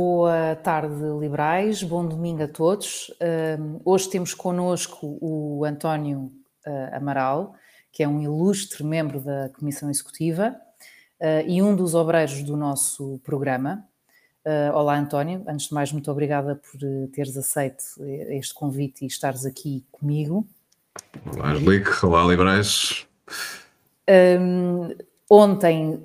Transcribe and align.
Boa 0.00 0.54
tarde, 0.54 0.94
liberais. 1.18 1.82
Bom 1.82 2.06
domingo 2.06 2.44
a 2.44 2.46
todos. 2.46 3.08
Uh, 3.20 3.80
hoje 3.84 4.08
temos 4.08 4.32
connosco 4.32 5.18
o 5.20 5.64
António 5.64 6.30
uh, 6.64 6.96
Amaral, 6.96 7.56
que 7.90 8.04
é 8.04 8.08
um 8.08 8.22
ilustre 8.22 8.84
membro 8.84 9.18
da 9.18 9.48
Comissão 9.48 9.90
Executiva 9.90 10.54
uh, 11.20 11.48
e 11.48 11.60
um 11.60 11.74
dos 11.74 11.96
obreiros 11.96 12.44
do 12.44 12.56
nosso 12.56 13.20
programa. 13.24 13.84
olá, 14.72 14.96
António. 14.96 15.42
Antes 15.48 15.66
de 15.66 15.74
mais, 15.74 15.90
muito 15.90 16.08
obrigada 16.12 16.54
por 16.54 16.78
teres 17.10 17.36
aceito 17.36 17.82
este 18.28 18.54
convite 18.54 19.04
e 19.04 19.08
estares 19.08 19.44
aqui 19.44 19.84
comigo. 19.90 20.46
Olá, 21.34 21.50
Angelique. 21.50 22.06
Olá, 22.06 22.24
liberais. 22.24 23.04
ontem 25.28 26.00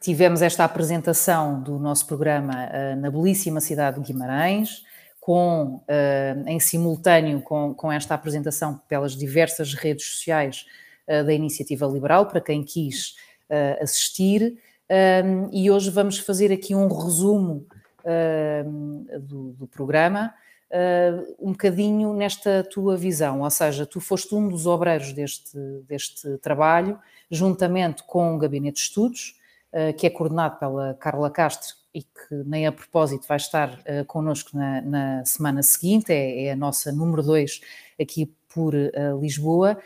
tivemos 0.00 0.40
esta 0.40 0.64
apresentação 0.64 1.62
do 1.62 1.78
nosso 1.78 2.06
programa 2.06 2.52
uh, 2.54 2.96
na 2.96 3.10
belíssima 3.10 3.60
cidade 3.60 4.00
de 4.00 4.06
Guimarães, 4.06 4.82
com, 5.20 5.84
uh, 5.84 6.48
em 6.48 6.58
simultâneo 6.58 7.42
com, 7.42 7.74
com, 7.74 7.92
esta 7.92 8.14
apresentação 8.14 8.80
pelas 8.88 9.14
diversas 9.14 9.74
redes 9.74 10.06
sociais 10.06 10.64
uh, 11.06 11.22
da 11.22 11.34
Iniciativa 11.34 11.86
Liberal, 11.86 12.26
para 12.26 12.40
quem 12.40 12.64
quis 12.64 13.14
assistir. 13.80 14.56
e 15.52 15.68
hoje 15.72 15.90
vamos 15.90 16.20
fazer 16.20 16.52
aqui 16.52 16.72
um 16.72 16.86
resumo 16.86 17.66
do, 19.20 19.54
do, 19.54 19.66
programa, 19.66 20.32
um 21.36 21.50
bocadinho 21.50 22.14
nesta 22.14 22.62
tua 22.62 22.96
visão, 22.96 23.40
ou 23.40 23.50
seja, 23.50 23.84
tu 23.84 24.00
foste 24.00 24.32
um 24.36 24.48
dos 24.48 24.68
obreiros 24.68 25.12
deste, 25.12 25.58
deste 25.88 26.38
trabalho, 26.38 26.96
juntamente 27.28 28.04
com 28.04 28.36
o 28.36 28.38
Gabinete 28.38 28.76
de 28.76 28.82
Estudos, 28.82 29.39
que 29.96 30.06
é 30.06 30.10
coordenado 30.10 30.58
pela 30.58 30.94
Carla 30.94 31.30
Castro 31.30 31.80
e 31.94 32.02
que 32.02 32.34
nem 32.46 32.66
a 32.66 32.72
propósito 32.72 33.26
vai 33.26 33.36
estar 33.36 33.70
uh, 33.70 34.04
connosco 34.06 34.56
na, 34.56 34.80
na 34.80 35.24
semana 35.24 35.62
seguinte, 35.62 36.12
é, 36.12 36.44
é, 36.44 36.52
a 36.52 36.56
nossa 36.56 36.92
número 36.92 37.22
2 37.22 37.60
aqui 38.00 38.32
por 38.52 38.74
uh, 38.74 39.20
Lisboa. 39.20 39.78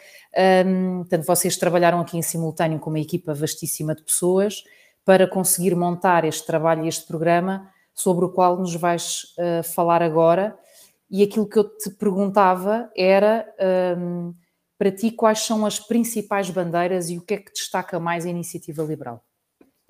Um, 0.66 0.98
portanto, 0.98 1.24
vocês 1.26 1.56
trabalharam 1.56 2.00
aqui 2.00 2.16
em 2.16 2.22
simultâneo 2.22 2.78
com 2.78 2.90
uma 2.90 3.00
equipa 3.00 3.32
vastíssima 3.34 3.94
de 3.94 4.02
pessoas 4.02 4.64
para 5.04 5.26
conseguir 5.26 5.74
montar 5.74 6.24
este 6.24 6.46
trabalho 6.46 6.84
e 6.84 6.88
este 6.88 7.06
programa 7.06 7.70
sobre 7.94 8.24
o 8.24 8.30
qual 8.30 8.58
nos 8.58 8.74
vais 8.74 9.34
uh, 9.38 9.62
falar 9.62 10.02
agora. 10.02 10.56
E 11.10 11.22
aquilo 11.22 11.48
que 11.48 11.58
eu 11.58 11.64
te 11.64 11.90
perguntava 11.90 12.90
era, 12.96 13.46
um, 13.96 14.34
para 14.76 14.90
ti, 14.90 15.10
quais 15.10 15.40
são 15.40 15.64
as 15.64 15.78
principais 15.78 16.50
bandeiras 16.50 17.08
e 17.08 17.18
o 17.18 17.22
que 17.22 17.34
é 17.34 17.36
que 17.36 17.52
destaca 17.52 18.00
mais 18.00 18.26
a 18.26 18.30
iniciativa 18.30 18.82
liberal? 18.82 19.22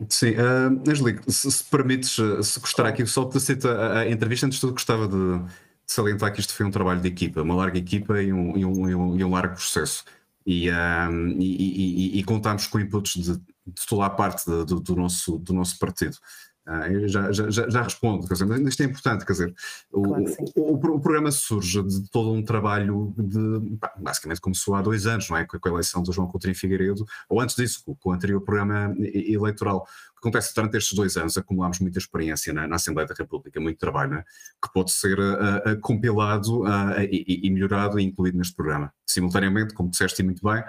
Sim, 0.08 0.30
uh, 0.30 0.90
Angelique, 0.90 1.30
se, 1.32 1.50
se 1.50 1.64
permites, 1.64 2.18
eh, 2.18 2.42
se 2.42 2.58
gostar 2.58 2.86
aqui, 2.86 3.06
só 3.06 3.24
te 3.28 3.36
aceito 3.36 3.68
a, 3.68 4.00
a, 4.00 4.10
entrevista, 4.10 4.44
antes 4.44 4.56
de 4.56 4.60
tudo 4.60 4.72
gostava 4.72 5.06
de, 5.06 5.38
de, 5.38 5.52
salientar 5.86 6.32
que 6.32 6.40
isto 6.40 6.52
foi 6.52 6.66
um 6.66 6.70
trabalho 6.70 7.00
de 7.00 7.06
equipa, 7.08 7.42
uma 7.42 7.54
larga 7.54 7.78
equipa 7.78 8.20
e 8.20 8.32
um, 8.32 8.56
e 8.56 8.64
um, 8.64 8.88
e 8.88 8.94
um, 8.94 9.18
e 9.18 9.24
um 9.24 9.30
largo 9.30 9.54
processo. 9.54 10.04
E, 10.44 10.68
uh, 10.68 11.12
e, 11.38 12.18
e, 12.18 12.24
contámos 12.24 12.66
com 12.66 12.80
inputs 12.80 13.14
de, 13.14 13.34
de 13.34 13.86
toda 13.88 14.06
a 14.06 14.10
parte 14.10 14.44
de, 14.44 14.64
do, 14.66 14.80
do, 14.80 14.96
nosso, 14.96 15.38
do 15.38 15.52
nosso 15.54 15.78
partido. 15.78 16.16
Ah, 16.66 16.90
eu 16.90 17.06
já, 17.06 17.30
já, 17.30 17.50
já, 17.50 17.82
respondo, 17.82 18.26
quer 18.26 18.34
dizer, 18.34 18.46
mas 18.46 18.60
isto 18.60 18.82
é 18.82 18.86
importante, 18.86 19.26
quer 19.26 19.32
dizer, 19.32 19.54
claro 19.92 20.24
o, 20.54 20.60
o, 20.60 20.74
o, 20.74 21.00
programa 21.00 21.30
surge 21.30 21.82
de 21.82 22.08
todo 22.10 22.32
um 22.32 22.42
trabalho 22.42 23.12
de, 23.18 23.78
basicamente 23.98 24.40
começou 24.40 24.74
há 24.74 24.80
dois 24.80 25.06
anos, 25.06 25.28
não 25.28 25.36
é, 25.36 25.44
com 25.44 25.58
a 25.62 25.70
eleição 25.70 26.02
do 26.02 26.10
João 26.10 26.26
Coutinho 26.26 26.54
Figueiredo, 26.54 27.04
ou 27.28 27.38
antes 27.38 27.54
disso, 27.54 27.82
com, 27.84 28.08
o 28.08 28.12
anterior 28.12 28.40
programa 28.40 28.94
eleitoral. 28.98 29.86
O 30.12 30.14
que 30.14 30.28
acontece 30.28 30.54
durante 30.54 30.78
estes 30.78 30.96
dois 30.96 31.18
anos, 31.18 31.36
acumulámos 31.36 31.80
muita 31.80 31.98
experiência 31.98 32.50
na, 32.54 32.66
na 32.66 32.76
Assembleia 32.76 33.06
da 33.06 33.14
República, 33.14 33.60
muito 33.60 33.78
trabalho, 33.78 34.14
é? 34.14 34.24
que 34.62 34.72
pode 34.72 34.90
ser 34.90 35.18
uh, 35.18 35.72
uh, 35.72 35.80
compilado 35.82 36.62
uh, 36.62 36.98
e, 37.00 37.46
e, 37.46 37.50
melhorado 37.50 38.00
e 38.00 38.04
incluído 38.04 38.38
neste 38.38 38.54
programa. 38.54 38.90
Simultaneamente, 39.06 39.74
como 39.74 39.90
disseste 39.90 40.22
muito 40.22 40.42
bem, 40.42 40.64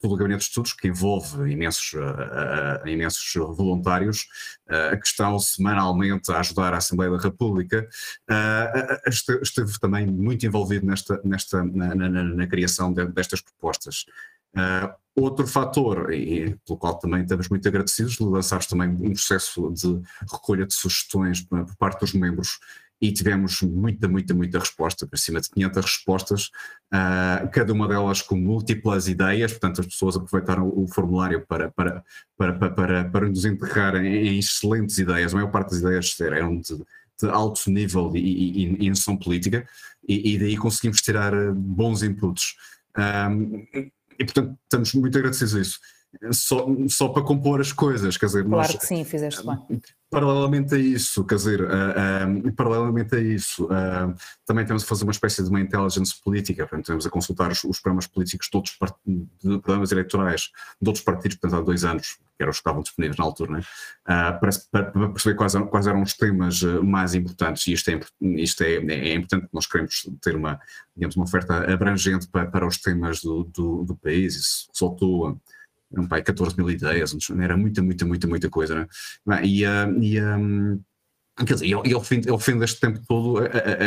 pelo 0.00 0.16
Gabinete 0.16 0.40
de 0.40 0.46
Estudos, 0.46 0.72
que 0.72 0.88
envolve 0.88 1.50
imensos, 1.50 1.92
uh, 1.92 2.84
uh, 2.84 2.88
imensos 2.88 3.32
voluntários, 3.56 4.26
uh, 4.66 4.98
que 4.98 5.06
estão 5.06 5.38
semanalmente 5.38 6.32
a 6.32 6.40
ajudar 6.40 6.72
a 6.72 6.78
Assembleia 6.78 7.12
da 7.12 7.18
República, 7.18 7.86
esteve, 9.06 9.42
esteve, 9.42 9.78
também 9.78 10.06
muito 10.06 10.44
envolvido 10.46 10.86
nesta, 10.86 11.20
nesta, 11.22 11.62
na, 11.64 11.94
na, 11.94 12.08
na 12.08 12.46
criação 12.46 12.92
de, 12.92 13.06
destas 13.06 13.40
propostas. 13.42 14.06
outro 15.14 15.46
fator, 15.46 16.12
e 16.12 16.56
pelo 16.66 16.78
qual 16.78 16.98
também 16.98 17.22
estamos 17.22 17.48
muito 17.48 17.68
agradecidos, 17.68 18.18
lançares 18.18 18.66
também 18.66 18.88
um 18.88 19.12
processo 19.12 19.70
de 19.72 20.00
recolha 20.32 20.66
de 20.66 20.74
sugestões 20.74 21.42
por 21.42 21.76
parte 21.76 22.00
dos 22.00 22.14
membros 22.14 22.58
e 23.00 23.10
tivemos 23.10 23.62
muita, 23.62 24.06
muita, 24.06 24.34
muita 24.34 24.58
resposta, 24.58 25.06
por 25.06 25.18
cima 25.18 25.40
de 25.40 25.48
500 25.50 25.84
respostas, 25.84 26.50
uh, 26.92 27.48
cada 27.50 27.72
uma 27.72 27.88
delas 27.88 28.20
com 28.20 28.36
múltiplas 28.36 29.08
ideias, 29.08 29.52
portanto 29.52 29.80
as 29.80 29.86
pessoas 29.86 30.16
aproveitaram 30.16 30.68
o 30.68 30.86
formulário 30.86 31.44
para, 31.46 31.70
para, 31.70 32.04
para, 32.36 32.52
para, 32.52 32.70
para, 32.70 33.04
para 33.08 33.28
nos 33.28 33.44
enterrar 33.44 33.96
em, 33.96 34.28
em, 34.28 34.38
excelentes 34.38 34.98
ideias, 34.98 35.32
a 35.32 35.36
maior 35.36 35.50
parte 35.50 35.70
das 35.70 35.80
ideias 35.80 36.20
eram 36.20 36.60
de, 36.60 36.76
de 37.22 37.30
alto 37.30 37.70
nível 37.70 38.12
e, 38.14 38.88
noção 38.90 39.16
política, 39.16 39.66
e, 40.06 40.34
e, 40.34 40.38
daí 40.38 40.56
conseguimos 40.56 41.00
tirar 41.00 41.32
ah, 41.32 41.52
bons 41.54 42.02
inputs. 42.02 42.56
Um, 42.98 43.66
e 44.18 44.24
portanto 44.24 44.58
estamos 44.64 44.92
muito 44.94 45.16
agradecidos 45.16 45.54
a 45.54 45.60
isso. 45.60 45.78
Só, 46.32 46.66
só 46.88 47.08
para 47.08 47.22
compor 47.22 47.60
as 47.60 47.72
coisas, 47.72 48.16
quer 48.16 48.26
dizer, 48.26 48.44
claro 48.44 48.72
nós, 48.72 48.76
que 48.76 48.84
sim, 48.84 49.04
fizeste 49.04 49.46
bem 49.46 49.80
Paralelamente 50.10 50.74
a 50.74 50.78
isso, 50.78 51.24
quer 51.24 51.36
dizer, 51.36 51.60
uh, 51.62 51.66
uh, 51.66 52.52
paralelamente 52.54 53.14
a 53.14 53.20
isso, 53.20 53.66
uh, 53.66 54.12
também 54.44 54.66
temos 54.66 54.82
a 54.82 54.86
fazer 54.86 55.04
uma 55.04 55.12
espécie 55.12 55.40
de 55.40 55.48
uma 55.48 55.60
intelligence 55.60 56.20
política, 56.20 56.66
portanto, 56.66 56.86
temos 56.86 57.06
a 57.06 57.10
consultar 57.10 57.52
os, 57.52 57.62
os 57.62 57.78
programas 57.78 58.08
políticos 58.08 58.48
de 58.50 58.56
outros 58.56 58.76
de 59.06 59.58
programas 59.60 59.92
eleitorais 59.92 60.50
de 60.82 60.88
outros 60.88 61.04
partidos, 61.04 61.36
portanto, 61.36 61.60
há 61.60 61.64
dois 61.64 61.84
anos, 61.84 62.18
que 62.36 62.42
eram 62.42 62.50
os 62.50 62.56
que 62.56 62.60
estavam 62.60 62.82
disponíveis 62.82 63.16
na 63.16 63.24
altura, 63.24 63.52
né? 63.52 63.60
para, 64.04 64.50
para, 64.72 64.84
para, 64.90 65.08
perceber 65.10 65.36
quais 65.36 65.54
eram, 65.54 65.66
quais 65.68 65.86
eram 65.86 66.02
os 66.02 66.14
temas 66.14 66.60
mais 66.82 67.14
importantes, 67.14 67.68
e 67.68 67.72
isto, 67.72 67.90
é, 67.90 68.00
isto 68.20 68.64
é, 68.64 68.74
é, 68.74 69.14
importante, 69.14 69.48
nós 69.52 69.66
queremos 69.66 70.10
ter 70.20 70.34
uma, 70.34 70.58
digamos, 70.96 71.14
uma 71.14 71.24
oferta 71.24 71.72
abrangente 71.72 72.26
para, 72.26 72.46
para 72.46 72.66
os 72.66 72.78
temas 72.78 73.20
do, 73.20 73.44
do, 73.44 73.84
do 73.84 73.94
país, 73.94 74.34
isso 74.34 74.68
soltou 74.72 75.40
eram 75.92 76.06
pai 76.06 76.22
14 76.22 76.56
mil 76.56 76.70
ideias, 76.70 77.14
era 77.40 77.56
muita, 77.56 77.82
muita, 77.82 78.06
muita, 78.06 78.26
muita 78.26 78.50
coisa, 78.50 78.88
né? 79.26 79.44
E, 79.44 79.64
uh, 79.64 80.02
e 80.02 80.22
um, 80.22 80.80
Quer 81.46 81.54
dizer, 81.54 81.66
e 81.66 81.94
ao, 81.94 82.02
fim, 82.02 82.20
ao 82.28 82.38
fim 82.38 82.58
deste 82.58 82.80
tempo 82.80 83.00
todo 83.08 83.38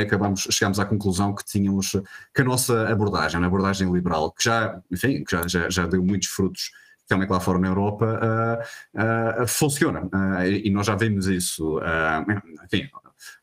acabamos, 0.02 0.48
chegámos 0.50 0.80
à 0.80 0.86
conclusão 0.86 1.36
que 1.36 1.46
tínhamos, 1.46 1.92
que 2.34 2.42
a 2.42 2.44
nossa 2.44 2.88
abordagem, 2.90 3.40
a 3.40 3.46
abordagem 3.46 3.92
liberal, 3.92 4.32
que 4.32 4.44
já, 4.44 4.82
enfim, 4.92 5.24
que 5.24 5.32
já, 5.32 5.48
já, 5.48 5.70
já 5.70 5.86
deu 5.86 6.04
muitos 6.04 6.30
frutos 6.30 6.72
também 7.14 7.30
lá 7.30 7.40
fora 7.40 7.60
na 7.60 7.68
Europa, 7.68 8.20
uh, 8.96 9.44
uh, 9.44 9.48
funciona. 9.48 10.04
Uh, 10.06 10.44
e 10.64 10.70
nós 10.72 10.88
já 10.88 10.96
vimos 10.96 11.28
isso, 11.28 11.80
enfim, 12.66 12.90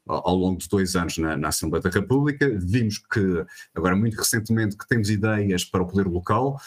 ao 0.06 0.34
longo 0.34 0.58
de 0.58 0.68
dois 0.68 0.96
anos 0.96 1.18
na, 1.18 1.36
na, 1.36 1.48
Assembleia 1.48 1.82
da 1.82 1.90
República. 1.90 2.50
Vimos 2.60 2.98
que, 2.98 3.44
agora 3.74 3.94
muito 3.94 4.16
recentemente, 4.16 4.76
que 4.76 4.88
temos 4.88 5.08
ideias 5.08 5.64
para 5.64 5.82
o 5.82 5.86
poder 5.86 6.06
local. 6.06 6.60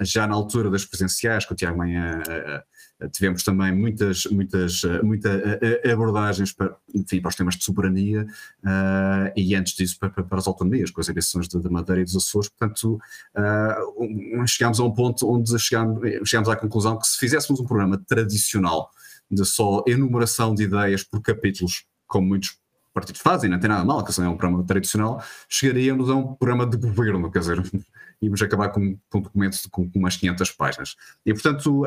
Já 0.00 0.26
na 0.26 0.34
altura 0.34 0.70
das 0.70 0.84
presenciais, 0.84 1.44
com 1.44 1.54
o 1.54 1.56
Tiago 1.56 1.78
Manhã, 1.78 2.20
tivemos 3.12 3.42
também 3.42 3.72
muitas, 3.72 4.24
muitas, 4.26 4.82
muitas 5.02 5.32
abordagens 5.90 6.52
para, 6.52 6.76
enfim, 6.94 7.20
para 7.20 7.28
os 7.28 7.34
temas 7.34 7.56
de 7.56 7.64
soberania 7.64 8.26
uh, 8.62 9.32
e 9.36 9.54
antes 9.54 9.74
disso 9.74 9.98
para, 9.98 10.10
para, 10.10 10.38
as 10.38 10.46
autonomias, 10.46 10.90
com 10.90 11.00
as 11.00 11.08
eleições 11.08 11.48
de 11.48 11.70
Madeira 11.70 12.00
e 12.00 12.04
dos 12.04 12.16
Açores. 12.16 12.48
Portanto, 12.48 12.98
chegámos 14.46 14.80
a 14.80 14.84
um 14.84 14.92
ponto 14.92 15.30
onde 15.30 15.58
chegámos, 15.58 16.00
chegámos 16.24 16.48
à 16.48 16.56
conclusão 16.56 16.98
que 16.98 17.06
se 17.06 17.18
fizéssemos 17.18 17.60
um 17.60 17.64
programa 17.64 17.98
tradicional 17.98 18.90
de 19.30 19.44
só 19.44 19.82
enumeração 19.86 20.54
de 20.54 20.64
ideias 20.64 21.02
por 21.02 21.20
capítulos, 21.20 21.84
como 22.06 22.28
muitos 22.28 22.58
partidos 22.94 23.20
fazem, 23.20 23.50
não 23.50 23.58
tem 23.58 23.68
nada 23.68 23.84
mal, 23.84 24.04
que 24.04 24.20
é 24.20 24.28
um 24.28 24.36
programa 24.36 24.64
tradicional, 24.64 25.22
chegaríamos 25.48 26.08
a 26.08 26.14
um 26.14 26.34
programa 26.34 26.64
de 26.64 26.76
governo, 26.76 27.30
quer 27.30 27.40
dizer, 27.40 27.60
íamos 28.22 28.40
acabar 28.40 28.68
com, 28.68 28.96
com 29.10 29.20
documentos 29.20 29.66
com, 29.66 29.90
com 29.90 29.98
umas 29.98 30.16
500 30.16 30.50
páginas. 30.52 30.96
E, 31.26 31.32
portanto, 31.32 31.84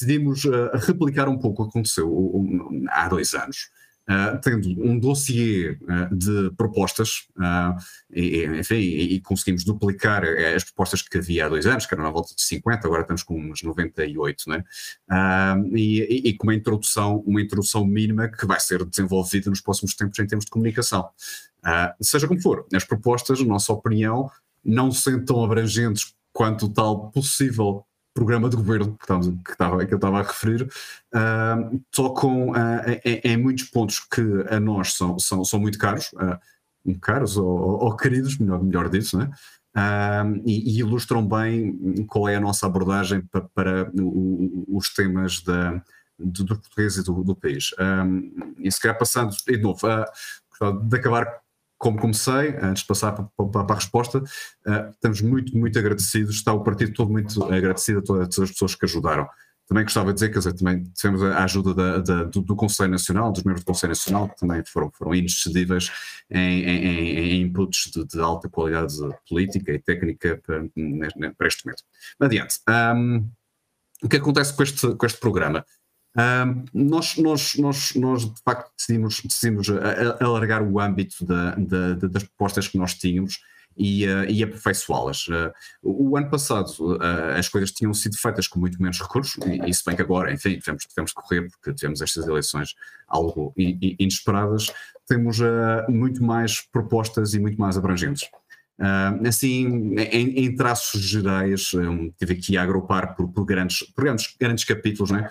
decidimos 0.00 0.42
replicar 0.86 1.28
um 1.28 1.38
pouco 1.38 1.62
o 1.62 1.66
que 1.66 1.70
aconteceu 1.70 2.46
há 2.90 3.08
dois 3.08 3.34
anos. 3.34 3.70
Uh, 4.10 4.40
tendo 4.42 4.68
um 4.84 4.98
dossiê 4.98 5.78
uh, 5.82 6.16
de 6.16 6.50
propostas, 6.56 7.28
uh, 7.36 7.80
e, 8.12 8.44
enfim, 8.44 8.74
e, 8.74 9.14
e, 9.14 9.20
conseguimos 9.20 9.62
duplicar 9.62 10.24
as 10.56 10.64
propostas 10.64 11.00
que 11.00 11.18
havia 11.18 11.46
há 11.46 11.48
dois 11.48 11.64
anos, 11.64 11.86
que 11.86 11.94
eram 11.94 12.02
na 12.02 12.10
volta 12.10 12.34
de 12.34 12.42
50, 12.42 12.88
agora 12.88 13.02
estamos 13.02 13.22
com 13.22 13.38
uns 13.38 13.62
98, 13.62 14.50
né? 14.50 14.64
E, 15.76 16.28
e, 16.28 16.36
com 16.36 16.48
uma 16.48 16.54
introdução, 16.56 17.22
uma 17.24 17.40
introdução 17.40 17.86
mínima 17.86 18.28
que 18.28 18.44
vai 18.46 18.58
ser 18.58 18.84
desenvolvida 18.84 19.48
nos 19.48 19.60
próximos 19.60 19.94
tempos 19.94 20.18
em 20.18 20.26
termos 20.26 20.44
de 20.44 20.50
comunicação. 20.50 21.08
seja 22.00 22.26
como 22.26 22.42
for, 22.42 22.66
as 22.74 22.82
propostas, 22.82 23.40
na 23.40 23.46
nossa 23.46 23.72
opinião, 23.72 24.28
não 24.64 24.90
são 24.90 25.24
tão 25.24 25.44
abrangentes 25.44 26.12
quanto 26.32 26.68
tal 26.68 27.12
possível 27.12 27.84
programa 28.14 28.48
de 28.48 28.56
governo 28.56 28.96
que, 28.96 29.06
que, 29.06 29.52
estava, 29.52 29.86
que 29.86 29.94
eu 29.94 29.96
estava 29.96 30.20
a 30.20 30.22
referir, 30.22 30.62
uh, 31.14 31.80
tocam 31.90 32.50
uh, 32.50 32.54
em, 33.04 33.20
em, 33.24 33.36
muitos 33.36 33.64
pontos 33.64 34.00
que 34.00 34.20
a 34.48 34.58
nós 34.58 34.94
são, 34.94 35.18
são, 35.18 35.44
são 35.44 35.60
muito 35.60 35.78
caros, 35.78 36.10
uh, 36.14 36.98
caros 37.00 37.36
ou, 37.36 37.46
ou, 37.46 37.96
queridos, 37.96 38.38
melhor, 38.38 38.62
melhor 38.62 38.88
disso, 38.88 39.18
né? 39.18 39.30
e, 40.44 40.76
e, 40.76 40.80
ilustram 40.80 41.26
bem 41.26 42.04
qual 42.06 42.28
é 42.28 42.34
a 42.34 42.40
nossa 42.40 42.66
abordagem 42.66 43.22
para, 43.30 43.42
para 43.54 43.90
o, 44.00 44.64
os 44.68 44.92
temas 44.92 45.42
da, 45.42 45.80
do, 46.18 46.46
português 46.46 46.96
e 46.96 47.04
do, 47.04 47.22
do 47.22 47.36
país. 47.36 47.70
e 48.58 48.72
se 48.72 48.80
calhar 48.80 48.98
passando, 48.98 49.34
de 49.46 49.58
novo, 49.58 49.86
de 50.88 50.96
acabar 50.96 51.40
como 51.80 51.98
comecei, 51.98 52.54
antes 52.60 52.82
de 52.82 52.86
passar 52.86 53.12
para, 53.12 53.72
a 53.72 53.74
resposta, 53.74 54.18
uh, 54.18 54.90
estamos 54.90 55.22
muito, 55.22 55.56
muito 55.56 55.78
agradecidos, 55.78 56.36
está 56.36 56.52
o 56.52 56.62
partido 56.62 56.92
todo 56.92 57.10
muito 57.10 57.42
agradecido 57.44 58.00
a 58.00 58.02
todas 58.02 58.38
as 58.38 58.50
pessoas 58.50 58.74
que 58.74 58.84
ajudaram. 58.84 59.26
Também 59.66 59.84
gostava 59.84 60.08
de 60.08 60.14
dizer, 60.14 60.28
quer 60.28 60.40
dizer, 60.40 60.52
também 60.52 60.82
tivemos 60.94 61.22
a 61.22 61.42
ajuda 61.42 61.72
da, 61.72 61.98
da, 61.98 62.24
do, 62.24 62.42
do, 62.42 62.54
Conselho 62.54 62.90
Nacional, 62.90 63.32
dos 63.32 63.42
membros 63.44 63.64
do 63.64 63.66
Conselho 63.66 63.92
Nacional, 63.92 64.28
que 64.28 64.36
também 64.36 64.62
foram, 64.62 64.90
foram 64.92 65.14
inexcedíveis 65.14 65.90
em, 66.28 66.64
em, 66.64 67.18
em 67.18 67.42
inputs 67.42 67.90
de, 67.90 68.04
de, 68.04 68.20
alta 68.20 68.46
qualidade 68.48 68.94
política 69.26 69.72
e 69.72 69.78
técnica 69.78 70.38
para, 70.44 70.62
para 71.34 71.46
este 71.48 71.64
momento. 71.64 71.82
Adiante. 72.20 72.56
Um, 72.68 73.30
o 74.02 74.08
que 74.08 74.16
acontece 74.16 74.54
com 74.54 74.62
este, 74.62 74.94
com 74.94 75.06
este 75.06 75.18
programa? 75.18 75.64
Nós, 76.74 77.16
nós, 77.16 77.54
nós, 77.56 77.94
nós, 77.94 78.24
de 78.24 78.42
facto, 78.44 78.70
decidimos, 78.76 79.20
decidimos 79.22 79.68
alargar 80.20 80.62
o 80.62 80.80
âmbito 80.80 81.24
da, 81.24 81.54
da, 81.54 81.94
das 81.94 82.24
propostas 82.24 82.66
que 82.66 82.76
nós 82.78 82.94
tínhamos 82.94 83.40
e, 83.76 84.06
uh, 84.06 84.24
e 84.28 84.42
aperfeiçoá-las. 84.42 85.26
Uh, 85.28 85.52
o 85.82 86.16
ano 86.16 86.28
passado 86.28 86.68
uh, 86.80 87.38
as 87.38 87.48
coisas 87.48 87.72
tinham 87.72 87.94
sido 87.94 88.16
feitas 88.18 88.46
com 88.46 88.58
muito 88.58 88.80
menos 88.80 89.00
recursos, 89.00 89.42
e, 89.46 89.70
e 89.70 89.74
se 89.74 89.82
bem 89.84 89.96
que 89.96 90.02
agora, 90.02 90.32
enfim, 90.32 90.58
tivemos, 90.58 90.84
tivemos 90.84 91.12
que 91.12 91.22
correr 91.22 91.48
porque 91.48 91.72
tivemos 91.72 92.02
estas 92.02 92.26
eleições 92.26 92.74
algo 93.08 93.52
inesperadas, 93.56 94.66
temos 95.08 95.38
muito 95.88 96.22
mais 96.22 96.60
propostas 96.60 97.34
e 97.34 97.40
muito 97.40 97.58
mais 97.58 97.76
abrangentes. 97.76 98.28
Assim, 99.26 99.94
em, 99.96 100.44
em, 100.44 100.54
traços 100.54 101.02
gerais, 101.02 101.72
um, 101.74 102.10
tive 102.18 102.34
aqui 102.34 102.56
a 102.56 102.62
agrupar 102.62 103.14
por, 103.14 103.28
por, 103.28 103.44
grandes, 103.44 103.82
por 103.82 104.04
grandes, 104.04 104.34
grandes 104.38 104.64
capítulos, 104.64 105.10
né? 105.10 105.28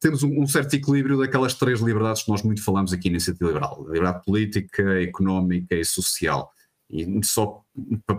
temos 0.00 0.22
um, 0.22 0.42
um, 0.42 0.46
certo 0.46 0.74
equilíbrio 0.74 1.18
daquelas 1.18 1.54
três 1.54 1.80
liberdades 1.80 2.22
que 2.22 2.30
nós 2.30 2.42
muito 2.42 2.62
falamos 2.62 2.92
aqui 2.92 3.08
na 3.08 3.14
Iniciativa 3.14 3.46
Liberal: 3.46 3.84
liberdade 3.86 4.24
política, 4.24 5.02
económica 5.02 5.74
e 5.74 5.84
social. 5.84 6.52
E 6.90 7.06
só 7.22 7.62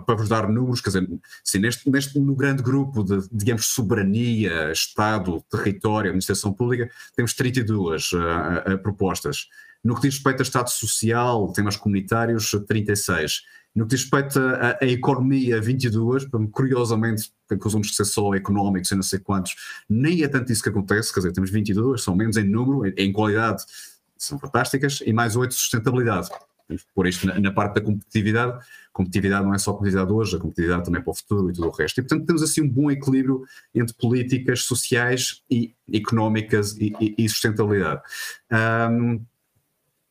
para 0.06 0.14
vos 0.14 0.28
dar 0.28 0.48
números, 0.48 0.80
quer 0.80 0.90
dizer, 0.90 1.08
assim, 1.44 1.58
neste, 1.58 1.90
neste, 1.90 2.18
no 2.20 2.36
grande 2.36 2.62
grupo 2.62 3.02
de, 3.02 3.28
digamos, 3.32 3.66
soberania, 3.66 4.70
Estado, 4.70 5.44
território, 5.50 6.10
administração 6.10 6.52
pública, 6.52 6.88
temos 7.16 7.34
32 7.34 8.12
uh, 8.12 8.18
uh, 8.74 8.78
propostas. 8.78 9.48
No 9.82 9.94
que 9.94 10.02
diz 10.02 10.14
respeito 10.14 10.40
a 10.40 10.42
Estado 10.42 10.70
Social, 10.70 11.52
temas 11.52 11.76
comunitários, 11.76 12.50
36. 12.66 13.42
No 13.74 13.86
que 13.86 13.94
diz 13.94 14.02
respeito 14.02 14.38
à, 14.38 14.84
economia, 14.86 15.60
22, 15.60 16.26
curiosamente, 16.50 17.32
acusamos 17.50 17.88
de 17.88 17.94
ser 17.94 18.04
só 18.04 18.34
económicos 18.34 18.90
e 18.90 18.94
não 18.94 19.02
sei 19.02 19.20
quantos, 19.20 19.54
nem 19.88 20.22
é 20.22 20.28
tanto 20.28 20.52
isso 20.52 20.62
que 20.62 20.68
acontece, 20.68 21.12
quer 21.14 21.20
dizer, 21.20 21.32
temos 21.32 21.50
22, 21.50 22.02
são 22.02 22.16
menos 22.16 22.36
em 22.36 22.44
número, 22.44 22.92
em 22.96 23.12
qualidade 23.12 23.64
são 24.16 24.38
fantásticas, 24.38 25.02
e 25.04 25.12
mais 25.12 25.34
8 25.34 25.54
sustentabilidade. 25.54 26.28
Por 26.94 27.06
isto 27.06 27.26
na, 27.26 27.40
na, 27.40 27.50
parte 27.50 27.74
da 27.74 27.80
competitividade, 27.80 28.64
competitividade 28.92 29.44
não 29.44 29.54
é 29.54 29.58
só 29.58 29.72
competitividade 29.72 30.12
hoje, 30.12 30.36
a 30.36 30.38
competitividade 30.38 30.84
também 30.84 31.00
é 31.00 31.02
para 31.02 31.10
o 31.10 31.14
futuro 31.14 31.50
e 31.50 31.52
tudo 31.52 31.66
o 31.66 31.70
resto. 31.70 31.98
E 31.98 32.02
portanto 32.02 32.26
temos 32.26 32.42
assim 32.42 32.62
um 32.62 32.68
bom 32.68 32.90
equilíbrio 32.90 33.44
entre 33.74 33.94
políticas 33.94 34.62
sociais 34.62 35.42
e 35.50 35.74
económicas 35.92 36.76
e, 36.76 36.92
e, 37.00 37.14
e 37.18 37.28
sustentabilidade. 37.28 38.02
Um, 38.52 39.24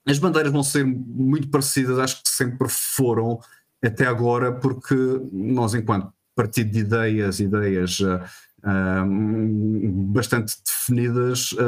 as 0.10 0.18
bandeiras 0.18 0.52
vão 0.52 0.64
ser 0.64 0.84
muito 0.84 1.50
parecidas, 1.50 2.00
acho 2.00 2.24
que 2.24 2.30
sempre 2.30 2.68
foram 2.68 3.40
até 3.84 4.08
agora, 4.08 4.52
porque 4.52 4.96
nós, 5.32 5.76
enquanto 5.76 6.12
partido 6.36 6.72
de 6.72 6.80
ideias, 6.80 7.40
ideias 7.40 8.00
uh, 8.00 8.20
uh, 8.64 9.92
bastante 10.12 10.56
definidas, 10.66 11.52
uh, 11.52 11.60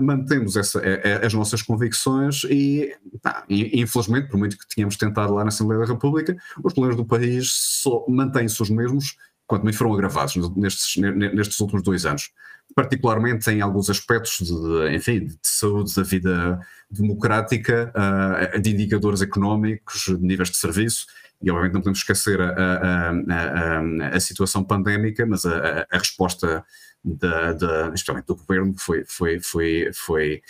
mantemos 0.00 0.56
essa, 0.56 0.82
as 1.24 1.32
nossas 1.32 1.62
convicções 1.62 2.42
e, 2.50 2.92
tá, 3.22 3.44
infelizmente, 3.48 4.28
por 4.28 4.38
muito 4.38 4.58
que 4.58 4.66
tínhamos 4.66 4.96
tentado 4.96 5.32
lá 5.34 5.44
na 5.44 5.50
Assembleia 5.50 5.86
da 5.86 5.92
República, 5.92 6.36
os 6.64 6.72
problemas 6.72 6.96
do 6.96 7.04
país 7.04 7.80
mantêm-se 8.08 8.60
os 8.60 8.70
mesmos, 8.70 9.16
quanto 9.46 9.62
muito 9.62 9.78
foram 9.78 9.94
agravados 9.94 10.34
nestes, 10.56 11.00
nestes 11.00 11.60
últimos 11.60 11.84
dois 11.84 12.04
anos 12.04 12.32
particularmente 12.76 13.50
em 13.50 13.62
alguns 13.62 13.88
aspectos 13.88 14.46
de, 14.46 14.94
enfim, 14.94 15.24
de 15.24 15.38
saúde 15.42 15.94
da 15.94 16.02
vida 16.02 16.60
democrática, 16.90 17.90
uh, 17.96 18.60
de 18.60 18.70
indicadores 18.70 19.22
económicos, 19.22 20.04
de 20.04 20.18
níveis 20.18 20.50
de 20.50 20.58
serviço, 20.58 21.06
e 21.42 21.50
obviamente 21.50 21.72
não 21.72 21.80
podemos 21.80 22.00
esquecer 22.00 22.38
a, 22.38 22.50
a, 22.50 23.10
a, 23.10 24.08
a 24.14 24.20
situação 24.20 24.62
pandémica, 24.62 25.24
mas 25.24 25.46
a, 25.46 25.86
resposta 25.90 26.62
da, 27.02 27.54
da, 27.54 27.88
especialmente 27.94 28.26
do 28.26 28.36
governo 28.36 28.74
foi, 28.76 29.04
foi, 29.06 29.40
foi, 29.40 29.90
foi, 29.94 30.42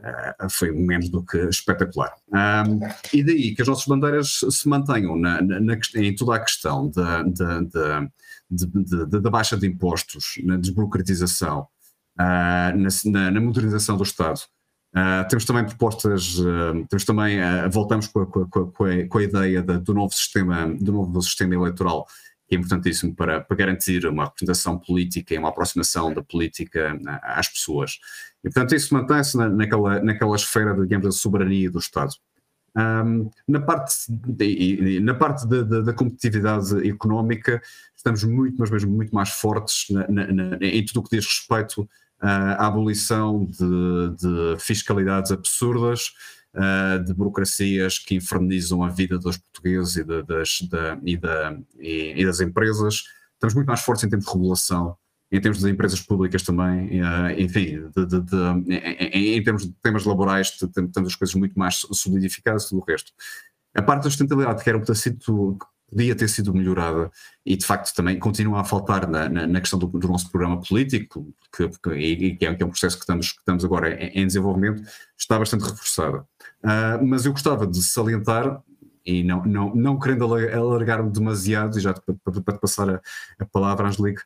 uh, 0.00 0.50
foi 0.50 0.72
menos 0.72 1.08
do 1.08 1.24
que 1.24 1.38
espetacular. 1.48 2.12
Um, 2.30 2.80
e 3.10 3.24
daí 3.24 3.54
que 3.54 3.62
as 3.62 3.68
nossas 3.68 3.86
bandeiras 3.86 4.40
se 4.50 4.68
mantenham 4.68 5.16
na, 5.16 5.40
na, 5.40 5.58
na, 5.58 5.78
em 5.94 6.14
toda 6.14 6.36
a 6.36 6.40
questão 6.40 6.90
da, 6.90 7.22
da, 7.22 7.60
da 7.60 8.10
da 8.50 9.30
baixa 9.30 9.56
de 9.56 9.66
impostos, 9.66 10.34
na 10.42 10.56
desburocratização, 10.56 11.68
uh, 12.18 13.10
na, 13.10 13.30
na, 13.30 13.40
modernização 13.40 13.96
do 13.96 14.02
Estado. 14.02 14.40
Uh, 14.92 15.28
temos 15.28 15.44
também 15.44 15.64
propostas, 15.64 16.38
uh, 16.38 16.86
temos 16.88 17.04
também, 17.04 17.38
voltamos 17.70 18.08
com 18.08 18.20
a, 18.20 18.26
com, 18.26 18.40
a, 18.40 19.06
com, 19.08 19.18
a, 19.18 19.22
ideia 19.22 19.62
de, 19.62 19.78
do 19.78 19.94
novo 19.94 20.12
sistema, 20.12 20.66
do 20.80 20.92
novo 20.92 21.22
sistema 21.22 21.54
eleitoral, 21.54 22.06
que 22.48 22.56
é 22.56 22.58
importantíssimo 22.58 23.14
para, 23.14 23.40
para 23.40 23.56
garantir 23.56 24.04
uma 24.06 24.24
representação 24.24 24.76
política 24.76 25.32
e 25.32 25.38
uma 25.38 25.50
aproximação 25.50 26.12
da 26.12 26.22
política 26.22 26.98
às 27.22 27.48
pessoas. 27.48 27.98
E, 28.42 28.50
portanto, 28.50 28.74
isso 28.74 28.92
mantém-se 28.92 29.36
na, 29.36 29.48
naquela, 29.48 30.02
naquela 30.02 30.34
esfera, 30.34 30.74
digamos, 30.74 31.06
da 31.06 31.12
soberania 31.12 31.70
do 31.70 31.78
Estado. 31.78 32.12
Um, 32.76 33.30
na 33.48 33.60
parte, 33.60 33.94
de, 34.08 35.00
na 35.00 35.14
parte 35.14 35.46
da 35.46 35.92
competitividade 35.92 36.88
económica, 36.88 37.60
estamos 37.96 38.22
muito, 38.24 38.56
mas 38.58 38.70
mesmo 38.70 38.92
muito 38.92 39.14
mais 39.14 39.30
fortes 39.30 39.86
na, 39.90 40.06
na, 40.08 40.32
na, 40.32 40.56
em 40.60 40.84
tudo 40.84 41.00
o 41.00 41.02
que 41.02 41.16
diz 41.16 41.26
respeito 41.26 41.82
uh, 41.82 41.88
à 42.22 42.66
abolição 42.66 43.44
de, 43.44 44.16
de 44.16 44.56
fiscalidades 44.60 45.32
absurdas, 45.32 46.12
uh, 46.54 47.02
de 47.02 47.12
burocracias 47.12 47.98
que 47.98 48.14
infernizam 48.14 48.82
a 48.84 48.88
vida 48.88 49.18
dos 49.18 49.36
portugueses 49.36 49.96
e, 49.96 50.04
de, 50.04 50.22
das, 50.22 50.60
da, 50.70 50.98
e, 51.04 51.18
e, 51.78 52.22
e, 52.22 52.24
das 52.24 52.40
empresas. 52.40 53.04
Estamos 53.34 53.54
muito 53.54 53.66
mais 53.66 53.80
fortes 53.80 54.04
em 54.04 54.08
termos 54.08 54.26
de 54.26 54.32
regulação 54.32 54.96
em 55.30 55.40
termos 55.40 55.60
de 55.60 55.70
empresas 55.70 56.00
públicas 56.00 56.42
também, 56.42 57.00
eh, 57.00 57.40
enfim, 57.40 57.88
de, 57.96 58.06
de, 58.06 58.20
de, 58.20 58.74
em, 59.14 59.36
em, 59.36 59.42
termos 59.42 59.64
de 59.64 59.72
temas 59.82 60.04
laborais, 60.04 60.50
temos 60.72 61.08
as 61.08 61.14
coisas 61.14 61.34
muito 61.36 61.58
mais 61.58 61.86
solidificadas 61.92 62.68
do 62.70 62.80
resto. 62.80 63.12
A 63.74 63.80
parte 63.80 64.04
da 64.04 64.10
sustentabilidade, 64.10 64.62
que 64.64 64.68
era 64.68 64.76
um 64.76 64.80
pedacito 64.80 65.56
podia 65.90 66.14
ter 66.14 66.28
sido 66.28 66.54
melhorada 66.54 67.10
e 67.44 67.56
de 67.56 67.66
facto 67.66 67.92
também 67.94 68.18
continua 68.18 68.60
a 68.60 68.64
faltar 68.64 69.08
na, 69.08 69.28
na, 69.28 69.46
na 69.46 69.60
questão 69.60 69.78
do, 69.78 69.86
do, 69.86 70.08
nosso 70.08 70.30
programa 70.30 70.60
político, 70.60 71.34
que, 71.54 71.68
que, 71.68 72.44
é, 72.44 72.54
que 72.54 72.62
é 72.62 72.64
um 72.64 72.70
processo 72.70 72.96
que 72.96 73.02
estamos, 73.02 73.32
que 73.32 73.40
estamos 73.40 73.64
agora 73.64 73.92
em, 73.92 74.22
em 74.22 74.26
desenvolvimento, 74.26 74.82
está 75.18 75.38
bastante 75.38 75.62
reforçada. 75.62 76.20
Uh, 76.62 77.04
mas 77.04 77.26
eu 77.26 77.32
gostava 77.32 77.66
de 77.66 77.82
salientar 77.82 78.62
e 79.04 79.22
não, 79.22 79.44
não, 79.44 79.74
não 79.74 79.98
querendo 79.98 80.24
alargar-me 80.34 81.10
demasiado, 81.10 81.78
e 81.78 81.80
já 81.80 81.94
para, 81.94 82.40
para 82.40 82.58
passar 82.58 82.88
a, 82.90 83.00
a 83.38 83.46
palavra, 83.46 83.88
Angelique, 83.88 84.20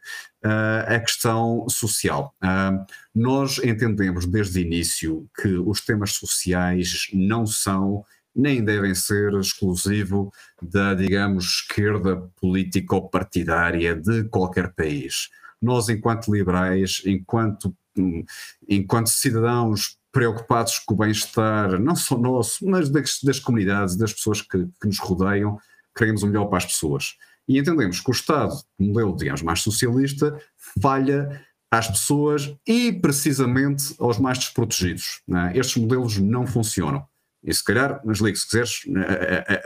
uh, 0.45 0.95
a 0.95 1.00
questão 1.00 1.66
social. 1.69 2.35
Uh, 2.43 2.85
nós 3.14 3.59
entendemos 3.59 4.26
desde 4.26 4.59
o 4.59 4.62
início 4.62 5.28
que 5.40 5.49
os 5.49 5.81
temas 5.81 6.12
sociais 6.12 7.09
não 7.12 7.47
são 7.47 8.04
nem 8.35 8.64
devem 8.64 8.95
ser 8.95 9.33
exclusivo 9.35 10.33
da, 10.61 10.93
digamos, 10.95 11.45
esquerda 11.45 12.28
político-partidária 12.40 13.95
de 13.95 14.25
qualquer 14.25 14.73
país. 14.75 15.28
Nós, 15.62 15.88
enquanto 15.88 16.35
liberais, 16.35 17.00
enquanto, 17.07 17.75
hum, 17.97 18.25
enquanto 18.69 19.09
cidadãos 19.09 19.97
preocupados 20.14 20.78
com 20.78 20.94
o 20.94 20.97
bem-estar, 20.97 21.78
não 21.80 21.97
só 21.97 22.16
nosso, 22.16 22.64
mas 22.64 22.88
das, 22.88 23.18
das 23.21 23.40
comunidades, 23.40 23.97
das 23.97 24.12
pessoas 24.12 24.40
que, 24.40 24.64
que, 24.80 24.87
nos 24.87 25.00
rodeiam, 25.00 25.59
queremos 25.94 26.23
o 26.23 26.28
melhor 26.28 26.47
para 26.47 26.59
as 26.59 26.66
pessoas. 26.66 27.16
E 27.49 27.59
entendemos 27.59 28.00
que 28.00 28.09
o 28.09 28.12
Estado, 28.12 28.54
modelo, 28.78 29.16
digamos, 29.16 29.42
mais 29.42 29.61
socialista, 29.61 30.40
falha 30.80 31.44
às 31.68 31.88
pessoas 31.88 32.54
e 32.64 32.92
precisamente 32.92 33.92
aos 33.99 34.18
mais 34.18 34.38
desprotegidos. 34.38 35.21
É? 35.28 35.59
Estes 35.59 35.83
modelos 35.83 36.16
não 36.18 36.47
funcionam. 36.47 37.04
E 37.42 37.52
se 37.52 37.62
calhar, 37.62 38.00
mas 38.04 38.21
ligue, 38.21 38.38
se 38.38 38.47
quiseres, 38.47 38.85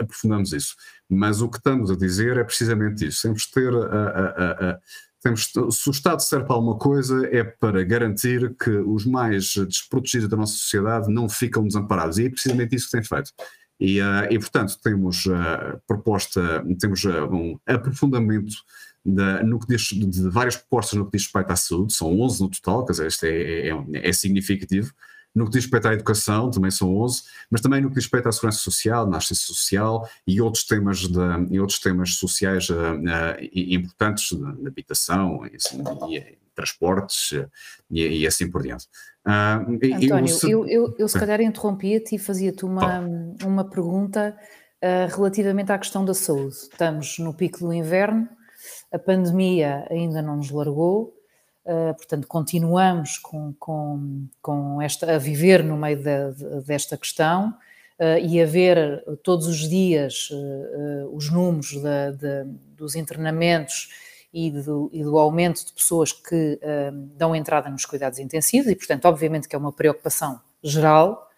aprofundamos 0.01 0.53
isso. 0.53 0.75
Mas 1.09 1.43
o 1.43 1.49
que 1.49 1.59
estamos 1.59 1.91
a 1.91 1.97
dizer 1.97 2.39
é 2.39 2.43
precisamente 2.43 3.07
isso. 3.07 3.33
De 3.33 3.51
ter 3.53 3.73
a, 3.73 4.71
a 4.71 4.79
temos, 5.21 5.51
se 5.71 5.89
o 5.89 5.91
Estado 5.91 6.21
serve 6.21 6.47
para 6.47 6.55
alguma 6.55 6.77
coisa, 6.79 7.27
é 7.27 7.43
para 7.43 7.83
garantir 7.85 8.55
que 8.57 8.71
os 8.71 9.05
mais 9.05 9.55
desprotegidos 9.55 10.29
da 10.29 10.37
nossa 10.37 10.53
sociedade 10.53 11.13
não 11.13 11.29
ficam 11.29 11.67
desamparados. 11.67 12.19
E 12.19 12.27
é 12.27 12.31
precisamente 12.31 12.77
isso 12.77 12.87
que 12.87 12.93
tem 12.93 13.03
feito. 13.03 13.33
E, 13.81 14.01
uh, 14.01 14.27
e 14.31 14.39
portanto, 14.39 14.77
temos 14.83 15.27
uh, 15.27 15.81
proposta, 15.87 16.65
temos 16.81 17.05
uh, 17.05 17.25
um 17.33 17.59
aprofundamento 17.67 18.55
da, 19.05 19.43
no 19.43 19.59
que 19.59 19.69
diz, 19.69 19.89
de 19.91 20.29
várias 20.29 20.57
propostas 20.57 20.99
no 20.99 21.05
que 21.05 21.17
diz 21.17 21.27
respeito 21.27 21.53
à 21.53 21.57
saúde, 21.57 21.93
são 21.95 22.21
11 22.21 22.43
no 22.43 22.51
total, 22.51 22.85
quer 22.85 22.93
dizer, 22.93 23.07
isto 23.07 23.25
é, 23.27 23.69
é, 23.69 24.09
é 24.09 24.13
significativo. 24.13 24.93
No 25.39 25.45
que 25.45 25.53
diz 25.53 25.63
respeito 25.63 25.87
à 25.87 25.93
educação, 25.93 26.51
também 26.51 26.69
são 26.69 26.93
11, 26.97 27.23
mas 27.49 27.61
também 27.61 27.81
no 27.81 27.89
que 27.89 27.95
diz 27.95 28.05
respeito 28.05 28.29
à 28.29 28.33
segurança 28.33 28.59
social, 28.59 29.09
na 29.09 29.19
assistência 29.19 29.47
social 29.47 30.09
e 30.27 30.41
outros 30.41 30.65
temas, 30.65 30.99
de, 30.99 31.21
e 31.49 31.61
outros 31.61 31.79
temas 31.79 32.15
sociais 32.15 32.69
uh, 32.71 32.75
uh, 32.75 33.51
importantes, 33.55 34.33
na 34.33 34.69
habitação 34.69 35.47
e, 35.47 35.55
assim, 35.55 35.81
e 36.11 36.39
transportes 36.57 37.39
e, 37.89 38.23
e, 38.23 38.27
assim 38.27 38.51
por 38.51 38.63
diante. 38.63 38.87
Uh, 39.25 39.95
António, 39.95 40.37
eu, 40.43 40.49
eu, 40.49 40.67
eu, 40.67 40.95
eu, 40.99 41.09
se 41.09 41.17
calhar 41.17 41.41
interrompia-te 41.41 42.17
e 42.17 42.19
fazia-te 42.19 42.65
uma, 42.65 42.99
uma 43.45 43.65
pergunta 43.65 44.37
relativamente 45.15 45.71
à 45.71 45.79
questão 45.79 46.05
da 46.05 46.15
saúde. 46.15 46.55
Estamos 46.55 47.19
no 47.21 47.33
pico 47.33 47.61
do 47.61 47.73
inverno, 47.73 48.29
a 48.93 48.99
pandemia 48.99 49.87
ainda 49.89 50.21
não 50.21 50.37
nos 50.37 50.51
largou, 50.51 51.18
Uh, 51.69 51.95
portanto, 51.95 52.27
continuamos 52.27 53.19
com, 53.19 53.53
com, 53.59 54.27
com, 54.41 54.81
esta, 54.81 55.17
a 55.17 55.19
viver 55.19 55.63
no 55.63 55.77
meio 55.77 55.99
de, 55.99 56.33
de, 56.33 56.61
desta 56.63 56.97
questão 56.97 57.51
uh, 58.01 58.19
e 58.27 58.41
a 58.41 58.47
ver 58.47 59.05
todos 59.23 59.47
os 59.47 59.69
dias 59.69 60.31
uh, 60.31 61.15
os 61.15 61.31
números 61.31 61.73
de, 61.73 62.45
dos 62.75 62.95
internamentos 62.95 63.91
e 64.33 64.51
do, 64.51 64.89
e 64.95 65.03
do, 65.03 65.19
aumento 65.19 65.67
de 65.67 65.75
pessoas 65.75 66.11
que 66.11 66.59
dão 67.17 67.37
entrada 67.37 67.69
nos 67.69 67.85
cuidados 67.85 68.19
intensivos, 68.19 68.71
e, 68.71 68.75
portanto, 68.77 69.05
obviamente 69.07 69.47
que 69.47 69.57
é 69.57 69.59
uma 69.59 69.73
preocupação 69.73 70.41
geral. 70.63 71.31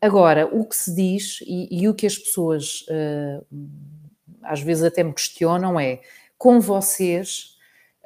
agora, 0.00 0.46
o 0.46 0.64
que 0.64 0.74
se 0.76 0.94
diz 0.94 1.40
e, 1.46 1.68
e 1.70 1.88
o 1.88 1.94
que 1.94 2.06
as 2.06 2.16
pessoas 2.16 2.86
às 4.42 4.60
vezes 4.62 4.84
até 4.84 5.04
me 5.04 5.12
questionam 5.12 5.78
é: 5.78 6.00
com 6.38 6.60
vocês 6.60 7.57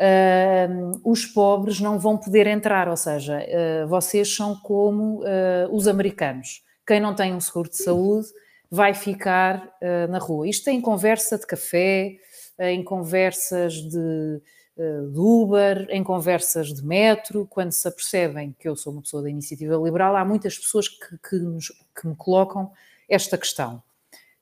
uh, 0.02 1.00
os 1.04 1.24
pobres 1.24 1.80
não 1.80 1.98
vão 1.98 2.16
poder 2.16 2.46
entrar, 2.46 2.88
ou 2.88 2.96
seja, 2.96 3.38
uh, 3.38 3.86
vocês 3.86 4.34
são 4.34 4.56
como 4.56 5.20
uh, 5.20 5.68
os 5.70 5.86
americanos. 5.86 6.62
Quem 6.86 7.00
não 7.00 7.14
tem 7.14 7.32
um 7.32 7.40
seguro 7.40 7.70
de 7.70 7.76
saúde 7.76 8.26
vai 8.68 8.94
ficar 8.94 9.68
na 10.08 10.18
rua. 10.18 10.48
Isto 10.48 10.68
em 10.70 10.80
conversa 10.80 11.38
de 11.38 11.46
café, 11.46 12.16
em 12.58 12.82
conversas 12.82 13.74
de, 13.74 14.40
de 15.12 15.18
Uber, 15.18 15.86
em 15.90 16.02
conversas 16.02 16.72
de 16.72 16.82
metro, 16.82 17.46
quando 17.50 17.70
se 17.70 17.86
apercebem 17.86 18.56
que 18.58 18.66
eu 18.66 18.74
sou 18.74 18.94
uma 18.94 19.02
pessoa 19.02 19.22
da 19.22 19.28
iniciativa 19.28 19.76
liberal, 19.76 20.16
há 20.16 20.24
muitas 20.24 20.58
pessoas 20.58 20.88
que, 20.88 21.18
que, 21.28 21.36
nos, 21.36 21.70
que 21.94 22.08
me 22.08 22.16
colocam 22.16 22.72
esta 23.06 23.36
questão. 23.36 23.82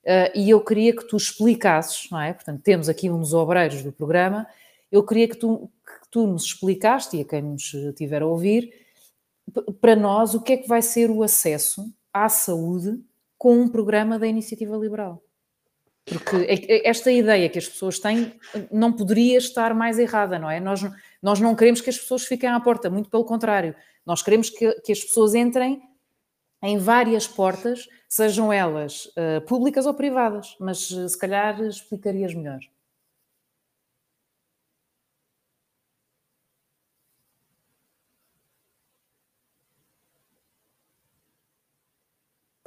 Uh, 0.04 0.30
e 0.34 0.48
eu 0.48 0.60
queria 0.60 0.94
que 0.94 1.04
tu 1.04 1.16
explicasses, 1.16 2.08
não 2.08 2.20
é? 2.20 2.32
Portanto, 2.32 2.62
temos 2.62 2.88
aqui 2.88 3.08
dos 3.08 3.34
obreiros 3.34 3.82
do 3.82 3.92
programa 3.92 4.46
eu 4.90 5.04
queria 5.04 5.28
que 5.28 5.36
tu, 5.36 5.70
que 5.84 6.10
tu 6.10 6.26
nos 6.26 6.44
explicaste, 6.44 7.16
e 7.16 7.20
a 7.20 7.24
quem 7.24 7.42
nos 7.42 7.72
estiver 7.74 8.22
a 8.22 8.26
ouvir, 8.26 8.72
para 9.80 9.96
nós, 9.96 10.34
o 10.34 10.40
que 10.40 10.52
é 10.52 10.56
que 10.56 10.68
vai 10.68 10.82
ser 10.82 11.10
o 11.10 11.22
acesso 11.22 11.92
à 12.12 12.28
saúde 12.28 13.00
com 13.38 13.58
um 13.58 13.68
programa 13.68 14.18
da 14.18 14.26
Iniciativa 14.26 14.76
Liberal. 14.76 15.22
Porque 16.04 16.36
é 16.36 16.76
é 16.76 16.88
esta 16.88 17.10
ideia 17.10 17.48
que 17.48 17.58
as 17.58 17.68
pessoas 17.68 17.98
têm 17.98 18.32
não 18.70 18.92
poderia 18.92 19.38
estar 19.38 19.74
mais 19.74 19.98
errada, 19.98 20.38
não 20.38 20.50
é? 20.50 20.58
Nós, 20.58 20.80
nós 21.22 21.40
não 21.40 21.54
queremos 21.54 21.80
que 21.80 21.90
as 21.90 21.98
pessoas 21.98 22.24
fiquem 22.24 22.48
à 22.48 22.58
porta, 22.58 22.90
muito 22.90 23.08
pelo 23.08 23.24
contrário. 23.24 23.74
Nós 24.04 24.22
queremos 24.22 24.50
que, 24.50 24.72
que 24.80 24.92
as 24.92 25.00
pessoas 25.00 25.34
entrem 25.34 25.80
em 26.62 26.78
várias 26.78 27.26
portas, 27.26 27.88
sejam 28.08 28.52
elas 28.52 29.06
uh, 29.06 29.40
públicas 29.46 29.86
ou 29.86 29.94
privadas, 29.94 30.56
mas 30.58 30.90
uh, 30.90 31.08
se 31.08 31.18
calhar 31.18 31.60
explicarias 31.62 32.34
melhor. 32.34 32.60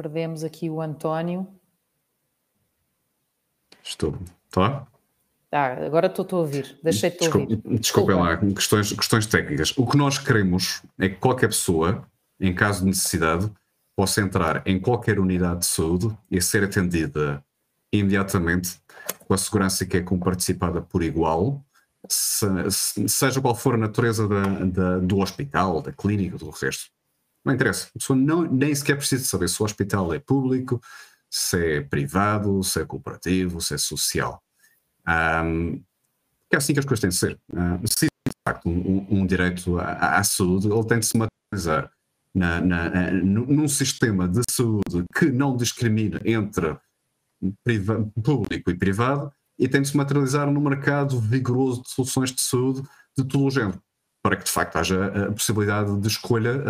Perdemos 0.03 0.43
aqui 0.43 0.69
o 0.69 0.81
António. 0.81 1.47
Estou. 3.81 4.17
Está? 4.47 4.85
Ah, 5.49 5.85
agora 5.85 6.07
estou 6.07 6.27
a 6.29 6.41
ouvir. 6.41 6.77
Deixei-te 6.83 7.25
ouvir. 7.25 7.61
Desculpem 7.79 8.17
lá, 8.17 8.35
questões, 8.35 8.91
questões 8.91 9.25
técnicas. 9.25 9.73
O 9.77 9.87
que 9.87 9.95
nós 9.95 10.17
queremos 10.17 10.81
é 10.99 11.07
que 11.07 11.15
qualquer 11.15 11.47
pessoa, 11.47 12.05
em 12.37 12.53
caso 12.53 12.81
de 12.81 12.87
necessidade, 12.87 13.49
possa 13.95 14.19
entrar 14.19 14.61
em 14.65 14.77
qualquer 14.77 15.19
unidade 15.19 15.61
de 15.61 15.67
saúde 15.67 16.13
e 16.29 16.41
ser 16.41 16.65
atendida 16.65 17.41
imediatamente 17.93 18.81
com 19.25 19.33
a 19.33 19.37
segurança 19.37 19.85
que 19.85 19.95
é 19.95 20.01
comparticipada 20.01 20.81
por 20.81 21.01
igual, 21.01 21.63
se, 22.09 22.45
seja 23.07 23.39
qual 23.39 23.55
for 23.55 23.75
a 23.75 23.77
natureza 23.77 24.27
da, 24.27 24.43
da, 24.65 24.99
do 24.99 25.19
hospital, 25.19 25.81
da 25.81 25.93
clínica, 25.93 26.37
do 26.37 26.49
resto. 26.49 26.92
Não 27.43 27.53
interessa. 27.53 27.87
A 27.93 27.99
pessoa 27.99 28.17
não, 28.17 28.43
nem 28.43 28.73
sequer 28.73 28.95
precisa 28.95 29.23
saber 29.25 29.49
se 29.49 29.61
o 29.61 29.65
hospital 29.65 30.13
é 30.13 30.19
público, 30.19 30.81
se 31.29 31.77
é 31.77 31.81
privado, 31.81 32.63
se 32.63 32.81
é 32.81 32.85
cooperativo, 32.85 33.59
se 33.59 33.73
é 33.73 33.77
social. 33.77 34.41
Um, 35.07 35.83
é 36.51 36.57
assim 36.57 36.73
que 36.73 36.79
as 36.79 36.85
coisas 36.85 37.01
têm 37.01 37.09
de 37.09 37.15
ser. 37.15 37.39
Uh, 37.51 37.87
se 37.87 38.05
de 38.05 38.33
facto 38.47 38.69
um, 38.69 39.07
um 39.09 39.25
direito 39.25 39.77
à, 39.79 40.17
à, 40.17 40.23
saúde, 40.23 40.71
ele 40.71 40.85
tem 40.85 40.99
de 40.99 41.05
se 41.05 41.17
materializar 41.17 41.91
na, 42.33 42.61
na, 42.61 43.11
num 43.11 43.67
sistema 43.67 44.27
de 44.27 44.41
saúde 44.49 45.03
que 45.15 45.25
não 45.25 45.57
discrimina 45.57 46.21
entre 46.25 46.77
público 48.23 48.71
e 48.71 48.75
privado 48.75 49.31
e 49.59 49.67
tem 49.67 49.81
de 49.81 49.89
se 49.89 49.97
materializar 49.97 50.49
no 50.49 50.61
mercado 50.61 51.19
vigoroso 51.19 51.81
de 51.81 51.89
soluções 51.89 52.31
de 52.31 52.41
saúde 52.41 52.81
de 53.17 53.23
todo 53.25 53.43
o 53.43 53.51
género 53.51 53.81
para 54.23 54.37
que 54.37 54.45
de 54.45 54.51
facto 54.51 54.77
haja 54.77 55.27
a 55.27 55.31
possibilidade 55.33 55.99
de 55.99 56.07
escolha 56.07 56.63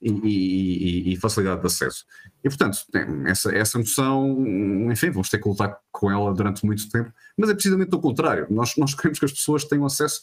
e, 0.00 0.10
e, 0.10 1.12
e, 1.12 1.16
facilidade 1.16 1.60
de 1.60 1.66
acesso. 1.66 2.06
E 2.42 2.48
portanto, 2.48 2.78
essa, 3.26 3.54
essa 3.54 3.78
noção, 3.78 4.42
enfim, 4.90 5.10
vamos 5.10 5.28
ter 5.28 5.38
que 5.38 5.46
lutar 5.46 5.78
com 5.92 6.10
ela 6.10 6.32
durante 6.32 6.64
muito 6.64 6.88
tempo, 6.88 7.12
mas 7.36 7.50
é 7.50 7.54
precisamente 7.54 7.94
o 7.94 8.00
contrário. 8.00 8.46
Nós, 8.48 8.74
nós 8.78 8.94
queremos 8.94 9.18
que 9.18 9.26
as 9.26 9.32
pessoas 9.32 9.64
tenham 9.64 9.84
acesso 9.84 10.22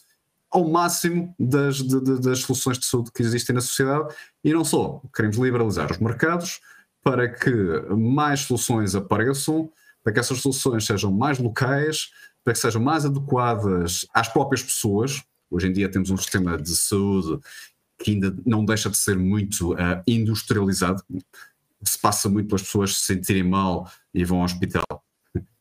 ao 0.49 0.67
máximo 0.67 1.33
das, 1.39 1.75
de, 1.75 2.01
de, 2.01 2.19
das 2.19 2.39
soluções 2.39 2.79
de 2.79 2.85
saúde 2.87 3.11
que 3.13 3.21
existem 3.21 3.53
na 3.53 3.61
sociedade 3.61 4.13
e 4.43 4.51
não 4.51 4.65
só. 4.65 4.99
Queremos 5.15 5.37
liberalizar 5.37 5.91
os 5.91 5.99
mercados 5.99 6.59
para 7.03 7.29
que 7.29 7.51
mais 7.95 8.41
soluções 8.41 8.95
apareçam, 8.95 9.71
para 10.03 10.11
que 10.11 10.19
essas 10.19 10.39
soluções 10.39 10.85
sejam 10.87 11.11
mais 11.11 11.37
locais, 11.37 12.09
para 12.43 12.53
que 12.53 12.59
sejam 12.59 12.81
mais 12.81 13.05
adequadas 13.05 14.07
às 14.11 14.27
próprias 14.27 14.63
pessoas, 14.63 15.23
Hoje 15.51 15.67
em 15.67 15.73
dia 15.73 15.91
temos 15.91 16.09
um 16.09 16.17
sistema 16.17 16.57
de 16.57 16.75
saúde 16.75 17.39
que 18.01 18.11
ainda 18.11 18.35
não 18.45 18.65
deixa 18.65 18.89
de 18.89 18.97
ser 18.97 19.17
muito 19.17 19.73
uh, 19.73 20.01
industrializado. 20.07 21.03
Se 21.83 21.99
passa 21.99 22.29
muito 22.29 22.47
pelas 22.47 22.63
pessoas 22.63 22.97
se 22.97 23.05
sentirem 23.13 23.43
mal 23.43 23.91
e 24.13 24.23
vão 24.23 24.39
ao 24.39 24.45
hospital. 24.45 24.83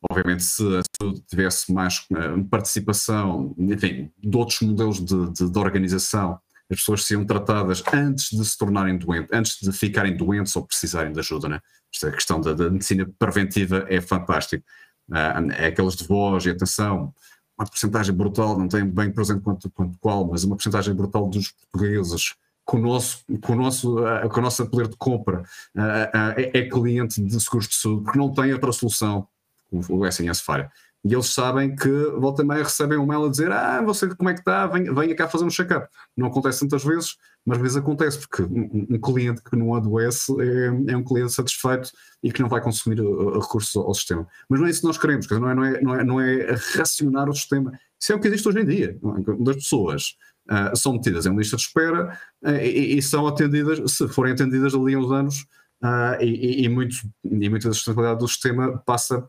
Obviamente, 0.09 0.43
se 0.43 0.63
a 0.77 0.81
saúde 0.99 1.21
tivesse 1.27 1.71
mais 1.71 2.05
uh, 2.11 2.43
participação, 2.49 3.55
enfim, 3.57 4.11
de 4.17 4.37
outros 4.37 4.61
modelos 4.61 4.99
de, 5.03 5.31
de, 5.31 5.49
de, 5.49 5.59
organização, 5.59 6.39
as 6.69 6.77
pessoas 6.77 7.03
seriam 7.03 7.25
tratadas 7.25 7.83
antes 7.93 8.29
de 8.29 8.43
se 8.45 8.57
tornarem 8.57 8.97
doentes, 8.97 9.29
antes 9.31 9.59
de 9.61 9.71
ficarem 9.71 10.15
doentes 10.15 10.55
ou 10.55 10.65
precisarem 10.65 11.11
de 11.11 11.19
ajuda. 11.19 11.49
Né? 11.49 11.59
Esta 11.93 12.11
questão 12.11 12.39
da, 12.39 12.53
da 12.53 12.69
medicina 12.69 13.09
preventiva 13.19 13.85
é 13.89 13.99
fantástica. 14.01 14.63
Uh, 15.09 15.51
é 15.51 15.67
aqueles 15.67 15.95
de 15.95 16.05
voz 16.05 16.45
e 16.45 16.49
atenção, 16.49 17.13
uma 17.61 17.69
porcentagem 17.69 18.13
brutal, 18.13 18.57
não 18.57 18.67
tenho 18.67 18.85
bem 18.85 19.11
presente 19.11 19.41
quanto, 19.41 19.69
quanto 19.69 19.97
qual, 19.99 20.25
mas 20.25 20.43
uma 20.43 20.55
porcentagem 20.55 20.93
brutal 20.93 21.27
dos 21.27 21.51
portugueses 21.51 22.35
com 22.65 22.77
o 22.77 22.81
nosso, 22.81 23.23
com 23.41 23.53
o 23.53 23.55
nosso, 23.55 23.99
uh, 23.99 24.29
com 24.29 24.39
a 24.39 24.43
nossa 24.43 24.65
poder 24.65 24.87
de 24.87 24.95
compra 24.95 25.41
uh, 25.75 25.79
uh, 25.79 26.33
é, 26.37 26.59
é, 26.59 26.69
cliente 26.69 27.21
de 27.21 27.39
seguros 27.39 27.67
de 27.67 27.75
saúde, 27.75 28.03
porque 28.03 28.19
não 28.19 28.31
tem 28.31 28.53
outra 28.53 28.71
solução, 28.71 29.27
o 29.71 30.05
SNS 30.05 30.41
falha. 30.41 30.71
E 31.03 31.13
eles 31.13 31.33
sabem 31.33 31.75
que 31.75 31.89
volta 32.19 32.43
e 32.43 32.45
meia 32.45 32.63
recebem 32.63 32.97
um 32.97 33.07
mail 33.07 33.25
a 33.25 33.29
dizer 33.29 33.51
ah, 33.51 33.81
você 33.81 34.07
como 34.15 34.29
é 34.29 34.33
que 34.33 34.39
está, 34.39 34.67
venha, 34.67 34.93
venha 34.93 35.15
cá 35.15 35.27
fazer 35.27 35.43
um 35.43 35.49
check-up. 35.49 35.87
Não 36.15 36.27
acontece 36.27 36.59
tantas 36.59 36.83
vezes, 36.83 37.15
mas 37.43 37.57
às 37.57 37.61
vezes 37.61 37.77
acontece, 37.77 38.19
porque 38.19 38.43
um, 38.43 38.85
um 38.87 38.99
cliente 38.99 39.41
que 39.41 39.55
não 39.55 39.73
adoece 39.73 40.31
é, 40.39 40.91
é, 40.91 40.97
um 40.97 41.03
cliente 41.03 41.31
satisfeito 41.33 41.89
e 42.21 42.31
que 42.31 42.41
não 42.41 42.49
vai 42.49 42.61
consumir 42.61 43.01
uh, 43.01 43.29
uh, 43.29 43.39
recursos 43.39 43.75
ao, 43.75 43.87
ao, 43.87 43.93
sistema. 43.95 44.27
Mas 44.47 44.59
não 44.59 44.67
é 44.67 44.69
isso 44.69 44.81
que 44.81 44.87
nós 44.87 44.97
queremos, 44.97 45.27
não 45.27 45.49
é, 45.49 45.55
não, 45.55 45.63
é, 45.63 45.81
não, 45.81 45.95
é, 45.95 46.03
não 46.03 46.21
é 46.21 46.55
racionar 46.75 47.27
o 47.27 47.33
sistema. 47.33 47.71
Isso 47.99 48.13
é 48.13 48.15
o 48.15 48.19
que 48.19 48.27
existe 48.27 48.47
hoje 48.47 48.59
em 48.59 48.65
dia. 48.65 48.95
É? 48.95 49.43
Das 49.43 49.55
pessoas 49.55 50.15
uh, 50.51 50.75
são 50.75 50.93
metidas 50.93 51.25
em 51.25 51.35
lista 51.35 51.55
de 51.55 51.63
espera 51.63 52.15
uh, 52.43 52.49
e, 52.51 52.97
e, 52.97 53.01
são 53.01 53.25
atendidas, 53.25 53.91
se 53.91 54.07
forem 54.07 54.33
atendidas 54.33 54.75
ali 54.75 54.95
uns 54.95 55.11
anos, 55.11 55.41
uh, 55.83 56.21
e, 56.21 56.63
e, 56.63 56.69
muito, 56.69 56.95
e 57.23 57.49
muita 57.49 57.69
da 57.69 57.73
sustentabilidade 57.73 58.19
do 58.19 58.27
sistema 58.27 58.77
passa 58.85 59.27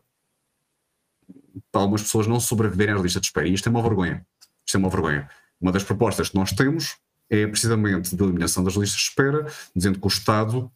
para 1.71 1.81
algumas 1.81 2.03
pessoas 2.03 2.27
não 2.27 2.39
sobreviverem 2.39 2.95
à 2.95 2.97
lista 2.97 3.19
de 3.19 3.27
espera. 3.27 3.47
E 3.47 3.53
isto 3.53 3.67
é 3.67 3.69
uma 3.69 3.81
vergonha. 3.81 4.25
Isto 4.65 4.77
é 4.77 4.79
uma 4.79 4.89
vergonha. 4.89 5.29
Uma 5.59 5.71
das 5.71 5.83
propostas 5.83 6.29
que 6.29 6.35
nós 6.35 6.51
temos 6.51 6.97
é 7.29 7.47
precisamente 7.47 8.15
de 8.15 8.23
eliminação 8.23 8.63
das 8.63 8.75
listas 8.75 8.99
de 8.99 9.07
espera, 9.07 9.47
dizendo 9.75 9.99
que 9.99 10.05
o 10.05 10.07
Estado 10.07 10.71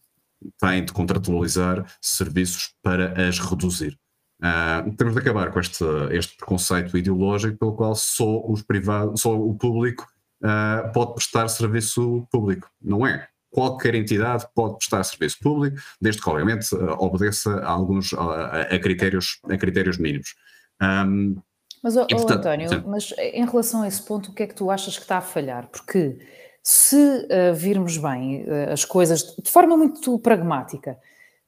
tem 0.60 0.84
de 0.84 0.93
contratualizar 0.93 1.86
serviços 2.01 2.74
para 2.81 3.27
as 3.27 3.39
reduzir. 3.39 3.98
Uh, 4.39 4.96
temos 4.96 5.13
de 5.13 5.19
acabar 5.19 5.51
com 5.51 5.60
este, 5.60 5.84
este 6.12 6.38
preconceito 6.38 6.96
ideológico 6.96 7.57
pelo 7.57 7.74
qual 7.74 7.96
só 7.96 8.46
os 8.46 8.62
privados, 8.62 9.22
só 9.22 9.36
o 9.36 9.55
público 9.55 10.07
uh, 10.43 10.91
pode 10.93 11.15
prestar 11.15 11.48
serviço 11.48 12.27
público. 12.31 12.69
Não 12.81 13.05
é. 13.05 13.27
Qualquer 13.50 13.96
entidade 13.96 14.46
pode 14.53 14.77
prestar 14.77 15.03
serviço 15.03 15.38
público, 15.41 15.77
desde 16.00 16.22
que, 16.22 16.29
obviamente, 16.29 16.74
uh, 16.75 16.91
obedeça 17.00 17.60
a 17.62 17.69
alguns 17.69 18.13
a, 18.13 18.77
critérios, 18.79 19.39
a 19.50 19.57
critérios 19.57 19.98
mínimos. 19.98 20.36
Um, 20.81 21.36
mas, 21.81 21.96
oh, 21.96 22.05
portanto, 22.07 22.39
António, 22.39 22.69
sim. 22.69 22.84
mas 22.86 23.13
em 23.17 23.46
relação 23.46 23.84
a 23.84 23.88
esse 23.88 24.01
ponto, 24.01 24.31
o 24.31 24.34
que 24.34 24.43
é 24.43 24.48
que 24.48 24.55
tu 24.55 24.69
achas 24.69 24.98
que 24.98 25.03
está 25.03 25.17
a 25.17 25.22
falhar? 25.22 25.67
Porque 25.67 26.17
se 26.63 26.96
uh, 26.96 27.53
virmos 27.55 27.98
bem 27.98 28.43
uh, 28.43 28.74
as 28.74 28.84
coisas 28.84 29.36
de 29.41 29.50
forma 29.50 29.77
muito 29.77 30.19
pragmática, 30.19 30.98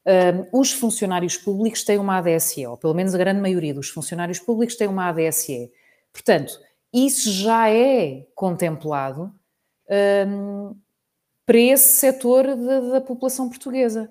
uh, 0.06 0.48
os 0.58 0.72
funcionários 0.72 1.36
públicos 1.36 1.84
têm 1.84 1.98
uma 1.98 2.18
ADSE, 2.18 2.66
ou 2.66 2.78
pelo 2.78 2.94
menos 2.94 3.14
a 3.14 3.18
grande 3.18 3.42
maioria 3.42 3.74
dos 3.74 3.90
funcionários 3.90 4.40
públicos 4.40 4.76
tem 4.76 4.88
uma 4.88 5.10
ADSE. 5.10 5.72
Portanto, 6.14 6.60
isso 6.94 7.32
já 7.32 7.70
é 7.70 8.26
contemplado 8.34 9.34
um, 10.28 10.76
para 11.46 11.58
esse 11.58 12.00
setor 12.00 12.46
da 12.92 13.02
população 13.02 13.50
portuguesa. 13.50 14.10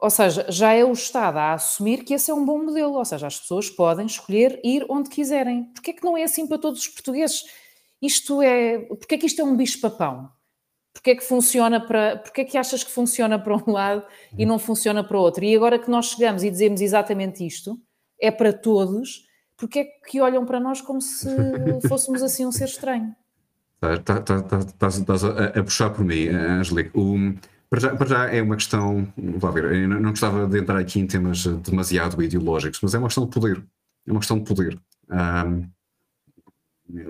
Ou 0.00 0.08
seja, 0.08 0.46
já 0.48 0.72
é 0.72 0.82
o 0.82 0.92
Estado 0.92 1.36
a 1.36 1.52
assumir 1.52 2.04
que 2.04 2.14
esse 2.14 2.30
é 2.30 2.34
um 2.34 2.44
bom 2.44 2.64
modelo, 2.64 2.94
ou 2.94 3.04
seja, 3.04 3.26
as 3.26 3.38
pessoas 3.38 3.68
podem 3.68 4.06
escolher 4.06 4.58
ir 4.64 4.86
onde 4.88 5.10
quiserem. 5.10 5.64
Porquê 5.74 5.90
é 5.90 5.94
que 5.94 6.04
não 6.04 6.16
é 6.16 6.22
assim 6.22 6.46
para 6.46 6.56
todos 6.56 6.80
os 6.80 6.88
portugueses? 6.88 7.44
Isto 8.00 8.40
é, 8.40 8.78
porquê 8.78 9.16
é 9.16 9.18
que 9.18 9.26
isto 9.26 9.42
é 9.42 9.44
um 9.44 9.54
bicho-papão? 9.54 10.30
Porquê 10.94 11.10
é 11.10 11.14
que 11.14 11.22
funciona 11.22 11.80
para, 11.80 12.16
porquê 12.16 12.40
é 12.40 12.44
que 12.44 12.56
achas 12.56 12.82
que 12.82 12.90
funciona 12.90 13.38
para 13.38 13.54
um 13.54 13.72
lado 13.72 14.02
e 14.36 14.46
não 14.46 14.58
funciona 14.58 15.04
para 15.04 15.18
o 15.18 15.20
outro? 15.20 15.44
E 15.44 15.54
agora 15.54 15.78
que 15.78 15.90
nós 15.90 16.06
chegamos 16.06 16.42
e 16.42 16.50
dizemos 16.50 16.80
exatamente 16.80 17.46
isto, 17.46 17.78
é 18.18 18.30
para 18.30 18.52
todos, 18.52 19.26
porquê 19.56 19.80
é 19.80 19.84
que 20.08 20.20
olham 20.20 20.46
para 20.46 20.58
nós 20.58 20.80
como 20.80 21.00
se 21.00 21.28
fôssemos 21.86 22.22
assim 22.22 22.46
um 22.46 22.52
ser 22.52 22.64
estranho? 22.64 23.14
Estás 23.82 24.00
tá, 24.04 24.20
tá, 24.20 24.42
tá, 24.42 24.86
a, 24.86 25.60
a, 25.60 25.62
puxar 25.62 25.90
por 25.90 26.04
mim, 26.04 26.28
Angelique. 26.28 26.90
Um, 26.94 27.34
para 27.70 27.80
já, 27.80 27.96
para 27.96 28.06
já, 28.06 28.26
é 28.26 28.42
uma 28.42 28.56
questão, 28.56 29.06
ver, 29.16 29.64
eu 29.72 29.88
não 29.88 30.10
gostava 30.10 30.44
de 30.46 30.58
entrar 30.58 30.78
aqui 30.78 30.98
em 30.98 31.06
temas 31.06 31.44
demasiado 31.44 32.20
ideológicos, 32.20 32.80
mas 32.82 32.94
é 32.94 32.98
uma 32.98 33.06
questão 33.06 33.24
de 33.24 33.30
poder. 33.30 33.64
É 34.06 34.10
uma 34.10 34.18
questão 34.18 34.38
de 34.38 34.44
poder. 34.44 34.78
Um, 35.08 35.68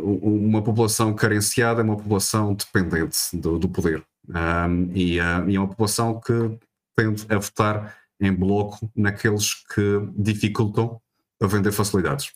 uma 0.02 0.62
população 0.62 1.14
carenciada 1.14 1.80
é 1.80 1.84
uma 1.84 1.96
população 1.96 2.54
dependente 2.54 3.16
do, 3.32 3.58
do 3.58 3.70
poder. 3.70 4.04
Um, 4.28 4.90
e, 4.94 5.18
uh, 5.18 5.48
e, 5.48 5.56
é 5.56 5.58
uma 5.58 5.68
população 5.68 6.20
que 6.20 6.58
tende 6.94 7.24
a 7.30 7.38
votar 7.38 7.96
em 8.20 8.30
bloco 8.30 8.90
naqueles 8.94 9.54
que 9.74 10.08
dificultam 10.14 11.00
a 11.42 11.46
vender 11.46 11.72
facilidades. 11.72 12.32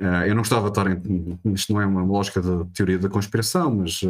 Uh, 0.00 0.26
eu 0.26 0.34
não 0.34 0.42
gostava 0.42 0.70
de 0.70 0.78
estar 0.78 0.86
em. 0.88 1.38
Isto 1.52 1.72
não 1.72 1.82
é 1.82 1.86
uma 1.86 2.04
lógica 2.04 2.40
de 2.40 2.64
teoria 2.72 3.00
da 3.00 3.08
conspiração, 3.08 3.74
mas, 3.74 4.00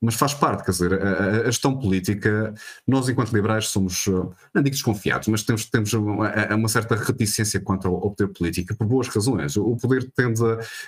mas 0.00 0.14
faz 0.14 0.32
parte, 0.32 0.64
quer 0.64 0.70
dizer, 0.70 0.94
a, 0.94 1.42
a 1.42 1.44
gestão 1.44 1.78
política, 1.78 2.54
nós 2.86 3.10
enquanto 3.10 3.34
liberais 3.34 3.68
somos, 3.68 4.06
não 4.06 4.62
digo 4.62 4.70
desconfiados, 4.70 5.28
mas 5.28 5.42
temos, 5.42 5.66
temos 5.66 5.92
uma, 5.92 6.32
uma 6.54 6.68
certa 6.68 6.96
reticência 6.96 7.60
quanto 7.60 7.86
ao, 7.86 7.94
ao, 7.94 8.10
poder 8.12 8.32
político, 8.32 8.74
por 8.74 8.86
boas 8.86 9.08
razões. 9.08 9.54
O 9.58 9.76
poder 9.76 10.10
tende 10.16 10.42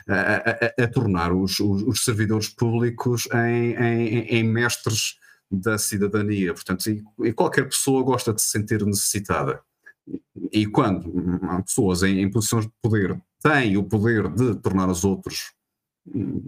a, 0.08 0.78
a, 0.78 0.84
a 0.84 0.88
tornar 0.88 1.34
os, 1.34 1.60
os, 1.60 1.82
os, 1.82 2.02
servidores 2.02 2.48
públicos 2.48 3.28
em, 3.34 3.74
em, 3.74 4.18
em 4.38 4.42
mestres 4.42 5.18
da 5.50 5.76
cidadania, 5.76 6.54
portanto, 6.54 6.86
e, 6.86 7.04
e 7.24 7.32
qualquer 7.32 7.68
pessoa 7.68 8.02
gosta 8.02 8.32
de 8.32 8.40
se 8.40 8.48
sentir 8.48 8.84
necessitada. 8.86 9.60
E 10.52 10.66
quando 10.66 11.12
há 11.42 11.60
pessoas 11.62 12.02
em, 12.02 12.20
em 12.20 12.30
posições 12.30 12.64
de 12.64 12.72
poder 12.80 13.20
tem 13.46 13.76
o 13.76 13.84
poder 13.84 14.28
de 14.28 14.56
tornar 14.56 14.88
os 14.88 15.04
outros 15.04 15.52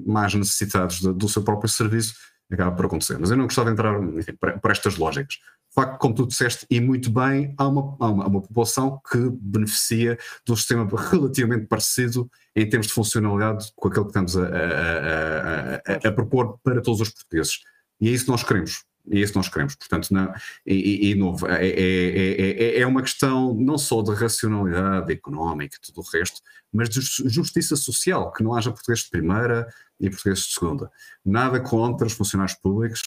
mais 0.07 0.35
necessitados 0.35 1.01
de, 1.01 1.13
do 1.13 1.29
seu 1.29 1.43
próprio 1.43 1.69
serviço, 1.69 2.15
acaba 2.51 2.75
por 2.75 2.87
acontecer. 2.87 3.19
Mas 3.19 3.31
eu 3.31 3.37
não 3.37 3.45
gostava 3.45 3.69
de 3.69 3.75
entrar 3.75 4.03
enfim, 4.03 4.33
por, 4.61 4.71
estas 4.71 4.97
lógicas. 4.97 5.35
De 5.35 5.75
facto, 5.75 5.99
como 5.99 6.15
tu 6.15 6.27
disseste, 6.27 6.67
e 6.71 6.81
muito 6.81 7.11
bem, 7.11 7.55
há 7.57 7.69
uma, 7.69 7.97
há 8.01 8.09
uma, 8.09 8.27
uma, 8.27 8.41
população 8.41 9.01
que 9.11 9.31
beneficia 9.41 10.19
de 10.45 10.53
um 10.53 10.57
sistema 10.57 10.89
relativamente 11.11 11.67
parecido 11.67 12.29
em 12.57 12.69
termos 12.69 12.89
de 12.89 12.93
funcionalidade 12.95 13.71
com 13.77 13.89
aquele 13.89 14.05
que 14.05 14.11
estamos 14.11 14.37
a, 14.37 14.47
a, 14.47 15.75
a, 15.77 16.09
a 16.09 16.13
propor 16.13 16.59
para 16.65 16.81
todos 16.81 17.01
os 17.01 17.11
portugueses. 17.11 17.59
E 18.01 18.09
é 18.09 18.13
isso 18.13 18.25
que 18.25 18.31
nós 18.31 18.43
queremos. 18.43 18.88
E 19.11 19.19
é 19.19 19.21
isso 19.23 19.37
nós 19.37 19.49
queremos. 19.49 19.75
Portanto, 19.75 20.13
não, 20.13 20.33
e, 20.67 21.11
e, 21.11 21.15
novo, 21.15 21.47
é, 21.47 21.67
é, 21.67 22.41
é, 22.41 22.81
é, 22.81 22.87
uma 22.87 23.03
questão 23.03 23.55
não 23.55 23.79
só 23.79 24.03
de 24.03 24.13
racionalidade 24.13 25.13
económica 25.13 25.77
e 25.77 25.81
tudo 25.81 26.01
o 26.01 26.11
resto, 26.11 26.41
mas 26.73 26.89
de 26.89 27.01
justiça 27.01 27.77
social, 27.77 28.33
que 28.33 28.43
não 28.43 28.55
haja 28.55 28.71
português 28.71 29.01
de 29.01 29.11
primeira 29.11 29.67
e 29.99 30.11
português 30.11 30.41
de 30.41 30.53
segunda. 30.53 30.91
Nada 31.25 31.61
contra 31.61 32.07
os 32.07 32.13
funcionários 32.13 32.57
públicos, 32.59 33.03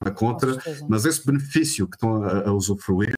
nada 0.00 0.14
contra, 0.14 0.56
mas 0.88 1.04
esse 1.04 1.24
benefício 1.24 1.86
que 1.88 1.96
estão 1.96 2.22
a, 2.22 2.48
a 2.48 2.52
usufruir 2.52 3.14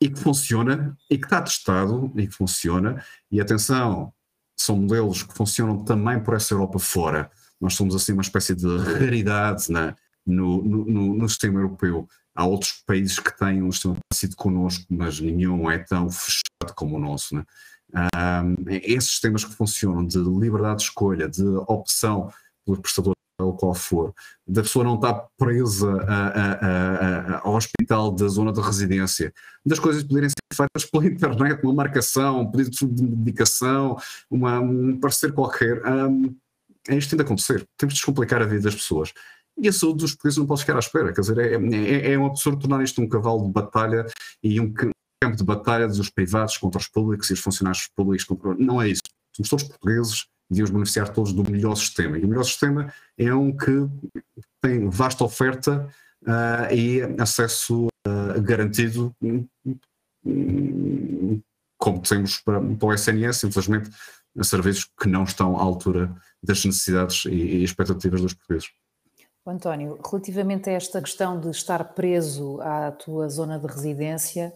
e 0.00 0.08
que 0.08 0.18
funciona, 0.18 0.96
e 1.08 1.16
que 1.16 1.26
está 1.26 1.40
testado, 1.40 2.12
e 2.16 2.26
que 2.26 2.34
funciona, 2.34 3.04
e 3.30 3.40
atenção, 3.40 4.12
são 4.56 4.76
modelos 4.76 5.22
que 5.22 5.34
funcionam 5.34 5.84
também 5.84 6.20
por 6.20 6.34
essa 6.34 6.54
Europa 6.54 6.78
fora. 6.78 7.30
Nós 7.60 7.74
somos 7.74 7.94
assim 7.94 8.12
uma 8.12 8.22
espécie 8.22 8.54
de 8.54 8.66
raridade 8.78 9.70
na, 9.70 9.96
no, 10.26 10.62
no, 10.62 11.14
no, 11.14 11.28
sistema 11.28 11.60
europeu. 11.60 12.08
Há 12.34 12.46
outros 12.46 12.82
países 12.86 13.18
que 13.18 13.36
têm 13.36 13.62
um 13.62 13.70
sistema 13.72 13.96
parecido 14.08 14.36
connosco, 14.36 14.84
mas 14.88 15.20
nenhum 15.20 15.70
é 15.70 15.78
tão 15.78 16.08
fechado 16.10 16.74
como 16.74 16.96
o 16.96 17.00
nosso. 17.00 17.34
Né? 17.34 17.44
Um, 17.94 18.54
esses 18.68 19.10
sistemas 19.10 19.44
que 19.44 19.54
funcionam 19.54 20.06
de 20.06 20.18
liberdade 20.18 20.78
de 20.78 20.84
escolha, 20.84 21.28
de 21.28 21.44
opção 21.66 22.32
pelo 22.64 22.80
prestador 22.80 23.14
ou 23.38 23.54
qual 23.54 23.74
for, 23.74 24.14
da 24.46 24.62
pessoa 24.62 24.84
não 24.84 24.94
estar 24.94 25.26
presa 25.36 25.90
a, 26.02 26.26
a, 26.28 27.36
a, 27.36 27.40
ao 27.42 27.54
hospital 27.54 28.12
da 28.12 28.28
zona 28.28 28.52
de 28.52 28.60
residência, 28.60 29.32
das 29.66 29.78
coisas 29.78 30.04
poderem 30.04 30.28
ser 30.28 30.36
feitas 30.54 30.88
pela 30.88 31.06
internet, 31.06 31.64
uma 31.64 31.74
marcação, 31.74 32.42
um 32.42 32.50
pedido 32.50 32.86
de 32.86 33.02
medicação, 33.02 33.96
uma, 34.30 34.60
um 34.60 34.98
parecer 34.98 35.32
qualquer. 35.32 35.82
Um, 35.84 36.34
é 36.88 36.96
isto 36.96 37.10
tem 37.10 37.16
de 37.16 37.22
acontecer. 37.22 37.66
Temos 37.76 37.94
de 37.94 38.00
descomplicar 38.00 38.42
a 38.42 38.46
vida 38.46 38.62
das 38.62 38.74
pessoas. 38.74 39.12
E 39.58 39.68
a 39.68 39.72
saúde 39.72 39.98
dos 39.98 40.12
portugueses 40.12 40.38
não 40.38 40.46
pode 40.46 40.60
ficar 40.60 40.76
à 40.76 40.78
espera. 40.78 41.12
Quer 41.12 41.20
dizer, 41.20 41.38
é, 41.38 41.54
é, 41.54 42.12
é 42.12 42.18
um 42.18 42.26
absurdo 42.26 42.60
tornar 42.60 42.82
isto 42.82 43.00
um 43.00 43.08
cavalo 43.08 43.44
de 43.44 43.52
batalha 43.52 44.06
e 44.42 44.60
um 44.60 44.72
campo 44.72 44.94
de 45.36 45.44
batalha 45.44 45.86
dos 45.86 46.10
privados 46.10 46.58
contra 46.58 46.80
os 46.80 46.88
públicos 46.88 47.30
e 47.30 47.32
os 47.32 47.40
funcionários 47.40 47.88
públicos. 47.94 48.24
Contra... 48.24 48.54
Não 48.54 48.80
é 48.80 48.88
isso. 48.88 49.02
Somos 49.36 49.48
todos 49.48 49.64
portugueses 49.64 50.26
devíamos 50.52 50.70
beneficiar 50.70 51.08
todos 51.08 51.32
do 51.32 51.50
melhor 51.50 51.74
sistema. 51.74 52.18
E 52.18 52.24
o 52.24 52.28
melhor 52.28 52.44
sistema 52.44 52.92
é 53.16 53.34
um 53.34 53.56
que 53.56 53.88
tem 54.60 54.88
vasta 54.88 55.24
oferta 55.24 55.88
uh, 56.22 56.74
e 56.74 57.02
acesso 57.18 57.86
uh, 58.06 58.42
garantido, 58.42 59.14
como 61.78 62.00
temos 62.00 62.38
para, 62.38 62.60
para 62.60 62.86
o 62.86 62.92
SNS, 62.92 63.44
infelizmente, 63.44 63.90
a 64.38 64.44
serviços 64.44 64.88
que 64.98 65.08
não 65.08 65.24
estão 65.24 65.56
à 65.56 65.62
altura 65.62 66.14
das 66.42 66.64
necessidades 66.64 67.24
e, 67.24 67.30
e 67.30 67.64
expectativas 67.64 68.20
dos 68.20 68.34
portugueses. 68.34 68.70
António, 69.50 69.98
relativamente 70.08 70.70
a 70.70 70.74
esta 70.74 71.02
questão 71.02 71.40
de 71.40 71.50
estar 71.50 71.94
preso 71.94 72.60
à 72.60 72.92
tua 72.92 73.28
zona 73.28 73.58
de 73.58 73.66
residência 73.66 74.54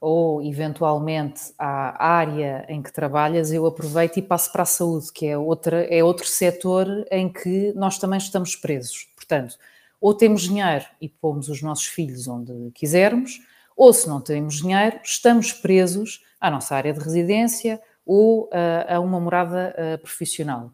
ou 0.00 0.42
eventualmente 0.42 1.52
à 1.58 2.02
área 2.02 2.64
em 2.68 2.82
que 2.82 2.90
trabalhas, 2.90 3.52
eu 3.52 3.66
aproveito 3.66 4.16
e 4.16 4.22
passo 4.22 4.50
para 4.50 4.62
a 4.62 4.66
saúde, 4.66 5.12
que 5.12 5.26
é, 5.26 5.36
outra, 5.36 5.84
é 5.84 6.02
outro 6.02 6.26
setor 6.26 6.86
em 7.10 7.30
que 7.30 7.74
nós 7.74 7.98
também 7.98 8.18
estamos 8.18 8.56
presos. 8.56 9.06
Portanto, 9.14 9.58
ou 10.00 10.14
temos 10.14 10.42
dinheiro 10.42 10.84
e 10.98 11.10
pomos 11.10 11.48
os 11.48 11.60
nossos 11.60 11.86
filhos 11.86 12.26
onde 12.26 12.70
quisermos, 12.72 13.38
ou 13.76 13.92
se 13.92 14.08
não 14.08 14.20
temos 14.20 14.56
dinheiro, 14.56 14.98
estamos 15.04 15.52
presos 15.52 16.24
à 16.40 16.50
nossa 16.50 16.74
área 16.74 16.92
de 16.92 17.00
residência 17.00 17.80
ou 18.04 18.44
uh, 18.44 18.50
a 18.88 18.98
uma 18.98 19.20
morada 19.20 19.74
uh, 19.76 20.02
profissional. 20.02 20.72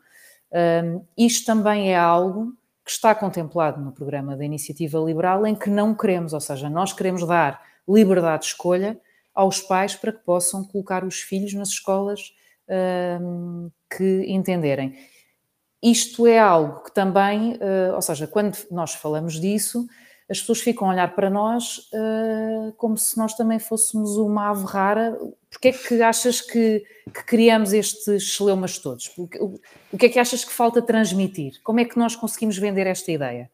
Um, 0.50 1.04
isto 1.16 1.44
também 1.44 1.92
é 1.92 1.98
algo 1.98 2.56
que 2.88 2.92
está 2.92 3.14
contemplado 3.14 3.78
no 3.82 3.92
programa 3.92 4.34
da 4.34 4.42
Iniciativa 4.42 4.98
Liberal, 4.98 5.46
em 5.46 5.54
que 5.54 5.68
não 5.68 5.94
queremos, 5.94 6.32
ou 6.32 6.40
seja, 6.40 6.70
nós 6.70 6.90
queremos 6.90 7.22
dar 7.26 7.62
liberdade 7.86 8.44
de 8.44 8.48
escolha 8.48 8.98
aos 9.34 9.60
pais 9.60 9.94
para 9.94 10.10
que 10.10 10.24
possam 10.24 10.64
colocar 10.64 11.04
os 11.04 11.20
filhos 11.20 11.52
nas 11.52 11.68
escolas 11.68 12.32
um, 13.20 13.70
que 13.94 14.24
entenderem. 14.26 14.96
isto 15.82 16.26
é 16.26 16.38
algo 16.38 16.82
que 16.82 16.94
também, 16.94 17.56
uh, 17.56 17.94
ou 17.94 18.00
seja, 18.00 18.26
quando 18.26 18.56
nós 18.70 18.94
falamos 18.94 19.38
disso, 19.38 19.86
as 20.30 20.40
pessoas 20.40 20.60
ficam 20.60 20.88
a 20.88 20.92
olhar 20.92 21.14
para 21.14 21.30
nós 21.30 21.88
uh, 21.92 22.72
como 22.76 22.98
se 22.98 23.16
nós 23.16 23.34
também 23.34 23.58
fôssemos 23.58 24.16
uma 24.16 24.50
ave 24.50 24.66
rara. 24.66 25.18
Porquê 25.50 25.68
é 25.68 25.72
que 25.72 26.02
achas 26.02 26.40
que, 26.42 26.84
que 27.06 27.24
criamos 27.24 27.72
estes 27.72 28.36
celeumas 28.36 28.78
todos? 28.78 29.10
O, 29.16 29.28
o, 29.92 29.98
que 29.98 30.06
é 30.06 30.08
que 30.10 30.18
achas 30.18 30.44
que 30.44 30.52
falta 30.52 30.82
transmitir? 30.82 31.54
Como 31.62 31.80
é 31.80 31.84
que 31.84 31.98
nós 31.98 32.14
conseguimos 32.14 32.58
vender 32.58 32.86
esta 32.86 33.10
ideia? 33.10 33.50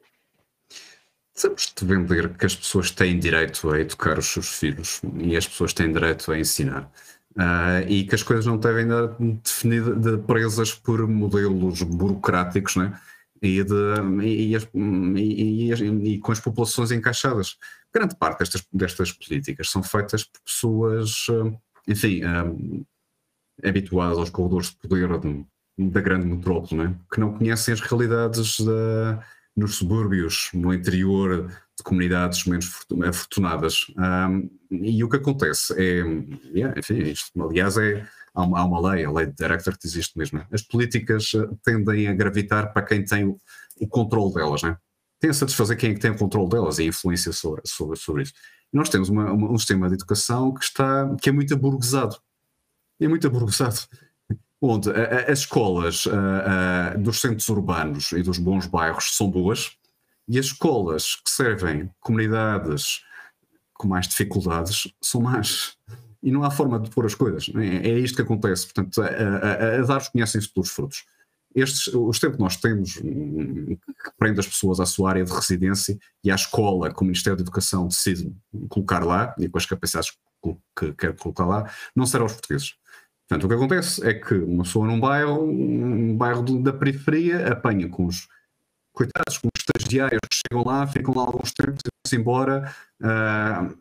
Temos 1.40 1.72
de 1.76 1.84
vender 1.84 2.36
que 2.36 2.46
as 2.46 2.56
pessoas 2.56 2.90
têm 2.90 3.18
direito 3.18 3.70
a 3.70 3.80
educar 3.80 4.18
os 4.18 4.26
seus 4.26 4.48
filhos 4.48 5.00
e 5.18 5.36
as 5.36 5.46
pessoas 5.46 5.72
têm 5.72 5.92
direito 5.92 6.30
a 6.32 6.38
ensinar. 6.38 6.90
Uh, 7.36 7.82
e 7.88 8.04
que 8.04 8.14
as 8.14 8.22
coisas 8.22 8.46
não 8.46 8.56
devem 8.56 8.84
estar 8.84 9.16
definidas, 9.18 10.00
de, 10.00 10.18
presas 10.18 10.72
por 10.72 11.06
modelos 11.08 11.82
burocráticos, 11.82 12.76
né? 12.76 12.96
E, 13.44 13.62
de, 13.62 13.74
e, 14.22 14.56
e, 15.16 15.72
e, 16.14 16.18
com 16.18 16.32
as 16.32 16.40
populações 16.40 16.90
encaixadas. 16.90 17.56
Grande 17.92 18.16
parte 18.16 18.38
destas, 18.38 18.66
destas 18.72 19.12
políticas 19.12 19.70
são 19.70 19.82
feitas 19.82 20.24
por 20.24 20.40
pessoas, 20.40 21.26
eh, 21.30 21.58
enfim, 21.86 22.24
um, 22.24 22.84
eh, 23.62 23.68
habituadas 23.68 24.18
aos 24.18 24.30
corredores 24.30 24.70
de 24.70 24.76
poder 24.76 25.08
da 25.76 26.00
grande 26.00 26.26
metrópole, 26.26 26.82
né? 26.82 26.96
que 27.12 27.20
não 27.20 27.36
conhecem 27.36 27.74
as 27.74 27.80
realidades 27.80 28.60
da, 28.60 29.22
nos 29.56 29.76
subúrbios, 29.76 30.50
no 30.54 30.72
interior 30.72 31.48
de 31.76 31.82
comunidades 31.82 32.44
menos 32.46 32.86
afortunadas. 33.06 33.86
Um, 33.96 34.48
e 34.70 35.02
o 35.04 35.08
que 35.08 35.16
acontece 35.16 35.74
é, 35.74 36.02
yeah, 36.56 36.78
enfim, 36.78 36.98
isto, 36.98 37.30
aliás, 37.42 37.76
é 37.76 38.06
há 38.34 38.42
uma, 38.42 38.58
há 38.58 38.64
uma 38.64 38.90
lei, 38.90 39.04
a 39.04 39.10
lei 39.10 39.26
de 39.26 39.34
Director, 39.34 39.78
que 39.78 39.86
existe 39.86 40.18
mesmo. 40.18 40.38
Né? 40.38 40.46
As 40.50 40.62
políticas 40.62 41.32
eh, 41.34 41.48
tendem 41.62 42.08
a 42.08 42.12
gravitar 42.12 42.72
para 42.72 42.82
quem 42.82 43.04
tem 43.04 43.24
o, 43.24 43.88
controle 43.88 44.34
delas, 44.34 44.62
né? 44.62 44.76
tem 45.20 45.30
a 45.30 45.34
satisfazer 45.34 45.76
quem 45.76 45.92
é 45.92 45.94
que 45.94 46.00
tem 46.00 46.10
o 46.10 46.18
controle 46.18 46.48
delas 46.48 46.78
e 46.78 46.82
a 46.82 46.86
influência 46.86 47.32
sobre, 47.32 47.62
sobre, 47.64 47.98
sobre 47.98 48.22
isso. 48.22 48.32
Nós 48.72 48.88
temos 48.88 49.08
uma, 49.08 49.30
uma, 49.32 49.52
um 49.52 49.58
sistema 49.58 49.88
de 49.88 49.94
educação 49.94 50.52
que, 50.52 50.64
está, 50.64 51.14
que 51.20 51.28
é 51.28 51.32
muito 51.32 51.54
aburguesado. 51.54 52.16
É 53.00 53.06
muito 53.06 53.26
aburguesado. 53.26 53.78
Onde 54.60 54.90
as 54.90 55.40
escolas 55.40 56.04
dos 56.98 57.20
centros 57.20 57.48
urbanos 57.50 58.12
e 58.12 58.22
dos 58.22 58.38
bons 58.38 58.66
bairros 58.66 59.14
são 59.14 59.30
boas, 59.30 59.72
e 60.26 60.38
as 60.38 60.46
escolas 60.46 61.16
que 61.16 61.30
servem 61.30 61.90
comunidades 62.00 63.02
com 63.74 63.86
mais 63.86 64.08
dificuldades 64.08 64.88
são 65.02 65.20
más 65.20 65.76
e 66.24 66.32
não 66.32 66.42
há 66.42 66.50
forma 66.50 66.80
de 66.80 66.88
pôr 66.90 67.04
as 67.04 67.14
coisas. 67.14 67.50
É, 67.54 67.90
é 67.90 67.98
isto 67.98 68.16
que 68.16 68.22
acontece. 68.22 68.64
Portanto, 68.64 69.02
a, 69.02 69.06
a, 69.06 69.80
a 69.80 69.82
dar 69.82 70.10
conhecem-se 70.10 70.48
pelos 70.52 70.70
frutos. 70.70 71.04
Estes, 71.54 71.86
os 71.94 72.18
tempos 72.18 72.36
que 72.36 72.42
nós 72.42 72.56
temos 72.56 72.94
que 72.94 73.78
prende 74.18 74.40
as 74.40 74.46
pessoas 74.48 74.80
à 74.80 74.86
sua 74.86 75.10
área 75.10 75.24
de 75.24 75.32
residência 75.32 75.96
e 76.24 76.30
à 76.30 76.34
escola 76.34 76.92
que 76.92 77.00
o 77.00 77.04
Ministério 77.04 77.36
da 77.36 77.42
Educação 77.42 77.86
decide 77.86 78.34
colocar 78.68 79.04
lá 79.04 79.34
e 79.38 79.48
com 79.48 79.58
as 79.58 79.66
capacidades 79.66 80.12
que 80.76 80.92
quer 80.94 81.14
colocar 81.14 81.46
lá, 81.46 81.70
não 81.94 82.06
serão 82.06 82.26
os 82.26 82.32
portugueses. 82.32 82.74
Portanto, 83.28 83.44
o 83.44 83.48
que 83.48 83.54
acontece 83.54 84.06
é 84.06 84.14
que 84.14 84.34
uma 84.34 84.64
pessoa 84.64 84.86
num 84.86 84.98
bairro, 84.98 85.44
um 85.44 86.16
bairro 86.16 86.42
da 86.60 86.72
periferia, 86.72 87.52
apanha 87.52 87.88
com 87.88 88.06
os 88.06 88.26
coitados, 88.94 89.38
com 89.38 89.48
os 89.48 89.60
estagiários 89.60 90.20
chegam 90.32 90.64
lá, 90.64 90.86
ficam 90.86 91.14
lá 91.14 91.22
alguns 91.22 91.52
tempos 91.52 91.80
e 91.84 91.90
vão-se 91.90 92.16
embora 92.16 92.74
Uh, 93.04 93.76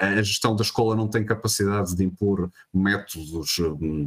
a 0.00 0.20
gestão 0.22 0.56
da 0.56 0.62
escola 0.62 0.96
não 0.96 1.06
tem 1.06 1.24
capacidade 1.24 1.94
de 1.94 2.02
impor 2.02 2.50
métodos 2.72 3.46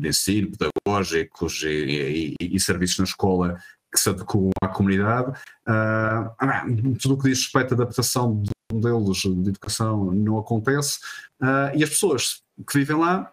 de 0.01 0.09
ensino 0.09 0.51
pedagógicos 0.51 1.63
e, 1.63 2.35
e, 2.41 2.55
e 2.55 2.59
serviços 2.59 2.97
na 2.97 3.05
escola 3.05 3.57
que 3.89 3.97
se 3.97 4.09
adequam 4.09 4.49
à 4.61 4.67
comunidade. 4.67 5.31
Uh, 5.65 6.97
tudo 6.99 7.13
o 7.13 7.17
que 7.17 7.29
diz 7.29 7.43
respeito 7.43 7.73
à 7.73 7.75
adaptação 7.75 8.41
de 8.41 8.49
modelos 8.73 9.19
de 9.19 9.49
educação 9.49 10.11
não 10.11 10.37
acontece 10.37 10.99
uh, 11.41 11.73
e 11.73 11.81
as 11.81 11.89
pessoas 11.91 12.41
que 12.69 12.77
vivem 12.77 12.97
lá 12.97 13.31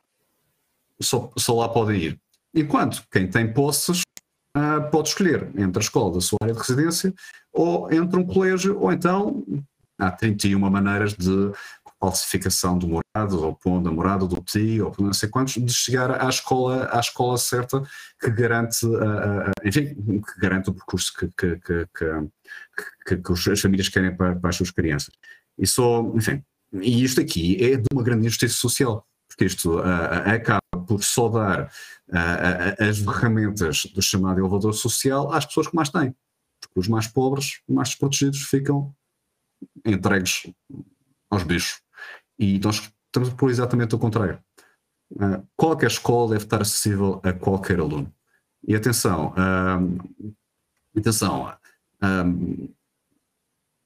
só, 1.01 1.33
só 1.37 1.55
lá 1.55 1.69
podem 1.69 2.01
ir. 2.01 2.21
Enquanto 2.55 3.03
quem 3.11 3.29
tem 3.29 3.53
posses 3.53 4.03
pode 4.95 5.09
escolher 5.09 5.51
entre 5.57 5.81
a 5.81 5.83
escola 5.83 6.15
da 6.15 6.21
sua 6.21 6.39
área 6.41 6.55
de 6.55 6.61
residência 6.61 7.13
ou 7.53 7.93
entre 7.93 8.17
um 8.17 8.25
colégio 8.25 8.79
ou 8.79 8.93
então 8.93 9.45
há 9.99 10.09
31 10.09 10.57
maneiras 10.71 11.15
de 11.15 11.51
falsificação 11.99 12.79
do 12.79 12.87
morado, 12.87 13.45
ou 13.45 13.57
pondo 13.57 13.89
a 13.89 13.93
morada 13.93 14.25
do 14.25 14.41
tio, 14.41 14.87
ou 14.87 15.05
não 15.05 15.13
sei 15.13 15.29
quantos, 15.29 15.55
de 15.55 15.73
chegar 15.73 16.25
à 16.25 16.29
escola, 16.29 16.89
à 16.93 17.01
escola 17.01 17.37
certa 17.37 17.83
que 18.21 18.31
garante, 18.31 18.87
uh, 18.87 19.49
uh, 19.49 19.53
enfim, 19.65 19.95
que 19.95 20.41
garante 20.41 20.71
o 20.71 20.75
percurso 20.75 21.13
que, 21.13 21.29
que, 21.29 21.59
que, 23.07 23.17
que, 23.17 23.51
as 23.51 23.61
famílias 23.61 23.89
querem 23.89 24.15
para, 24.15 24.37
para 24.37 24.51
as 24.51 24.57
suas 24.57 24.71
crianças. 24.71 25.13
E 25.59 25.67
só, 25.67 26.03
enfim, 26.15 26.41
e 26.73 27.03
isto 27.03 27.21
aqui 27.21 27.57
é 27.65 27.77
de 27.77 27.87
uma 27.93 28.03
grande 28.03 28.27
injustiça 28.27 28.55
social, 28.55 29.05
porque 29.35 29.47
isto 29.47 29.81
uh, 29.81 29.83
acaba 30.33 30.61
por 30.87 31.03
só 31.03 31.29
dar 31.29 31.73
as 32.79 32.99
ferramentas 32.99 33.85
do 33.87 34.01
chamado 34.01 34.39
elevador 34.39 34.73
social 34.73 35.33
às 35.33 35.45
pessoas 35.45 35.67
que 35.67 35.75
mais 35.75 35.89
têm. 35.89 36.15
Porque 36.61 36.81
os 36.81 36.89
mais 36.89 37.09
pobres, 37.09 37.61
mais 37.69 37.89
desprotegidos, 37.89 38.43
ficam 38.43 38.95
entregues 39.85 40.47
aos 41.29 41.43
bichos. 41.43 41.81
E 42.39 42.61
nós 42.61 42.93
estamos 43.07 43.31
por 43.35 43.51
exatamente 43.51 43.95
o 43.95 43.99
contrário. 43.99 44.39
Qualquer 45.57 45.89
escola 45.89 46.31
deve 46.33 46.45
estar 46.45 46.63
acessível 46.63 47.21
a 47.25 47.33
qualquer 47.33 47.81
aluno. 47.81 48.13
E 48.67 48.77
atenção, 48.77 49.35
atenção, 50.97 51.53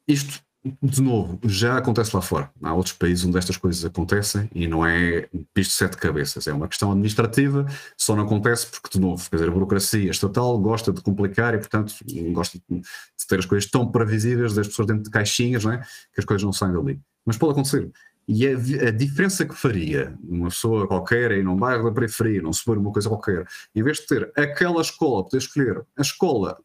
isto 0.07 0.43
de 0.83 1.03
novo, 1.03 1.39
já 1.45 1.79
acontece 1.79 2.15
lá 2.15 2.23
fora. 2.23 2.51
Há 2.63 2.75
outros 2.75 2.95
países 2.95 3.25
onde 3.25 3.39
estas 3.39 3.57
coisas 3.57 3.85
acontecem 3.85 4.49
e 4.55 4.67
não 4.67 4.85
é 4.85 5.29
pisto 5.55 5.71
de 5.71 5.77
sete 5.77 5.97
cabeças. 5.97 6.47
É 6.47 6.53
uma 6.53 6.69
questão 6.69 6.91
administrativa, 6.91 7.67
só 7.97 8.15
não 8.17 8.25
acontece 8.25 8.67
porque, 8.67 8.99
de 8.99 9.01
novo, 9.01 9.29
quer 9.29 9.37
dizer, 9.37 9.49
a 9.49 9.53
burocracia 9.53 10.11
estatal 10.11 10.59
gosta 10.59 10.93
de 10.93 11.01
complicar 11.01 11.55
e, 11.55 11.59
portanto, 11.59 11.95
gosta 12.33 12.59
de 12.59 12.83
ter 13.29 13.39
as 13.39 13.47
coisas 13.47 13.71
tão 13.71 13.91
previsíveis 13.91 14.55
das 14.55 14.69
pessoas 14.69 14.89
dentro 14.89 15.05
de 15.05 15.11
caixinhas, 15.11 15.65
não 15.65 15.73
é? 15.73 15.79
que 16.13 16.21
as 16.21 16.25
coisas 16.25 16.45
não 16.45 16.53
saem 16.53 16.73
dali. 16.73 17.01
Mas 17.25 17.37
pode 17.37 17.53
acontecer. 17.53 17.91
E 18.27 18.47
a, 18.47 18.51
a, 18.51 18.91
diferença 18.91 19.47
que 19.47 19.55
faria 19.55 20.15
uma 20.23 20.49
pessoa 20.49 20.87
qualquer 20.87 21.33
aí 21.33 21.43
num 21.43 21.57
bairro 21.57 21.85
da 21.85 21.93
periferia, 21.93 22.43
num 22.43 22.53
subúrbio, 22.53 22.83
uma 22.83 22.93
coisa 22.93 23.09
qualquer, 23.09 23.47
em 23.75 23.83
vez 23.83 23.99
de 23.99 24.07
ter 24.07 24.31
aquela 24.37 24.83
escola, 24.83 25.25
poder 25.25 25.39
escolher 25.39 25.83
a 25.97 26.03
escola 26.03 26.59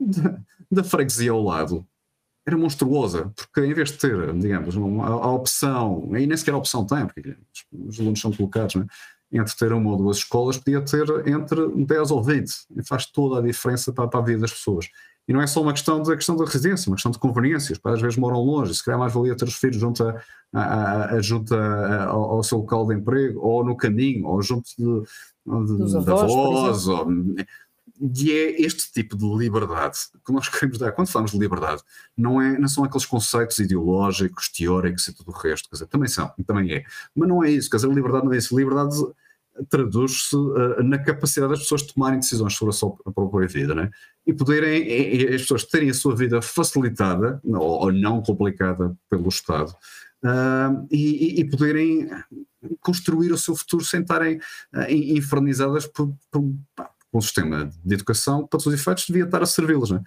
da, 0.00 0.40
da 0.70 0.82
freguesia 0.82 1.30
ao 1.30 1.42
lado, 1.42 1.86
era 2.46 2.56
monstruosa, 2.56 3.32
porque 3.36 3.66
em 3.66 3.74
vez 3.74 3.90
de 3.90 3.98
ter, 3.98 4.32
digamos, 4.34 4.74
uma, 4.74 5.06
a, 5.06 5.32
opção, 5.32 6.08
e 6.16 6.26
nem 6.26 6.36
sequer 6.36 6.54
a 6.54 6.58
opção 6.58 6.86
tem, 6.86 7.06
porque 7.06 7.36
os 7.72 8.00
alunos 8.00 8.20
são 8.20 8.32
colocados, 8.32 8.74
né, 8.76 8.86
entre 9.32 9.56
ter 9.56 9.72
uma 9.72 9.90
ou 9.90 9.96
duas 9.96 10.18
escolas, 10.18 10.56
podia 10.56 10.80
ter 10.80 11.06
entre 11.28 11.68
10 11.84 12.10
ou 12.10 12.22
20, 12.22 12.50
e 12.76 12.86
faz 12.86 13.06
toda 13.06 13.38
a 13.38 13.42
diferença 13.42 13.92
para, 13.92 14.08
para 14.08 14.20
a 14.20 14.24
vida 14.24 14.40
das 14.40 14.52
pessoas. 14.52 14.88
E 15.28 15.32
não 15.32 15.40
é 15.40 15.46
só 15.46 15.62
uma 15.62 15.72
questão 15.72 16.02
da 16.02 16.16
questão 16.16 16.34
da 16.34 16.44
residência, 16.44 16.90
uma 16.90 16.96
questão 16.96 17.12
de 17.12 17.18
conveniências, 17.18 17.78
para 17.78 17.92
às 17.92 18.00
vezes 18.00 18.18
moram 18.18 18.40
longe, 18.40 18.74
se 18.74 18.84
calhar 18.84 18.98
mais 18.98 19.12
valia 19.12 19.36
ter 19.36 19.44
os 19.44 19.54
filhos 19.54 19.76
junto, 19.76 20.02
a, 20.02 20.20
a, 20.52 21.14
a 21.14 21.22
junto 21.22 21.54
a, 21.54 22.06
ao, 22.06 22.22
ao, 22.32 22.42
seu 22.42 22.58
local 22.58 22.86
de 22.86 22.94
emprego, 22.94 23.38
ou 23.40 23.64
no 23.64 23.76
caminho, 23.76 24.26
ou 24.26 24.42
junto 24.42 24.68
de, 24.76 24.84
de, 24.84 25.96
avós, 25.96 26.88
ou, 26.88 27.06
e 28.00 28.32
é 28.32 28.62
este 28.62 28.90
tipo 28.92 29.16
de 29.16 29.26
liberdade 29.26 29.98
que 30.24 30.32
nós 30.32 30.48
queremos 30.48 30.78
dar. 30.78 30.92
Quando 30.92 31.08
falamos 31.08 31.32
de 31.32 31.38
liberdade, 31.38 31.82
não, 32.16 32.40
é, 32.40 32.58
não 32.58 32.68
são 32.68 32.82
aqueles 32.84 33.04
conceitos 33.04 33.58
ideológicos, 33.58 34.48
teóricos 34.48 35.06
e 35.08 35.14
tudo 35.14 35.30
o 35.30 35.34
resto, 35.34 35.68
quer 35.68 35.76
dizer, 35.76 35.86
também 35.86 36.08
são, 36.08 36.32
também 36.46 36.72
é. 36.72 36.84
Mas 37.14 37.28
não 37.28 37.44
é 37.44 37.50
isso, 37.50 37.68
quer 37.68 37.76
dizer, 37.76 37.92
liberdade 37.92 38.24
não 38.24 38.32
é 38.32 38.38
isso. 38.38 38.56
Liberdade 38.56 38.96
traduz-se 39.68 40.34
uh, 40.34 40.82
na 40.82 40.98
capacidade 40.98 41.52
das 41.52 41.60
pessoas 41.60 41.82
tomarem 41.82 42.20
decisões 42.20 42.54
sobre 42.54 42.74
a 42.74 42.76
sua 42.76 42.96
própria 43.14 43.46
vida, 43.46 43.74
né? 43.74 43.90
E 44.26 44.32
poderem, 44.32 44.82
e, 44.82 45.24
e 45.24 45.34
as 45.34 45.42
pessoas 45.42 45.64
terem 45.64 45.90
a 45.90 45.94
sua 45.94 46.14
vida 46.16 46.40
facilitada, 46.40 47.40
ou, 47.44 47.60
ou 47.60 47.92
não 47.92 48.22
complicada 48.22 48.96
pelo 49.10 49.28
Estado, 49.28 49.74
uh, 50.24 50.86
e, 50.90 51.40
e, 51.40 51.50
poderem 51.50 52.08
construir 52.80 53.32
o 53.32 53.38
seu 53.38 53.54
futuro 53.56 53.84
sem 53.84 54.00
estarem 54.00 54.36
uh, 54.36 54.90
infernizadas 54.90 55.86
por, 55.86 56.14
por, 56.30 56.42
um 57.12 57.20
sistema 57.20 57.70
de 57.84 57.94
educação 57.94 58.40
para 58.40 58.58
todos 58.58 58.66
os 58.66 58.74
efeitos, 58.74 59.06
devia 59.06 59.24
estar 59.24 59.42
a 59.42 59.46
servi-los. 59.46 59.90
É? 59.92 60.00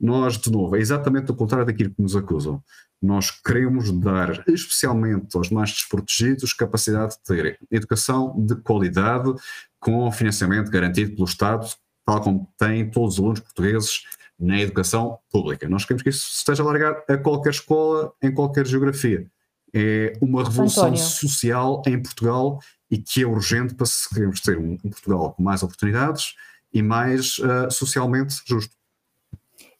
Nós, 0.00 0.38
de 0.38 0.50
novo, 0.50 0.76
é 0.76 0.80
exatamente 0.80 1.30
o 1.30 1.34
contrário 1.34 1.66
daquilo 1.66 1.90
que 1.90 2.02
nos 2.02 2.16
acusam. 2.16 2.62
Nós 3.02 3.30
queremos 3.30 3.90
dar, 3.92 4.44
especialmente 4.48 5.36
aos 5.36 5.50
mais 5.50 5.70
desprotegidos, 5.70 6.52
capacidade 6.52 7.14
de 7.14 7.22
ter 7.22 7.58
educação 7.70 8.34
de 8.38 8.56
qualidade, 8.56 9.32
com 9.78 10.10
financiamento 10.12 10.70
garantido 10.70 11.14
pelo 11.14 11.26
Estado, 11.26 11.66
tal 12.04 12.20
como 12.20 12.52
têm 12.58 12.90
todos 12.90 13.14
os 13.14 13.20
alunos 13.20 13.40
portugueses 13.40 14.02
na 14.38 14.60
educação 14.60 15.18
pública. 15.30 15.68
Nós 15.68 15.84
queremos 15.84 16.02
que 16.02 16.08
isso 16.08 16.28
esteja 16.30 16.62
alargado 16.62 17.02
a 17.08 17.16
qualquer 17.18 17.50
escola, 17.50 18.12
em 18.22 18.32
qualquer 18.32 18.66
geografia. 18.66 19.26
É 19.72 20.14
uma 20.20 20.42
revolução 20.42 20.84
António. 20.84 21.02
social 21.02 21.82
em 21.86 22.02
Portugal 22.02 22.60
e 22.90 22.98
que 22.98 23.22
é 23.22 23.26
urgente 23.26 23.74
para 23.74 23.86
se 23.86 24.08
queremos 24.08 24.40
ter 24.40 24.58
um 24.58 24.76
Portugal 24.76 25.32
com 25.32 25.42
mais 25.42 25.62
oportunidades 25.62 26.34
e 26.72 26.82
mais 26.82 27.38
uh, 27.38 27.70
socialmente 27.70 28.36
justo. 28.46 28.74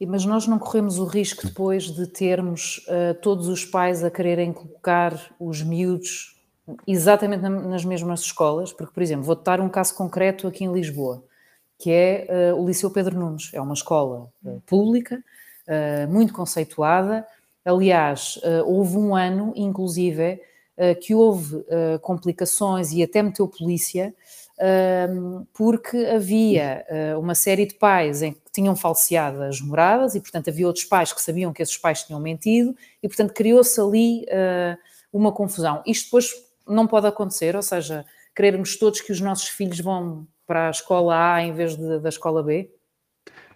Mas 0.06 0.24
nós 0.24 0.46
não 0.46 0.58
corremos 0.58 0.98
o 0.98 1.04
risco 1.04 1.46
depois 1.46 1.84
de 1.84 2.06
termos 2.06 2.78
uh, 2.88 3.14
todos 3.20 3.48
os 3.48 3.66
pais 3.66 4.02
a 4.02 4.10
quererem 4.10 4.52
colocar 4.52 5.34
os 5.38 5.62
miúdos 5.62 6.40
exatamente 6.86 7.42
nas 7.42 7.84
mesmas 7.84 8.20
escolas, 8.20 8.72
porque, 8.72 8.94
por 8.94 9.02
exemplo, 9.02 9.24
vou-te 9.24 9.44
dar 9.44 9.60
um 9.60 9.68
caso 9.68 9.94
concreto 9.94 10.46
aqui 10.46 10.64
em 10.64 10.72
Lisboa, 10.72 11.22
que 11.78 11.90
é 11.90 12.52
uh, 12.54 12.60
o 12.60 12.66
Liceu 12.66 12.90
Pedro 12.90 13.18
Nunes. 13.18 13.50
É 13.52 13.60
uma 13.60 13.74
escola 13.74 14.28
pública, 14.66 15.22
muito 16.08 16.32
conceituada. 16.32 17.24
Aliás, 17.64 18.40
houve 18.64 18.96
um 18.96 19.14
ano, 19.14 19.52
inclusive, 19.54 20.40
que 21.00 21.14
houve 21.14 21.64
complicações 22.02 22.90
e 22.90 23.00
até 23.00 23.22
meteu 23.22 23.46
polícia 23.46 24.12
porque 25.54 25.96
havia 25.96 26.84
ah, 26.88 27.18
uma 27.18 27.34
série 27.34 27.66
de 27.66 27.74
pais 27.74 28.22
em 28.22 28.32
que 28.32 28.40
tinham 28.52 28.76
falseado 28.76 29.42
as 29.42 29.60
moradas 29.60 30.14
e, 30.14 30.20
portanto, 30.20 30.50
havia 30.50 30.66
outros 30.66 30.84
pais 30.84 31.12
que 31.12 31.22
sabiam 31.22 31.52
que 31.52 31.62
esses 31.62 31.76
pais 31.76 32.02
tinham 32.02 32.20
mentido 32.20 32.74
e, 33.02 33.08
portanto, 33.08 33.32
criou-se 33.32 33.80
ali 33.80 34.26
ah, 34.30 34.76
uma 35.12 35.32
confusão. 35.32 35.82
Isto 35.86 36.04
depois 36.06 36.30
não 36.66 36.86
pode 36.86 37.06
acontecer, 37.06 37.56
ou 37.56 37.62
seja, 37.62 38.04
querermos 38.34 38.76
todos 38.76 39.00
que 39.00 39.12
os 39.12 39.20
nossos 39.20 39.48
filhos 39.48 39.80
vão 39.80 40.26
para 40.46 40.68
a 40.68 40.70
escola 40.70 41.34
A 41.34 41.42
em 41.42 41.52
vez 41.52 41.76
de, 41.76 41.98
da 41.98 42.08
escola 42.08 42.42
B? 42.42 42.70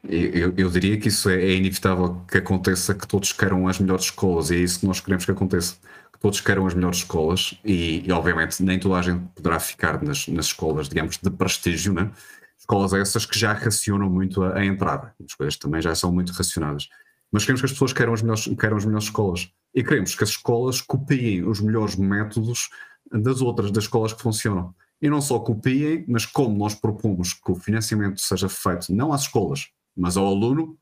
Eu, 0.07 0.53
eu, 0.57 0.69
diria 0.69 0.99
que 0.99 1.09
isso 1.09 1.31
é, 1.31 1.43
é, 1.43 1.55
inevitável 1.55 2.21
que 2.31 2.37
aconteça, 2.37 2.95
que 2.95 3.09
todos 3.09 3.33
queiram 3.33 3.67
as 3.67 3.79
melhores 3.79 4.05
escolas 4.05 4.51
e 4.51 4.57
é 4.57 4.59
isso 4.59 4.81
que 4.81 4.87
nós 4.87 5.01
queremos 5.01 5.25
que 5.25 5.31
aconteça 5.31 5.77
todos 6.25 6.41
queiram 6.41 6.67
as 6.67 6.73
melhores 6.73 7.01
escolas 7.01 7.53
e, 7.63 8.03
e, 8.09 8.11
obviamente 8.11 8.63
nem 8.63 8.79
toda 8.79 8.95
a 8.95 9.03
gente 9.03 9.23
poderá 9.35 9.61
ficar 9.61 10.03
nas, 10.03 10.27
nas 10.27 10.47
escolas, 10.47 10.89
digamos, 10.89 11.19
de 11.19 11.29
prestígio, 11.29 11.93
né? 11.93 12.11
escolas 12.59 12.95
essas 12.95 13.27
que 13.27 13.39
já 13.39 13.53
racionam 13.53 14.09
muito 14.09 14.43
a, 14.43 14.57
a, 14.57 14.65
entrada, 14.65 15.15
as 15.23 15.35
coisas 15.35 15.59
também 15.59 15.83
já 15.83 15.95
são 15.95 16.11
muito 16.11 16.33
racionadas. 16.33 16.89
Mas 17.31 17.43
queremos 17.43 17.61
que 17.61 17.67
as 17.67 17.73
pessoas 17.73 17.93
queiram 17.93 18.15
as 18.15 18.23
melhores, 18.23 18.45
queiram 18.59 18.79
as 18.79 18.87
melhores 18.87 19.05
escolas 19.05 19.51
e 19.75 19.85
queremos 19.85 20.15
que 20.15 20.25
as 20.25 20.31
escolas 20.31 20.81
copiem 20.81 21.47
os 21.47 21.61
melhores 21.61 21.95
métodos 21.95 22.71
das 23.13 23.43
outras, 23.43 23.71
das 23.71 23.85
escolas 23.85 24.15
que 24.15 24.23
funcionam. 24.23 24.75
E 25.03 25.11
não 25.11 25.21
só 25.21 25.39
copiem, 25.39 26.07
mas 26.09 26.25
como 26.25 26.57
nós 26.57 26.75
propomos 26.75 27.35
que 27.35 27.53
o 27.53 27.55
financiamento 27.55 28.19
seja 28.19 28.49
feito 28.49 28.95
não 28.95 29.13
às 29.13 29.23
escolas, 29.23 29.69
mas 29.95 30.17
ao 30.17 30.27
aluno, 30.27 30.79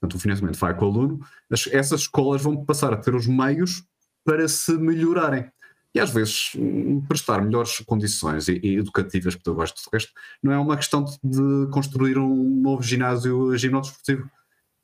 portanto 0.00 0.18
o 0.18 0.20
financiamento 0.20 0.58
vai 0.58 0.76
com 0.76 0.84
o 0.84 0.88
aluno, 0.88 1.20
essas 1.48 2.00
escolas 2.00 2.42
vão 2.42 2.64
passar 2.64 2.92
a 2.92 2.96
ter 2.96 3.14
os 3.14 3.28
meios 3.28 3.84
para 4.24 4.48
se 4.48 4.72
melhorarem. 4.72 5.50
E 5.94 6.00
às 6.00 6.10
vezes 6.10 6.52
hum, 6.56 7.00
prestar 7.06 7.40
melhores 7.40 7.78
condições 7.86 8.48
educativas, 8.48 9.36
porque 9.36 9.48
eu 9.48 9.54
gosto 9.54 9.76
do 9.76 9.90
resto, 9.92 10.12
não 10.42 10.52
é 10.52 10.58
uma 10.58 10.76
questão 10.76 11.04
de 11.22 11.70
construir 11.70 12.18
um 12.18 12.60
novo 12.60 12.82
ginásio 12.82 13.56
ginódesportivo. 13.56 14.28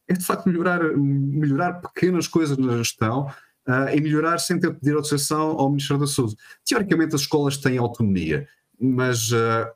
É 0.06 0.12
de 0.12 0.24
facto 0.24 0.48
melhorar, 0.48 0.80
melhorar 0.96 1.80
pequenas 1.80 2.28
coisas 2.28 2.56
na 2.56 2.76
gestão 2.76 3.26
uh, 3.66 3.88
e 3.94 4.00
melhorar 4.00 4.38
sem 4.38 4.58
ter 4.58 4.70
de 4.70 4.78
pedir 4.78 4.94
autorização 4.94 5.58
ao 5.58 5.68
Ministério 5.68 6.00
da 6.00 6.06
Saúde. 6.06 6.36
Teoricamente 6.64 7.14
as 7.14 7.22
escolas 7.22 7.56
têm 7.56 7.78
autonomia, 7.78 8.48
mas 8.80 9.30
uh, 9.32 9.66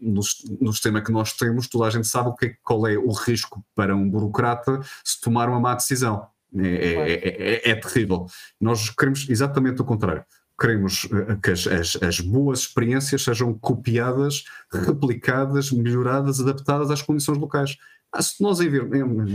no, 0.00 0.20
no, 0.60 0.72
sistema 0.72 1.02
que 1.02 1.12
nós 1.12 1.32
temos, 1.32 1.68
toda 1.68 1.86
a 1.86 1.90
gente 1.90 2.06
sabe 2.06 2.28
o 2.28 2.34
que 2.34 2.46
é, 2.46 2.56
qual 2.62 2.86
é 2.86 2.96
o 2.96 3.10
risco 3.12 3.64
para 3.74 3.94
um 3.94 4.08
burocrata 4.08 4.80
se 5.04 5.20
tomar 5.20 5.48
uma 5.48 5.60
má 5.60 5.74
decisão. 5.74 6.28
É, 6.56 6.68
é, 6.68 7.68
é, 7.68 7.70
é, 7.70 7.74
terrível. 7.74 8.26
Nós 8.60 8.90
queremos 8.90 9.28
exatamente 9.28 9.82
o 9.82 9.84
contrário. 9.84 10.24
Queremos 10.60 11.08
eh, 11.12 11.36
que 11.42 11.50
as, 11.50 11.66
as, 11.66 11.96
as, 12.00 12.20
boas 12.20 12.60
experiências 12.60 13.24
sejam 13.24 13.52
copiadas, 13.58 14.44
replicadas, 14.72 15.72
melhoradas, 15.72 16.40
adaptadas 16.40 16.92
às 16.92 17.02
condições 17.02 17.38
locais. 17.38 17.76
Ah, 18.12 18.22
se 18.22 18.40
nós 18.40 18.60
em 18.60 18.68
ver, 18.68 18.88
eu, 18.94 19.26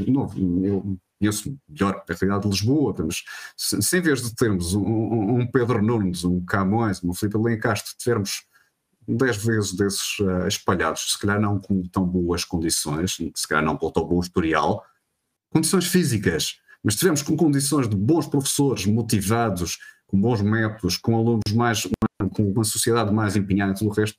eu 0.63 0.97
conheço 1.19 1.57
melhor 1.67 2.03
a 2.09 2.13
realidade 2.13 2.43
de 2.43 2.49
Lisboa, 2.49 2.95
temos, 2.95 3.25
se, 3.57 3.81
se 3.81 3.97
em 3.97 4.01
vez 4.01 4.21
de 4.21 4.33
termos 4.33 4.73
um, 4.73 5.39
um 5.39 5.45
Pedro 5.45 5.83
Nunes, 5.83 6.23
um 6.23 6.43
Camões, 6.45 7.03
um 7.03 7.13
Filipe 7.13 7.37
Lencastre, 7.37 7.97
tivermos 7.97 8.45
dez 9.05 9.35
vezes 9.37 9.73
desses 9.73 10.19
uh, 10.19 10.47
espalhados, 10.47 11.13
se 11.13 11.19
calhar 11.19 11.41
não 11.41 11.59
com 11.59 11.81
tão 11.83 12.05
boas 12.05 12.45
condições, 12.45 13.17
se 13.35 13.47
calhar 13.47 13.65
não 13.65 13.75
com 13.75 13.91
tão 13.91 14.05
bom 14.05 14.21
historial, 14.21 14.85
condições 15.51 15.87
físicas, 15.87 16.59
mas 16.83 16.95
tivemos 16.95 17.21
com 17.21 17.35
condições 17.35 17.87
de 17.87 17.95
bons 17.95 18.27
professores 18.27 18.85
motivados, 18.85 19.77
com 20.07 20.19
bons 20.19 20.41
métodos, 20.41 20.97
com 20.97 21.15
alunos 21.15 21.53
mais, 21.53 21.87
com 22.33 22.43
uma 22.43 22.63
sociedade 22.63 23.13
mais 23.13 23.35
empenhada 23.35 23.71
e 23.71 23.75
tudo 23.75 23.91
o 23.91 23.93
resto, 23.93 24.17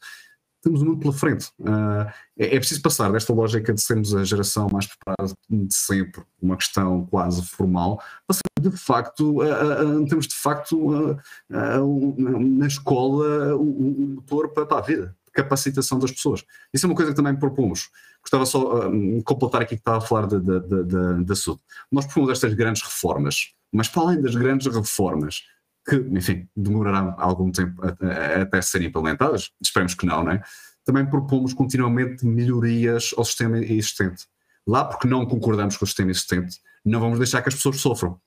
temos 0.62 0.82
muito 0.82 1.00
pela 1.00 1.12
frente. 1.12 1.50
Uh, 1.58 2.06
é, 2.38 2.54
é, 2.56 2.58
preciso 2.58 2.82
passar 2.82 3.10
desta 3.10 3.32
lógica 3.32 3.72
de 3.72 3.80
sermos 3.80 4.14
a 4.14 4.24
geração 4.24 4.68
mais 4.70 4.86
preparada 4.86 5.34
de 5.48 5.74
sempre, 5.74 6.22
uma 6.40 6.56
questão 6.56 7.06
quase 7.06 7.42
formal, 7.42 8.02
passar 8.26 8.42
de 8.60 8.70
facto, 8.70 9.42
uh, 9.42 10.02
uh, 10.02 10.06
temos 10.06 10.26
de 10.26 10.34
facto 10.34 11.18
na 11.48 12.66
escola 12.66 13.56
o, 13.56 14.14
motor 14.16 14.50
para, 14.50 14.66
para 14.66 14.78
a 14.78 14.82
vida, 14.82 15.16
capacitação 15.32 15.98
das 15.98 16.10
pessoas. 16.10 16.44
Isso 16.72 16.86
é 16.86 16.88
uma 16.88 16.94
coisa 16.94 17.12
que 17.12 17.16
também 17.16 17.36
propomos. 17.36 17.90
Gostava 18.22 18.44
só 18.46 18.88
de 18.88 19.18
uh, 19.18 19.22
completar 19.22 19.62
aqui 19.62 19.76
que 19.76 19.80
estava 19.80 19.98
a 19.98 20.00
falar 20.00 20.26
da, 20.26 21.34
SUD. 21.34 21.60
Nós 21.90 22.04
propomos 22.06 22.30
estas 22.30 22.54
grandes 22.54 22.82
reformas, 22.82 23.52
mas 23.72 23.88
para 23.88 24.02
além 24.02 24.20
das 24.20 24.34
grandes 24.34 24.72
reformas, 24.72 25.42
que, 25.88 25.96
enfim, 25.96 26.48
demorarão 26.54 27.14
algum 27.18 27.50
tempo 27.50 27.80
até 27.82 28.60
serem 28.60 28.88
implementadas, 28.88 29.50
esperemos 29.60 29.94
que 29.94 30.04
não, 30.04 30.22
né? 30.22 30.42
também 30.84 31.06
propomos 31.06 31.52
continuamente 31.52 32.26
melhorias 32.26 33.14
ao 33.16 33.24
sistema 33.24 33.58
existente. 33.58 34.26
Lá 34.66 34.84
porque 34.84 35.08
não 35.08 35.24
concordamos 35.26 35.76
com 35.76 35.84
o 35.84 35.88
sistema 35.88 36.10
existente, 36.10 36.58
não 36.84 37.00
vamos 37.00 37.18
deixar 37.18 37.42
que 37.42 37.48
as 37.48 37.54
pessoas 37.54 37.80
sofram. 37.80 38.20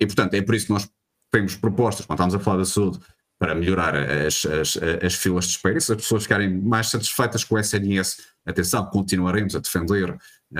E, 0.00 0.06
portanto, 0.06 0.34
é 0.34 0.42
por 0.42 0.54
isso 0.54 0.66
que 0.66 0.72
nós 0.72 0.88
temos 1.30 1.56
propostas, 1.56 2.06
quando 2.06 2.18
estamos 2.18 2.34
a 2.34 2.38
falar 2.38 2.58
da 2.58 2.64
saúde, 2.64 3.00
para 3.38 3.54
melhorar 3.54 3.94
as, 3.94 4.46
as, 4.46 4.78
as 5.04 5.14
filas 5.14 5.44
de 5.44 5.50
espera 5.52 5.76
e 5.76 5.80
se 5.80 5.92
as 5.92 5.98
pessoas 5.98 6.22
ficarem 6.22 6.48
mais 6.58 6.88
satisfeitas 6.88 7.44
com 7.44 7.54
o 7.54 7.58
SNS, 7.58 8.18
atenção, 8.46 8.86
continuaremos 8.86 9.54
a 9.54 9.58
defender 9.58 10.10
uh, 10.10 10.18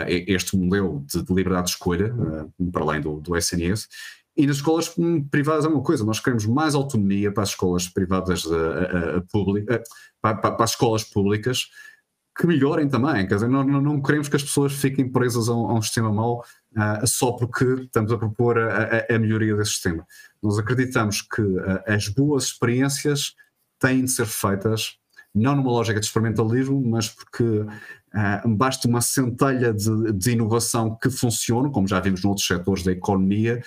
este 0.08 0.56
modelo 0.56 1.04
de, 1.06 1.22
de, 1.22 1.34
liberdade 1.34 1.66
de 1.66 1.72
escolha, 1.72 2.14
uh, 2.14 2.70
para 2.70 2.82
além 2.82 3.00
do, 3.00 3.20
do 3.20 3.36
SNS. 3.36 3.88
E 4.36 4.46
nas 4.46 4.56
escolas 4.56 4.94
privadas 5.30 5.64
é 5.64 5.68
uma 5.68 5.82
coisa, 5.82 6.04
nós 6.04 6.20
queremos 6.20 6.44
mais 6.44 6.74
autonomia 6.74 7.32
para 7.32 7.42
as 7.42 7.50
escolas 7.50 7.88
privadas 7.88 8.44
uh, 8.44 9.22
públicas, 9.32 9.80
para, 10.20 10.36
para, 10.36 10.64
as 10.64 10.70
escolas 10.70 11.02
públicas, 11.02 11.70
que 12.38 12.46
melhorem 12.46 12.86
também. 12.86 13.26
Quer 13.26 13.36
dizer, 13.36 13.48
não, 13.48 13.64
não 13.64 14.02
queremos 14.02 14.28
que 14.28 14.36
as 14.36 14.42
pessoas 14.42 14.74
fiquem 14.74 15.10
presas 15.10 15.48
a 15.48 15.54
um, 15.54 15.70
a 15.70 15.74
um 15.74 15.80
sistema 15.80 16.12
mau 16.12 16.44
uh, 16.76 17.06
só 17.06 17.32
porque 17.32 17.64
estamos 17.64 18.12
a 18.12 18.18
propor 18.18 18.58
a, 18.58 19.06
a, 19.08 19.14
a, 19.14 19.18
melhoria 19.18 19.56
desse 19.56 19.72
sistema. 19.72 20.06
Nós 20.42 20.58
acreditamos 20.58 21.22
que 21.22 21.42
uh, 21.42 21.82
as 21.86 22.08
boas 22.08 22.44
experiências 22.44 23.34
têm 23.78 24.04
de 24.04 24.10
ser 24.10 24.26
feitas 24.26 24.98
não 25.34 25.54
numa 25.54 25.70
lógica 25.70 26.00
de 26.00 26.06
experimentalismo, 26.06 26.82
mas 26.82 27.10
porque 27.10 27.44
uh, 27.44 28.48
basta 28.48 28.88
uma 28.88 29.02
centelha 29.02 29.72
de, 29.72 30.12
de, 30.12 30.30
inovação 30.30 30.96
que 30.96 31.10
funcione, 31.10 31.70
como 31.70 31.86
já 31.86 32.00
vimos 32.00 32.22
noutros 32.22 32.46
setores 32.46 32.82
da 32.82 32.92
economia, 32.92 33.62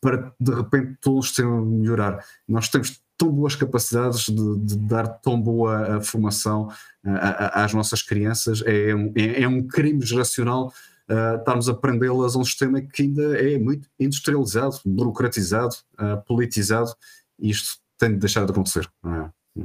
para 0.00 0.32
de 0.38 0.54
repente 0.54 0.96
todo 1.00 1.18
o 1.18 1.22
sistema 1.22 1.60
melhorar. 1.60 2.24
Nós 2.46 2.68
temos 2.68 3.00
tão 3.16 3.32
boas 3.32 3.56
capacidades 3.56 4.26
de, 4.26 4.58
de 4.60 4.76
dar 4.78 5.08
tão 5.08 5.40
boa 5.40 6.00
formação 6.02 6.70
às 7.02 7.74
nossas 7.74 8.00
crianças, 8.00 8.62
é 8.64 8.94
um, 8.94 9.12
é, 9.16 9.42
é 9.42 9.48
um 9.48 9.66
crime 9.66 10.06
geracional 10.06 10.72
uh, 11.08 11.38
estarmos 11.38 11.68
a 11.68 11.74
prendê-las 11.74 12.36
a 12.36 12.38
um 12.38 12.44
sistema 12.44 12.80
que 12.80 13.02
ainda 13.02 13.38
é 13.38 13.58
muito 13.58 13.88
industrializado, 13.98 14.76
burocratizado, 14.84 15.74
uh, 15.94 16.22
politizado, 16.26 16.90
e 17.38 17.50
isto 17.50 17.78
tem 17.96 18.10
de 18.10 18.18
deixar 18.18 18.44
de 18.44 18.52
acontecer. 18.52 18.88
É? 19.04 19.64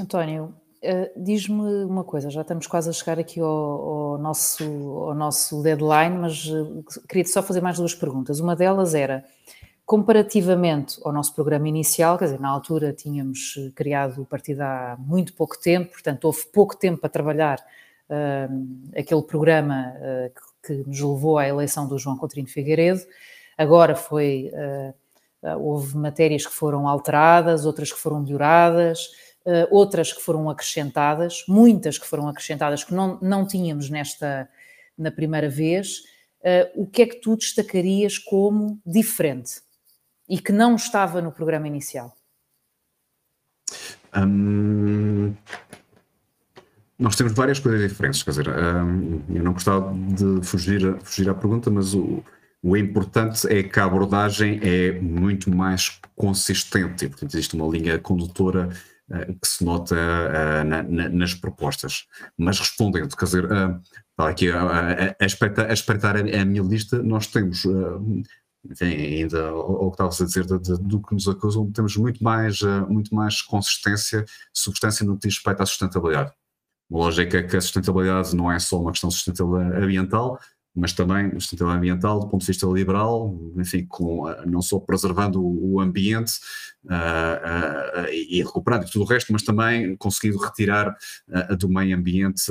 António, 0.00 0.54
uh, 0.82 1.22
diz-me 1.22 1.84
uma 1.84 2.04
coisa, 2.04 2.30
já 2.30 2.42
estamos 2.42 2.66
quase 2.66 2.88
a 2.88 2.92
chegar 2.92 3.18
aqui 3.18 3.40
ao, 3.40 3.48
ao 3.48 4.18
nosso, 4.18 4.64
ao 4.64 5.14
nosso 5.14 5.62
deadline, 5.62 6.18
mas 6.18 6.44
queria 7.08 7.24
só 7.24 7.42
fazer 7.42 7.60
mais 7.60 7.78
duas 7.78 7.94
perguntas. 7.94 8.40
Uma 8.40 8.56
delas 8.56 8.94
era, 8.94 9.24
comparativamente 9.86 10.98
ao 11.04 11.12
nosso 11.12 11.32
programa 11.32 11.68
inicial, 11.68 12.18
quer 12.18 12.24
dizer, 12.24 12.40
na 12.40 12.48
altura 12.48 12.92
tínhamos 12.92 13.54
criado 13.76 14.22
o 14.22 14.26
partido 14.26 14.62
há 14.62 14.96
muito 14.98 15.32
pouco 15.32 15.56
tempo, 15.56 15.92
portanto 15.92 16.24
houve 16.24 16.44
pouco 16.52 16.76
tempo 16.76 16.98
para 17.00 17.08
trabalhar 17.08 17.64
uh, 18.10 18.98
aquele 18.98 19.22
programa 19.22 19.92
uh, 19.94 20.32
que 20.66 20.72
nos 20.72 21.00
levou 21.00 21.38
à 21.38 21.46
eleição 21.46 21.86
do 21.86 21.98
João 21.98 22.16
Coutinho 22.16 22.46
Figueiredo. 22.46 23.00
Agora 23.56 23.94
foi, 23.94 24.50
uh, 24.52 25.58
houve 25.60 25.96
matérias 25.96 26.46
que 26.46 26.52
foram 26.52 26.88
alteradas, 26.88 27.64
outras 27.64 27.92
que 27.92 27.98
foram 27.98 28.20
melhoradas, 28.20 29.06
uh, 29.44 29.66
outras 29.70 30.12
que 30.12 30.22
foram 30.22 30.50
acrescentadas, 30.50 31.44
muitas 31.48 31.98
que 31.98 32.06
foram 32.06 32.28
acrescentadas 32.28 32.84
que 32.84 32.94
não, 32.94 33.18
não 33.22 33.46
tínhamos 33.46 33.88
nesta, 33.88 34.48
na 34.96 35.10
primeira 35.10 35.48
vez. 35.48 36.14
O 36.76 36.86
que 36.86 37.02
é 37.02 37.06
que 37.06 37.16
tu 37.16 37.34
destacarias 37.36 38.18
como 38.18 38.80
diferente 38.86 39.62
e 40.28 40.38
que 40.38 40.52
não 40.52 40.76
estava 40.76 41.20
no 41.20 41.32
programa 41.32 41.66
inicial? 41.66 42.16
Hum, 44.16 45.34
nós 46.98 47.14
temos 47.14 47.32
várias 47.34 47.58
coisas 47.58 47.88
diferentes, 47.88 48.22
quer 48.22 48.30
dizer, 48.30 48.48
um, 48.48 49.22
eu 49.28 49.42
não 49.42 49.52
gostava 49.52 49.92
de 49.94 50.46
fugir, 50.46 50.98
fugir 51.02 51.28
à 51.28 51.34
pergunta, 51.34 51.70
mas 51.70 51.94
o, 51.94 52.24
o 52.62 52.76
importante 52.76 53.46
é 53.48 53.62
que 53.62 53.78
a 53.78 53.84
abordagem 53.84 54.58
é 54.62 54.98
muito 55.00 55.54
mais 55.54 56.00
consistente 56.14 57.04
e, 57.04 57.08
portanto, 57.08 57.34
existe 57.34 57.54
uma 57.54 57.68
linha 57.68 57.98
condutora 57.98 58.70
uh, 59.10 59.38
que 59.40 59.46
se 59.46 59.64
nota 59.64 59.94
uh, 59.94 60.64
na, 60.64 60.82
na, 60.82 61.08
nas 61.08 61.34
propostas. 61.34 62.06
Mas 62.36 62.58
respondendo, 62.58 63.14
quer 63.14 63.24
dizer, 63.26 63.44
uh, 63.44 63.80
aqui 64.16 64.50
a, 64.50 64.62
a, 64.62 65.16
a, 65.20 65.26
espreitar, 65.26 65.70
a 65.70 65.72
espreitar 65.72 66.16
a, 66.16 66.44
minha 66.44 66.62
lista, 66.62 67.02
nós 67.02 67.26
temos. 67.26 67.64
Enfim, 68.68 68.86
ainda 68.86 69.54
o 69.54 69.88
que 69.90 69.94
estavas 69.94 70.20
a 70.20 70.24
dizer 70.24 70.44
do, 70.44 70.58
do 70.58 71.00
que 71.00 71.14
nos 71.14 71.28
acusam, 71.28 71.70
temos 71.70 71.96
muito 71.96 72.24
mais, 72.24 72.62
muito 72.88 73.14
mais 73.14 73.40
consistência, 73.40 74.24
substância 74.52 75.06
no 75.06 75.16
que 75.16 75.28
diz 75.28 75.36
respeito 75.36 75.62
à 75.62 75.66
sustentabilidade. 75.66 76.32
Uma 76.88 77.00
lógica 77.00 77.42
que 77.42 77.56
a 77.56 77.60
sustentabilidade 77.60 78.34
não 78.34 78.50
é 78.50 78.58
só 78.58 78.80
uma 78.80 78.92
questão 78.92 79.08
de 79.08 79.16
sustentabilidade 79.16 79.82
ambiental, 79.82 80.38
mas 80.76 80.92
também 80.92 81.30
sustentabilidade 81.40 81.78
ambiental 81.78 82.20
do 82.20 82.28
ponto 82.28 82.42
de 82.42 82.46
vista 82.46 82.66
liberal, 82.66 83.34
enfim, 83.56 83.86
com, 83.86 84.26
não 84.44 84.60
só 84.60 84.78
preservando 84.78 85.42
o, 85.42 85.80
ambiente 85.80 86.38
uh, 86.84 88.04
uh, 88.04 88.08
e 88.12 88.42
recuperando 88.42 88.84
tudo 88.84 89.02
o 89.02 89.08
resto, 89.08 89.32
mas 89.32 89.42
também 89.42 89.96
conseguindo 89.96 90.36
retirar 90.36 90.94
uh, 91.28 91.56
do 91.56 91.66
meio 91.66 91.96
ambiente 91.96 92.44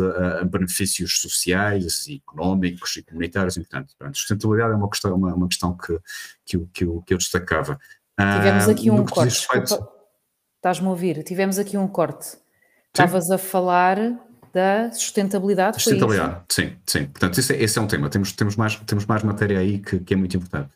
benefícios 0.50 1.22
sociais, 1.22 2.08
económicos 2.10 2.98
e 2.98 3.04
comunitários, 3.04 3.58
e, 3.58 3.60
portanto, 3.60 3.94
portanto, 3.96 4.18
sustentabilidade 4.18 4.74
é 4.74 4.76
uma 4.76 4.90
questão, 4.90 5.16
uma, 5.16 5.36
uma 5.36 5.48
questão 5.48 5.78
que, 5.78 6.00
que, 6.44 6.58
eu, 6.58 6.70
que, 6.74 6.84
eu, 6.84 7.04
que 7.04 7.14
eu 7.14 7.18
destacava. 7.20 7.80
Tivemos 8.18 8.68
aqui 8.68 8.90
um 8.90 9.06
corte, 9.06 9.48
estás-me 10.56 10.88
a 10.88 10.90
ouvir, 10.90 11.24
tivemos 11.24 11.60
aqui 11.60 11.78
um 11.78 11.88
corte. 11.88 12.38
Estavas 12.88 13.30
a 13.30 13.38
falar 13.38 13.98
da 14.56 14.90
sustentabilidade. 14.94 15.76
Sustentabilidade, 15.76 16.46
sim, 16.50 16.78
sim. 16.88 17.06
Portanto, 17.08 17.38
esse 17.38 17.54
é, 17.54 17.62
esse 17.62 17.78
é, 17.78 17.82
um 17.82 17.88
tema. 17.88 18.10
Temos, 18.10 18.32
temos, 18.32 18.56
mais, 18.56 18.78
temos 18.78 19.06
mais 19.06 19.22
matéria 19.22 19.60
aí 19.60 19.80
que, 19.80 20.00
que 20.00 20.14
é 20.14 20.18
muito 20.18 20.38
importante. 20.38 20.70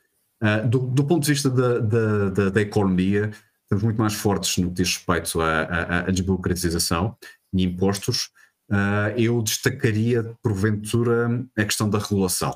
Uh, 0.44 0.68
do, 0.68 0.80
do, 0.80 1.06
ponto 1.06 1.24
de 1.24 1.32
vista 1.32 1.50
da, 1.50 1.80
da, 1.80 2.30
da, 2.30 2.50
da, 2.50 2.62
economia, 2.62 3.32
estamos 3.64 3.84
muito 3.84 3.98
mais 3.98 4.14
fortes 4.14 4.58
no 4.58 4.68
que 4.68 4.84
diz 4.84 4.98
respeito 4.98 5.40
à, 5.40 5.62
à, 5.62 6.00
à 6.00 6.12
desburocratização 6.12 7.16
e 7.54 7.64
impostos. 7.64 8.32
Uh, 8.70 9.16
eu 9.18 9.42
destacaria, 9.42 10.36
porventura, 10.44 11.46
a 11.58 11.64
questão 11.64 11.90
da 11.90 12.00
regulação. 12.00 12.54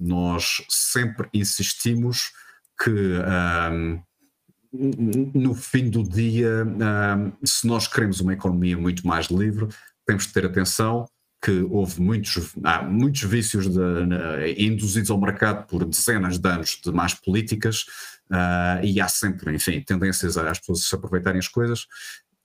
Nós 0.00 0.64
sempre 0.68 1.28
insistimos 1.32 2.32
que. 2.82 2.90
Um, 3.70 4.02
no 4.72 5.54
fim 5.54 5.88
do 5.88 6.02
dia, 6.02 6.66
se 7.42 7.66
nós 7.66 7.88
queremos 7.88 8.20
uma 8.20 8.34
economia 8.34 8.76
muito 8.76 9.06
mais 9.06 9.28
livre, 9.28 9.68
temos 10.06 10.26
de 10.26 10.32
ter 10.32 10.46
atenção 10.46 11.06
que 11.42 11.60
houve 11.70 12.00
muitos, 12.00 12.54
há 12.64 12.82
muitos 12.82 13.22
vícios 13.22 13.68
de, 13.68 13.80
induzidos 14.56 15.10
ao 15.10 15.20
mercado 15.20 15.66
por 15.66 15.84
dezenas 15.84 16.38
de 16.38 16.48
anos 16.48 16.80
de 16.82 16.90
más 16.90 17.14
políticas 17.14 17.84
uh, 18.30 18.82
e 18.82 19.00
há 19.00 19.08
sempre, 19.08 19.54
enfim, 19.54 19.80
tendências 19.80 20.36
às 20.36 20.58
pessoas 20.58 20.84
se 20.84 20.94
aproveitarem 20.94 21.38
as 21.38 21.48
coisas 21.48 21.86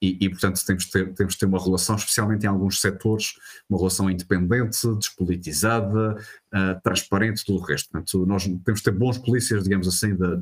e, 0.00 0.18
e, 0.20 0.28
portanto 0.28 0.60
temos 0.66 0.84
de, 0.84 0.90
ter, 0.90 1.14
temos 1.14 1.34
de 1.34 1.38
ter 1.38 1.46
uma 1.46 1.62
relação, 1.62 1.94
especialmente 1.94 2.44
em 2.44 2.48
alguns 2.48 2.80
setores, 2.80 3.34
uma 3.70 3.78
relação 3.78 4.10
independente, 4.10 4.86
despolitizada, 4.96 6.16
uh, 6.52 6.80
transparente, 6.82 7.44
tudo 7.44 7.60
o 7.60 7.64
resto. 7.64 7.88
Portanto, 7.88 8.26
nós 8.26 8.42
temos 8.42 8.80
de 8.80 8.82
ter 8.82 8.90
bons 8.90 9.18
polícias, 9.18 9.62
digamos 9.62 9.86
assim, 9.86 10.16
da, 10.16 10.34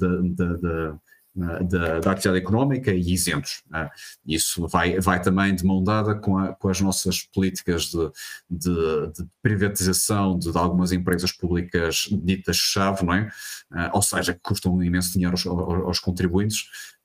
atividade 2.06 2.38
económica 2.38 2.90
e 2.90 3.12
isentos. 3.12 3.62
Né? 3.70 3.88
Isso 4.26 4.66
vai, 4.66 4.98
vai 5.00 5.20
também 5.22 5.54
de 5.54 5.64
mão 5.64 5.82
dada 5.82 6.14
com, 6.14 6.36
a, 6.36 6.54
com 6.54 6.68
as 6.68 6.80
nossas 6.80 7.22
políticas 7.22 7.84
de, 7.84 8.10
de, 8.50 9.12
de 9.12 9.28
privatização 9.42 10.38
de, 10.38 10.50
de, 10.50 10.58
algumas 10.58 10.92
empresas 10.92 11.32
públicas 11.32 12.08
ditas-chave, 12.10 13.04
não 13.04 13.14
é? 13.14 13.28
Uh, 13.70 13.90
ou 13.92 14.02
seja, 14.02 14.34
que 14.34 14.40
custam 14.40 14.82
imenso 14.82 15.12
dinheiro 15.12 15.34
aos, 15.34 15.46
aos, 15.46 15.98
contribuintes, 16.00 16.64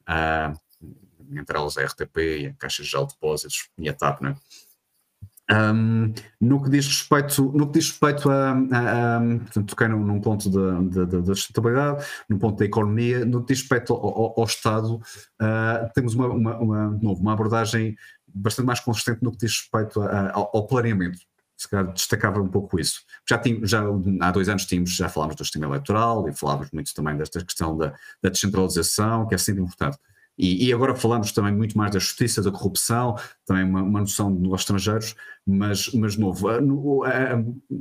uh, 0.10 0.58
entre 1.38 1.58
elas 1.58 1.78
a 1.78 1.84
RTP 1.84 2.52
a 2.52 2.54
Caixa 2.58 2.84
de 2.84 2.92
Depósitos 2.92 3.70
e 3.78 3.90
a 3.90 3.94
TAP, 3.94 4.22
não 4.22 4.32
é? 4.32 4.36
Um, 5.52 6.12
no 6.42 6.64
que 6.64 6.72
diz 6.72 6.88
respeito, 6.88 7.52
no 7.52 7.68
que 7.68 7.80
diz 7.80 7.90
respeito 7.90 8.32
a, 8.32 8.52
a, 8.52 9.18
a 9.18 9.20
portanto, 9.20 9.70
toquei 9.70 9.88
num, 9.88 10.04
num 10.04 10.20
ponto 10.20 10.50
da, 10.50 11.06
da, 11.06 11.20
da, 11.20 11.36
sustentabilidade, 11.36 12.04
num 12.28 12.40
ponto 12.40 12.58
da 12.58 12.66
economia, 12.66 13.24
no 13.26 13.42
que 13.42 13.54
diz 13.54 13.62
respeito 13.62 13.94
ao, 13.94 14.04
ao, 14.04 14.40
ao 14.40 14.46
Estado, 14.46 14.96
uh, 14.96 15.92
temos 15.94 16.16
uma, 16.16 16.28
uma, 16.28 16.58
uma, 16.58 16.90
novo, 17.00 17.22
uma 17.22 17.34
abordagem 17.34 17.96
bastante 18.28 18.66
mais 18.66 18.80
consistente 18.80 19.24
no 19.24 19.32
que 19.32 19.46
diz 19.46 19.52
respeito 19.52 20.02
a, 20.02 20.32
ao, 20.34 20.66
planeamento. 20.66 21.20
Se 21.56 21.70
calhar 21.70 21.94
destacava 21.94 22.42
um 22.42 22.50
pouco 22.50 22.80
isso. 22.80 23.02
Já, 23.30 23.42
já 23.64 23.84
há 24.22 24.32
dois 24.32 24.50
anos 24.50 24.66
tínhamos, 24.66 24.96
já 24.96 25.08
falámos 25.08 25.36
do 25.36 25.44
sistema 25.44 25.68
eleitoral 25.68 26.28
e 26.28 26.34
falávamos 26.34 26.72
muito 26.72 26.94
também 26.94 27.16
desta 27.16 27.44
questão 27.44 27.78
da, 27.78 27.94
da 28.22 28.30
descentralização, 28.30 29.28
que 29.28 29.36
é 29.36 29.38
sempre 29.38 29.62
importante. 29.62 29.98
E, 30.38 30.68
e, 30.68 30.74
agora 30.74 30.94
falamos 30.94 31.32
também 31.32 31.54
muito 31.54 31.78
mais 31.78 31.92
da 31.92 32.00
justiça, 32.00 32.42
da 32.42 32.52
corrupção, 32.52 33.16
também 33.46 33.64
uma, 33.64 33.82
uma 33.82 34.00
noção 34.02 34.30
nós 34.30 34.62
estrangeiros, 34.62 35.16
mas, 35.46 35.92
mas 35.94 36.18
novo. 36.18 36.48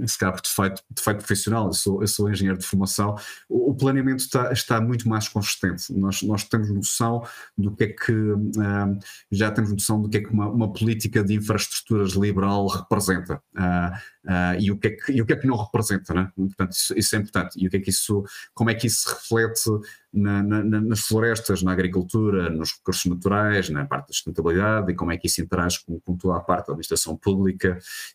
Se 0.07 0.19
calhar 0.19 0.35
por 0.35 0.43
defeito, 0.43 0.83
defeito 0.91 1.19
profissional, 1.19 1.67
eu 1.67 1.73
sou, 1.73 2.03
eu 2.03 2.07
sou 2.07 2.31
engenheiro 2.31 2.59
de 2.59 2.67
formação, 2.67 3.17
o, 3.49 3.71
o 3.71 3.75
planeamento 3.75 4.23
está, 4.23 4.53
está, 4.53 4.81
muito 4.81 5.09
mais 5.09 5.29
consistente. 5.29 5.93
Nós, 5.93 6.23
nós 6.23 6.45
temos 6.45 6.71
noção 6.71 7.25
do 7.57 7.75
que 7.75 7.85
é 7.85 7.87
que, 7.89 8.13
uh, 8.13 8.99
já 9.33 9.51
temos 9.51 9.73
noção 9.73 10.03
do 10.03 10.09
que 10.09 10.19
é 10.19 10.21
que 10.21 10.31
uma, 10.31 10.49
uma 10.49 10.73
política 10.73 11.25
de 11.25 11.35
infraestruturas 11.35 12.13
liberal 12.13 12.67
representa. 12.67 13.41
Uh, 13.57 14.29
uh, 14.29 14.61
e, 14.61 14.71
o 14.71 14.79
que 14.79 14.89
é 14.89 14.91
que, 14.91 15.13
e 15.13 15.23
o 15.23 15.27
que 15.27 15.33
é 15.33 15.37
que 15.37 15.47
não 15.47 15.57
representa, 15.57 16.13
né? 16.13 16.31
Portanto, 16.37 16.73
isso, 16.73 16.95
isso, 16.99 17.17
é 17.17 17.19
importante. 17.19 17.63
E 17.63 17.67
o 17.67 17.71
que 17.71 17.79
é 17.79 17.81
que 17.81 17.91
isso, 17.91 18.25
como 18.53 18.69
é 18.69 18.75
que 18.75 18.87
isso 18.87 19.09
se 19.09 19.15
reflete 19.15 19.71
na, 20.13 20.43
na, 20.43 20.63
nas 20.63 21.01
florestas, 21.01 21.63
na 21.63 21.73
agricultura, 21.73 22.51
nos 22.51 22.73
recursos 22.73 23.07
naturais, 23.07 23.69
na 23.71 23.87
parte 23.87 24.09
da 24.09 24.13
sustentabilidade 24.13 24.93
e 24.93 24.95
como 24.95 25.11
é 25.11 25.17
que 25.17 25.27
isso 25.27 25.41
interage 25.41 25.81
com, 25.85 25.99
com 26.01 26.17
toda 26.17 26.37
a 26.37 26.41
parte 26.41 26.67
da 26.67 26.73
administração 26.73 27.17
pública 27.17 27.54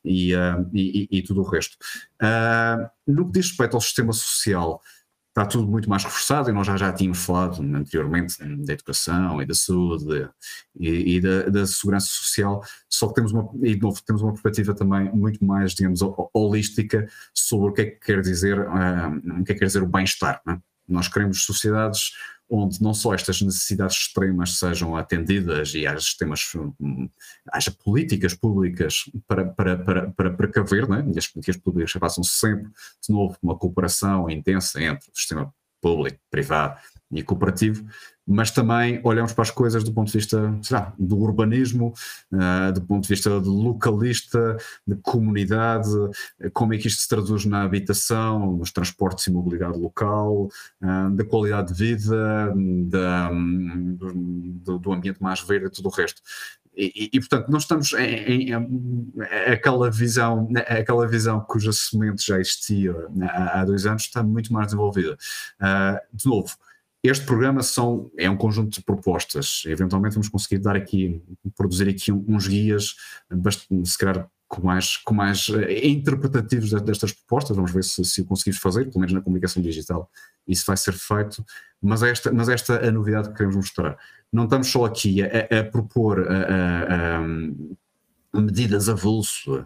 e, 0.03 0.35
uh, 0.35 0.69
e, 0.73 1.07
e, 1.11 1.21
tudo 1.21 1.41
o 1.41 1.49
resto. 1.49 1.77
Uh, 2.21 2.89
no 3.07 3.25
que 3.25 3.39
diz 3.39 3.49
respeito 3.49 3.75
ao 3.75 3.81
sistema 3.81 4.13
social, 4.13 4.81
está 5.29 5.45
tudo 5.45 5.67
muito 5.67 5.89
mais 5.89 6.03
reforçado 6.03 6.49
e 6.49 6.53
nós 6.53 6.67
já, 6.67 6.75
já 6.75 6.91
tínhamos 6.91 7.23
falado 7.23 7.61
anteriormente 7.61 8.35
da 8.65 8.73
educação 8.73 9.41
e 9.41 9.45
da 9.45 9.53
saúde 9.53 10.29
e, 10.77 11.15
e 11.15 11.21
da, 11.21 11.43
da, 11.43 11.65
segurança 11.65 12.07
social, 12.07 12.63
só 12.89 13.07
que 13.07 13.15
temos 13.15 13.31
uma, 13.31 13.49
e 13.61 13.75
de 13.75 13.81
novo, 13.81 14.01
temos 14.03 14.21
uma 14.21 14.31
perspectiva 14.31 14.73
também 14.73 15.09
muito 15.13 15.43
mais, 15.43 15.73
digamos, 15.73 16.01
holística 16.33 17.07
sobre 17.33 17.69
o 17.69 17.73
que 17.73 17.81
é 17.81 17.85
que 17.85 17.99
quer 17.99 18.21
dizer, 18.21 18.59
uh, 18.59 19.39
o 19.39 19.43
que 19.43 19.51
é 19.51 19.53
que 19.53 19.59
quer 19.59 19.65
dizer 19.65 19.83
o 19.83 19.87
bem-estar. 19.87 20.41
É? 20.47 20.57
Nós 20.87 21.07
queremos 21.07 21.43
sociedades 21.43 22.11
onde 22.49 22.81
não 22.81 22.93
só 22.93 23.13
estas 23.13 23.41
necessidades 23.41 23.95
extremas 23.95 24.57
sejam 24.57 24.95
atendidas 24.95 25.73
e 25.75 25.85
haja 25.85 25.99
sistemas, 25.99 26.41
hum, 26.55 27.09
haja 27.51 27.71
políticas 27.71 28.33
públicas 28.33 29.03
para, 29.27 29.45
para, 29.45 29.77
para, 29.77 30.11
para 30.11 30.31
precaver, 30.31 30.89
né? 30.89 31.05
e 31.13 31.17
as 31.17 31.27
políticas 31.27 31.57
públicas 31.57 31.93
passam 31.93 32.23
sempre, 32.23 32.71
de 33.07 33.13
novo, 33.13 33.37
uma 33.41 33.57
cooperação 33.57 34.29
intensa 34.29 34.81
entre 34.81 35.07
o 35.09 35.15
sistema 35.15 35.53
público, 35.81 36.19
privado 36.29 36.79
e 37.11 37.23
cooperativo, 37.23 37.85
mas 38.29 38.51
também 38.51 39.01
olhamos 39.03 39.33
para 39.33 39.41
as 39.41 39.49
coisas 39.49 39.83
do 39.83 39.91
ponto 39.91 40.11
de 40.11 40.17
vista 40.19 40.55
lá, 40.69 40.93
do 40.99 41.17
urbanismo, 41.17 41.95
uh, 42.31 42.71
do 42.71 42.81
ponto 42.81 43.01
de 43.01 43.09
vista 43.09 43.31
localista, 43.31 44.55
de 44.85 44.95
comunidade, 44.97 45.89
como 46.53 46.75
é 46.75 46.77
que 46.77 46.87
isto 46.87 47.01
se 47.01 47.09
traduz 47.09 47.43
na 47.45 47.63
habitação, 47.63 48.55
nos 48.55 48.71
transportes 48.71 49.25
e 49.25 49.31
mobilidade 49.31 49.79
local, 49.79 50.47
uh, 50.79 51.09
da 51.15 51.25
qualidade 51.25 51.73
de 51.73 51.73
vida, 51.73 52.53
da, 52.85 53.31
do, 53.31 54.77
do, 54.77 54.93
ambiente 54.93 55.21
mais 55.23 55.41
verde 55.41 55.65
e 55.65 55.69
tudo 55.71 55.87
o 55.87 55.91
resto. 55.91 56.21
E, 56.77 57.09
e, 57.11 57.19
portanto, 57.19 57.49
nós 57.49 57.63
estamos 57.63 57.93
em, 57.93 58.53
em, 58.53 58.53
em, 58.53 59.21
aquela 59.51 59.89
visão, 59.89 60.47
aquela 60.67 61.07
visão 61.07 61.41
cuja 61.41 61.73
semente 61.73 62.25
já 62.25 62.39
existia 62.39 62.95
há, 63.23 63.61
há 63.61 63.65
dois 63.65 63.87
anos, 63.87 64.03
está 64.03 64.21
muito 64.21 64.53
mais 64.53 64.67
desenvolvida. 64.67 65.17
Uh, 65.59 66.15
de 66.15 66.25
novo, 66.27 66.55
este 67.03 67.25
programa 67.25 67.63
são, 67.63 68.11
é 68.17 68.29
um 68.29 68.35
conjunto 68.35 68.71
de 68.71 68.83
propostas. 68.83 69.63
Eventualmente 69.65 70.15
vamos 70.15 70.29
conseguir 70.29 70.59
dar 70.59 70.75
aqui, 70.75 71.21
produzir 71.55 71.87
aqui 71.87 72.11
uns 72.11 72.47
guias, 72.47 72.95
se 73.85 73.97
calhar 73.97 74.29
com 74.49 74.63
mais, 74.63 74.97
com 74.97 75.13
mais 75.13 75.47
eh, 75.49 75.87
interpretativos 75.87 76.71
destas 76.81 77.13
propostas. 77.13 77.55
Vamos 77.55 77.71
ver 77.71 77.83
se, 77.83 78.03
se 78.03 78.21
o 78.21 78.25
conseguimos 78.25 78.59
fazer, 78.59 78.85
pelo 78.85 78.99
menos 78.99 79.13
na 79.13 79.21
comunicação 79.21 79.61
digital, 79.61 80.09
isso 80.47 80.65
vai 80.65 80.75
ser 80.75 80.93
feito. 80.93 81.45
Mas 81.81 82.03
esta, 82.03 82.31
mas 82.33 82.49
esta 82.49 82.73
é 82.75 82.89
a 82.89 82.91
novidade 82.91 83.29
que 83.29 83.35
queremos 83.35 83.55
mostrar. 83.55 83.97
Não 84.33 84.43
estamos 84.43 84.67
só 84.67 84.85
aqui 84.85 85.21
a, 85.23 85.59
a 85.59 85.63
propor 85.63 86.27
a, 86.27 87.19
a, 88.33 88.41
medidas 88.41 88.89
avulso, 88.89 89.65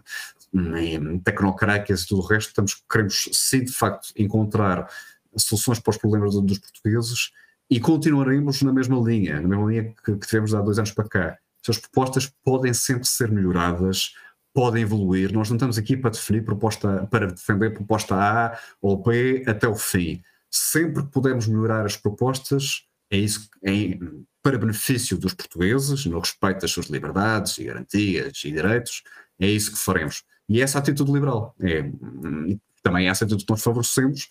tecnocráticas 1.24 2.02
e 2.02 2.06
tudo 2.06 2.22
o 2.22 2.26
resto, 2.26 2.48
estamos, 2.48 2.82
queremos 2.90 3.28
sim, 3.32 3.64
de 3.64 3.72
facto, 3.72 4.08
encontrar 4.16 4.88
soluções 5.36 5.78
para 5.78 5.90
os 5.90 5.96
problemas 5.96 6.34
dos 6.34 6.58
portugueses 6.58 7.30
e 7.70 7.80
continuaremos 7.80 8.62
na 8.62 8.72
mesma 8.72 8.98
linha, 9.00 9.40
na 9.40 9.48
mesma 9.48 9.70
linha 9.70 9.94
que, 10.04 10.16
que 10.16 10.26
tivemos 10.26 10.54
há 10.54 10.60
dois 10.60 10.78
anos 10.78 10.92
para 10.92 11.08
cá. 11.08 11.38
As 11.66 11.78
propostas 11.78 12.30
podem 12.44 12.74
sempre 12.74 13.08
ser 13.08 13.30
melhoradas 13.30 14.12
podem 14.54 14.82
evoluir. 14.82 15.32
Nós 15.32 15.50
não 15.50 15.56
estamos 15.56 15.76
aqui 15.76 15.96
para 15.96 16.10
definir 16.10 16.44
proposta, 16.44 17.06
para 17.10 17.26
defender 17.26 17.74
proposta 17.74 18.14
A 18.14 18.58
ou 18.80 19.02
B 19.02 19.42
até 19.46 19.66
o 19.66 19.74
fim. 19.74 20.22
Sempre 20.48 21.02
que 21.02 21.10
pudermos 21.10 21.48
melhorar 21.48 21.84
as 21.84 21.96
propostas, 21.96 22.84
é 23.10 23.16
isso 23.16 23.48
é 23.64 23.98
para 24.40 24.56
benefício 24.56 25.18
dos 25.18 25.34
portugueses, 25.34 26.06
no 26.06 26.20
respeito 26.20 26.64
às 26.64 26.70
suas 26.70 26.86
liberdades 26.86 27.58
e 27.58 27.64
garantias 27.64 28.42
e 28.44 28.52
direitos, 28.52 29.02
é 29.40 29.48
isso 29.48 29.72
que 29.72 29.78
faremos. 29.78 30.22
E 30.48 30.62
essa 30.62 30.78
atitude 30.78 31.10
liberal 31.10 31.54
é 31.60 31.82
hum, 31.82 32.58
também 32.82 33.06
é 33.06 33.10
essa 33.10 33.24
atitude 33.24 33.46
que 33.46 33.50
nós 33.50 33.62
favorecemos 33.62 34.28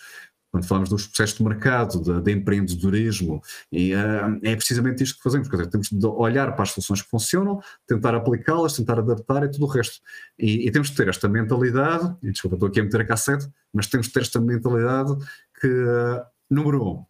quando 0.53 0.67
falamos 0.67 0.87
dos 0.87 1.07
processos 1.07 1.39
de 1.39 1.43
mercado, 1.43 1.99
de, 1.99 2.21
de 2.21 2.31
empreendedorismo, 2.31 3.41
e 3.71 3.95
uh, 3.95 4.39
é 4.43 4.55
precisamente 4.55 5.01
isto 5.03 5.17
que 5.17 5.23
fazemos, 5.23 5.49
quer 5.49 5.55
dizer, 5.57 5.71
temos 5.71 5.89
de 5.89 6.05
olhar 6.05 6.53
para 6.53 6.61
as 6.61 6.69
soluções 6.69 7.01
que 7.01 7.09
funcionam, 7.09 7.59
tentar 7.87 8.13
aplicá-las, 8.13 8.73
tentar 8.73 8.99
adaptar 8.99 9.43
e 9.45 9.49
tudo 9.49 9.65
o 9.65 9.67
resto. 9.67 9.99
E, 10.37 10.67
e, 10.67 10.71
temos 10.71 10.91
de 10.91 10.95
ter 10.95 11.07
esta 11.07 11.27
mentalidade, 11.27 12.15
e 12.21 12.29
desculpa, 12.29 12.55
estou 12.55 12.69
aqui 12.69 12.79
a 12.79 12.83
meter 12.83 13.01
a 13.01 13.05
cassete, 13.05 13.49
mas 13.73 13.87
temos 13.87 14.05
de 14.05 14.13
ter 14.13 14.21
esta 14.21 14.39
mentalidade 14.39 15.15
que, 15.59 15.67
uh, 15.67 16.21
número 16.47 16.87
um, 16.87 17.05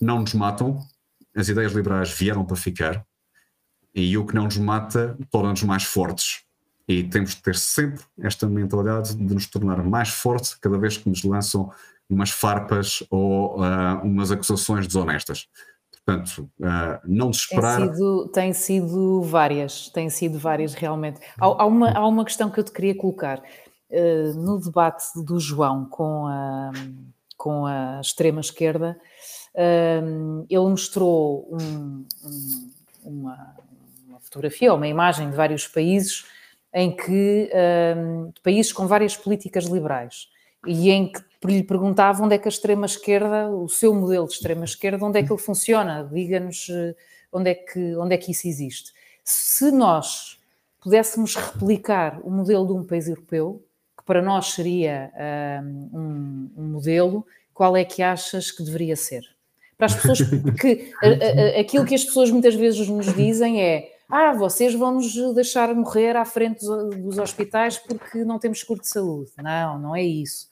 não 0.00 0.20
nos 0.20 0.32
matam, 0.34 0.78
as 1.34 1.48
ideias 1.48 1.72
liberais 1.72 2.12
vieram 2.12 2.44
para 2.44 2.54
ficar, 2.54 3.04
e 3.92 4.16
o 4.16 4.24
que 4.24 4.32
não 4.32 4.44
nos 4.44 4.58
mata 4.58 5.18
torna-nos 5.28 5.64
mais 5.64 5.82
fortes. 5.82 6.44
E 6.86 7.02
temos 7.02 7.34
de 7.34 7.42
ter 7.42 7.56
sempre 7.56 8.04
esta 8.20 8.48
mentalidade 8.48 9.16
de 9.16 9.34
nos 9.34 9.48
tornar 9.48 9.82
mais 9.82 10.10
fortes 10.10 10.54
cada 10.54 10.78
vez 10.78 10.96
que 10.96 11.08
nos 11.08 11.24
lançam 11.24 11.72
umas 12.10 12.30
farpas 12.30 13.02
ou 13.08 13.60
uh, 13.60 14.02
umas 14.02 14.32
acusações 14.32 14.86
desonestas. 14.86 15.48
Portanto, 16.04 16.50
uh, 16.60 16.98
não 17.04 17.30
desesperar. 17.30 17.76
Tem 17.78 17.92
sido, 17.92 18.28
tem 18.28 18.52
sido 18.52 19.22
várias, 19.22 19.88
tem 19.90 20.10
sido 20.10 20.38
várias 20.38 20.74
realmente. 20.74 21.20
Há, 21.38 21.46
há, 21.46 21.64
uma, 21.64 21.90
há 21.92 22.06
uma 22.06 22.24
questão 22.24 22.50
que 22.50 22.58
eu 22.58 22.64
te 22.64 22.72
queria 22.72 22.96
colocar. 22.96 23.40
Uh, 23.88 24.34
no 24.34 24.60
debate 24.60 25.04
do 25.24 25.38
João 25.38 25.84
com 25.84 26.26
a, 26.26 26.72
com 27.36 27.66
a 27.66 28.00
extrema-esquerda, 28.00 28.98
ele 30.48 30.60
mostrou 30.60 31.48
um, 31.50 32.06
um, 32.24 32.70
uma, 33.04 33.56
uma, 34.06 34.20
fotografia 34.20 34.70
ou 34.70 34.76
uma 34.76 34.86
imagem 34.86 35.28
de 35.28 35.34
vários 35.34 35.66
países 35.66 36.24
em 36.72 36.94
que 36.94 37.50
de 38.32 38.40
países 38.42 38.72
com 38.72 38.86
várias 38.86 39.16
políticas 39.16 39.64
liberais 39.64 40.28
e 40.64 40.88
em 40.90 41.10
que 41.10 41.20
lhe 41.48 41.62
perguntava 41.62 42.22
onde 42.22 42.34
é 42.34 42.38
que 42.38 42.48
a 42.48 42.50
extrema-esquerda, 42.50 43.48
o 43.48 43.68
seu 43.68 43.94
modelo 43.94 44.26
de 44.26 44.34
extrema-esquerda, 44.34 45.04
onde 45.04 45.18
é 45.18 45.22
que 45.22 45.32
ele 45.32 45.40
funciona, 45.40 46.08
diga-nos 46.12 46.68
eh, 46.70 46.94
onde, 47.32 47.50
é 47.50 47.54
que, 47.54 47.96
onde 47.96 48.14
é 48.14 48.18
que 48.18 48.30
isso 48.30 48.46
existe. 48.46 48.92
Se 49.24 49.70
nós 49.70 50.38
pudéssemos 50.80 51.34
replicar 51.36 52.20
o 52.22 52.30
modelo 52.30 52.66
de 52.66 52.72
um 52.72 52.84
país 52.84 53.08
europeu, 53.08 53.64
que 53.96 54.04
para 54.04 54.20
nós 54.20 54.52
seria 54.52 55.12
um, 55.92 56.50
um 56.56 56.64
modelo, 56.64 57.26
qual 57.54 57.76
é 57.76 57.84
que 57.84 58.02
achas 58.02 58.50
que 58.50 58.62
deveria 58.62 58.96
ser? 58.96 59.22
Para 59.76 59.86
as 59.86 59.94
pessoas 59.94 60.20
que 60.60 60.92
a, 61.02 61.56
a, 61.56 61.60
aquilo 61.60 61.84
que 61.84 61.94
as 61.94 62.04
pessoas 62.04 62.30
muitas 62.30 62.54
vezes 62.54 62.86
nos 62.88 63.14
dizem 63.14 63.62
é 63.62 63.92
ah, 64.08 64.32
vocês 64.32 64.74
vão 64.74 64.94
nos 64.94 65.14
deixar 65.34 65.72
morrer 65.74 66.16
à 66.16 66.24
frente 66.24 66.64
dos, 66.64 66.96
dos 66.96 67.18
hospitais 67.18 67.78
porque 67.78 68.24
não 68.24 68.38
temos 68.38 68.60
seguro 68.60 68.80
de 68.80 68.88
saúde. 68.88 69.30
Não, 69.38 69.78
não 69.78 69.96
é 69.96 70.02
isso 70.02 70.50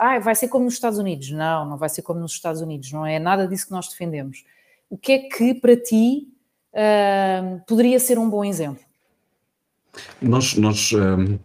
ah, 0.00 0.18
vai 0.18 0.34
ser 0.34 0.48
como 0.48 0.64
nos 0.64 0.74
Estados 0.74 0.98
Unidos. 0.98 1.30
Não, 1.30 1.68
não 1.68 1.76
vai 1.76 1.90
ser 1.90 2.00
como 2.00 2.18
nos 2.18 2.32
Estados 2.32 2.62
Unidos, 2.62 2.90
não 2.90 3.04
é 3.04 3.18
nada 3.18 3.46
disso 3.46 3.66
que 3.66 3.72
nós 3.72 3.86
defendemos. 3.88 4.44
O 4.88 4.96
que 4.96 5.12
é 5.12 5.18
que 5.18 5.54
para 5.54 5.76
ti 5.76 6.26
uh, 6.72 7.60
poderia 7.66 8.00
ser 8.00 8.18
um 8.18 8.28
bom 8.28 8.42
exemplo? 8.42 8.82
Nós, 10.22 10.56
nós 10.56 10.92
uh, 10.92 11.38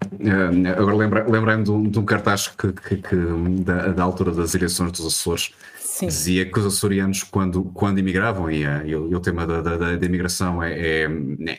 agora 0.77 0.95
lembra, 0.95 1.29
lembrei-me 1.29 1.63
de, 1.63 1.71
um, 1.71 1.83
de 1.83 1.99
um 1.99 2.05
cartaz 2.05 2.47
que, 2.47 2.71
que, 2.71 2.97
que 2.97 3.15
da, 3.63 3.89
da, 3.89 4.03
altura 4.03 4.31
das 4.31 4.55
eleições 4.55 4.91
dos 4.91 5.05
Açores 5.05 5.53
Sim. 5.79 6.07
dizia 6.07 6.49
que 6.49 6.57
os 6.57 6.65
açorianos, 6.65 7.23
quando, 7.23 7.63
quando 7.73 7.99
imigravam, 7.99 8.49
e, 8.49 8.65
uh, 8.65 8.85
e, 8.85 8.95
o, 8.95 9.11
e 9.11 9.15
o 9.15 9.19
tema 9.19 9.45
da, 9.45 9.61
da, 9.61 9.95
da 9.95 10.05
imigração 10.05 10.63
é, 10.63 10.73
é, 10.73 11.07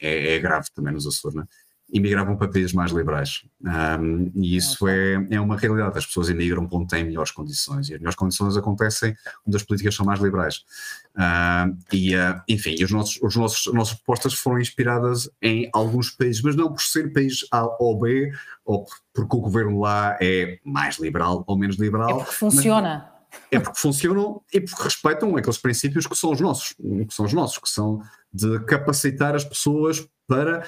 é, 0.01 0.37
é, 0.37 0.39
grave 0.39 0.69
também 0.75 0.95
nos 0.95 1.07
Açores, 1.07 1.35
não 1.35 1.43
é? 1.43 1.47
Imigravam 1.93 2.37
para 2.37 2.49
países 2.49 2.73
mais 2.73 2.91
liberais. 2.91 3.45
Um, 3.63 4.31
e 4.35 4.57
isso 4.57 4.89
é, 4.89 5.27
é 5.31 5.41
uma 5.41 5.57
realidade. 5.57 5.97
As 5.97 6.07
pessoas 6.07 6.29
imigram 6.29 6.67
para 6.67 6.79
onde 6.79 6.89
têm 6.89 7.05
melhores 7.05 7.31
condições. 7.31 7.89
E 7.89 7.95
as 7.95 8.01
melhores 8.01 8.17
condições 8.17 8.57
acontecem 8.57 9.15
onde 9.47 9.57
as 9.57 9.63
políticas 9.63 9.95
são 9.95 10.05
mais 10.05 10.21
liberais. 10.21 10.65
E, 11.93 12.15
uh, 12.17 12.43
enfim, 12.49 12.83
os 12.83 12.91
nossos, 12.91 13.19
os 13.23 13.37
nossos, 13.37 13.69
as 13.69 13.75
nossas 13.75 13.95
propostas 13.95 14.35
foram 14.35 14.61
inspiradas 14.61 15.31
em 15.41 15.71
alguns 15.73 16.11
países, 16.11 16.43
mas 16.43 16.57
não 16.57 16.73
por 16.73 16.83
ser 16.83 17.13
país 17.13 17.47
A 17.53 17.65
ou 17.83 17.99
B, 17.99 18.33
ou 18.65 18.85
porque 19.15 19.37
o 19.37 19.41
governo 19.41 19.81
lá 19.81 20.17
é 20.21 20.59
mais 20.65 20.99
liberal 20.99 21.45
ou 21.47 21.57
menos 21.57 21.77
liberal. 21.77 22.11
É 22.11 22.15
porque 22.15 22.33
funciona. 22.33 23.13
É 23.51 23.61
porque 23.61 23.79
funcionam 23.79 24.43
e 24.53 24.61
porque 24.61 24.83
respeitam 24.83 25.37
aqueles 25.37 25.59
princípios 25.59 26.07
que 26.07 26.17
são 26.17 26.33
os 26.33 26.41
nossos, 26.41 26.75
que 26.75 27.15
são 27.15 27.27
os 27.27 27.33
nossos, 27.33 27.59
que 27.59 27.69
são 27.69 28.01
de 28.33 28.59
capacitar 28.61 29.35
as 29.35 29.45
pessoas 29.45 30.07
para 30.27 30.67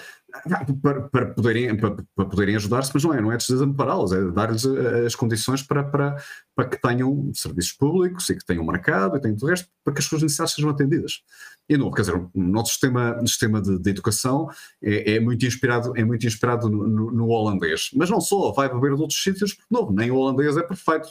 para, 0.83 1.03
para, 1.09 1.27
poderem, 1.27 1.77
para, 1.77 1.97
para 2.15 2.25
poderem 2.25 2.57
ajudar-se, 2.57 2.91
mas 2.93 3.05
não 3.05 3.15
é, 3.15 3.21
não 3.21 3.33
é 3.33 3.37
desampará-los, 3.37 4.13
é 4.13 4.31
dar-lhes 4.31 4.65
eh, 4.65 5.07
as 5.07 5.15
condições 5.15 5.63
para, 5.63 5.85
para, 5.85 6.17
para 6.55 6.69
que 6.69 6.81
tenham 6.81 7.31
serviços 7.35 7.73
públicos 7.73 8.29
e 8.29 8.37
que 8.37 8.45
tenham 8.45 8.65
mercado 8.65 9.17
e 9.17 9.21
tenham 9.21 9.37
tudo 9.37 9.47
o 9.47 9.51
resto, 9.51 9.69
para 9.85 9.95
que 9.95 10.01
as 10.01 10.05
suas 10.05 10.23
necessidades 10.23 10.55
sejam 10.55 10.71
atendidas. 10.71 11.23
E 11.69 11.77
novo, 11.77 11.95
quer 11.95 12.03
dizer, 12.03 12.17
o 12.17 12.31
nosso 12.35 12.73
sistema, 12.73 13.21
sistema 13.27 13.61
de, 13.61 13.79
de 13.79 13.91
educação 13.91 14.49
é, 14.83 15.17
é, 15.17 15.21
muito 15.21 15.45
inspirado, 15.45 15.93
é 15.97 16.05
muito 16.05 16.27
inspirado 16.27 16.69
no, 16.71 16.89
no, 16.89 17.11
no, 17.13 17.29
holandês, 17.29 17.91
mas 17.95 18.09
não 18.09 18.21
só, 18.21 18.53
vai 18.53 18.73
beber 18.73 18.95
de 18.95 19.03
outros 19.03 19.23
sítios, 19.23 19.59
novo, 19.71 19.93
nem 19.93 20.11
o 20.11 20.17
holandês 20.17 20.57
é 20.57 20.63
perfeito. 20.63 21.09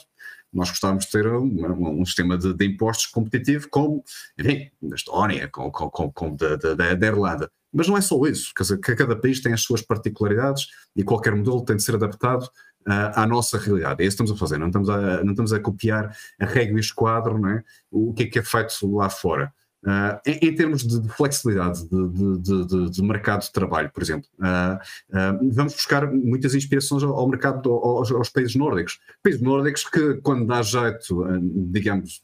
Nós 0.52 0.70
gostávamos 0.70 1.04
de 1.04 1.10
ter 1.10 1.26
um, 1.26 2.00
um 2.00 2.04
sistema 2.04 2.36
de, 2.36 2.54
de, 2.54 2.64
impostos 2.64 3.06
competitivo 3.06 3.68
como, 3.70 4.02
enfim, 4.38 4.70
da 4.82 4.96
Estónia, 4.96 5.48
como, 5.48 5.70
como, 5.70 6.12
como 6.12 6.36
da, 6.36 6.56
da, 6.56 6.94
da 6.94 7.06
Irlanda. 7.06 7.50
Mas 7.72 7.86
não 7.86 7.96
é 7.96 8.00
só 8.00 8.20
isso, 8.26 8.52
quer 8.54 8.62
dizer, 8.62 8.78
cada 8.78 9.14
país 9.14 9.40
tem 9.40 9.52
as 9.52 9.62
suas 9.62 9.82
particularidades 9.82 10.66
e 10.96 11.02
qualquer 11.02 11.34
modelo 11.34 11.64
tem 11.64 11.76
de 11.76 11.82
ser 11.82 11.94
adaptado 11.94 12.44
uh, 12.44 13.12
à 13.14 13.26
nossa 13.26 13.58
realidade. 13.58 14.02
É 14.02 14.06
isso 14.06 14.16
que 14.16 14.22
estamos 14.22 14.32
a 14.32 14.36
fazer, 14.36 14.58
não 14.58 14.68
estamos 14.68 14.88
a, 14.88 15.22
não 15.22 15.32
estamos 15.32 15.52
a 15.52 15.60
copiar 15.60 16.16
a 16.40 16.46
regra 16.46 16.76
e 16.76 16.80
esquadro, 16.80 17.38
não 17.38 17.50
é? 17.50 17.62
o 17.90 18.12
que 18.14 18.24
é 18.24 18.26
que 18.26 18.38
é 18.38 18.42
feito 18.42 18.72
lá 18.94 19.10
fora. 19.10 19.52
Uh, 19.84 20.18
em, 20.26 20.48
em, 20.48 20.54
termos 20.56 20.82
de, 20.82 21.00
de 21.00 21.08
flexibilidade 21.10 21.88
de, 21.88 22.38
de, 22.66 22.90
de, 22.90 23.02
mercado 23.02 23.42
de 23.42 23.52
trabalho, 23.52 23.88
por 23.94 24.02
exemplo, 24.02 24.28
uh, 24.40 24.74
uh, 24.74 25.52
vamos 25.52 25.72
buscar 25.72 26.10
muitas 26.10 26.52
inspirações 26.52 27.04
ao, 27.04 27.14
ao 27.14 27.28
mercado, 27.28 27.70
aos, 27.70 28.10
aos, 28.10 28.28
países 28.28 28.56
nórdicos. 28.56 28.98
Países 29.22 29.40
nórdicos 29.40 29.84
que, 29.84 30.14
quando 30.14 30.46
dá 30.46 30.62
jeito, 30.62 31.24
digamos, 31.70 32.20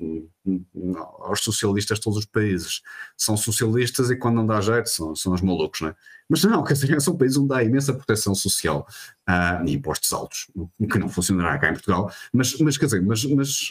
aos 1.21 1.41
socialistas 1.45 2.01
todos 2.01 2.19
os 2.19 2.27
países, 2.27 2.83
são 3.17 3.37
socialistas 3.37 4.11
e 4.11 4.17
quando 4.17 4.35
não 4.35 4.47
dá 4.47 4.61
jeito 4.61 4.89
são, 4.89 5.15
são 5.15 5.33
os 5.33 5.41
malucos, 5.41 5.81
não 5.81 5.91
é? 5.91 5.95
Mas 6.29 6.43
não, 6.45 6.65
quer 6.65 6.75
dizer, 6.75 7.01
são 7.01 7.17
países 7.17 7.37
onde 7.37 7.55
há 7.55 7.63
imensa 7.63 7.93
proteção 7.93 8.35
social 8.35 8.87
uh, 9.29 9.67
e 9.67 9.75
impostos 9.75 10.13
altos, 10.13 10.51
que 10.91 10.99
não 10.99 11.09
funcionará 11.09 11.59
cá 11.59 11.71
em 11.71 11.75
Portugal, 11.75 12.11
mas, 12.33 12.59
mas 12.59 12.79
quer 12.79 12.87
dizer, 12.87 13.03
mas, 13.03 13.25
mas, 13.25 13.71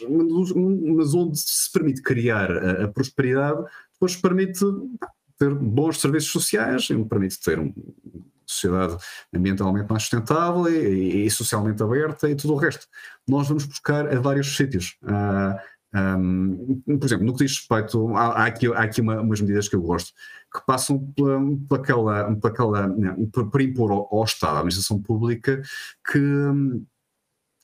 mas 0.95 1.13
onde 1.13 1.39
se 1.39 1.71
permite 1.71 2.01
criar 2.01 2.51
a, 2.51 2.83
a 2.85 2.87
prosperidade, 2.87 3.63
depois 3.93 4.15
permite 4.15 4.59
ter 5.37 5.53
bons 5.53 5.99
serviços 5.99 6.31
sociais, 6.31 6.87
permite 7.09 7.39
ter 7.39 7.59
uma 7.59 7.73
sociedade 8.45 8.97
ambientalmente 9.33 9.89
mais 9.89 10.03
sustentável 10.03 10.67
e, 10.69 11.25
e, 11.25 11.31
socialmente 11.31 11.81
aberta 11.81 12.29
e 12.29 12.35
tudo 12.35 12.53
o 12.53 12.57
resto. 12.57 12.87
Nós 13.27 13.47
vamos 13.47 13.65
buscar 13.65 14.07
a 14.13 14.19
vários 14.19 14.55
sítios. 14.55 14.97
Uh, 15.03 15.57
um, 15.95 16.81
por 16.99 17.05
exemplo, 17.05 17.25
no 17.25 17.33
que 17.33 17.45
diz 17.45 17.57
respeito, 17.57 18.15
há, 18.15 18.43
há 18.43 18.45
aqui, 18.45 18.67
há 18.73 18.83
aqui 18.83 19.01
uma, 19.01 19.21
umas 19.21 19.41
medidas 19.41 19.69
que 19.69 19.75
eu 19.75 19.81
gosto, 19.81 20.11
que 20.51 20.65
passam 20.65 20.99
pela, 21.15 21.39
pela 21.67 21.81
aquela, 21.81 22.35
pela 22.35 22.53
aquela, 22.53 22.95
por, 23.31 23.49
por 23.49 23.61
impor 23.61 23.91
ao, 23.91 24.15
ao 24.15 24.23
Estado, 24.23 24.55
à 24.55 24.59
administração 24.59 25.01
pública, 25.01 25.61
que 26.11 26.19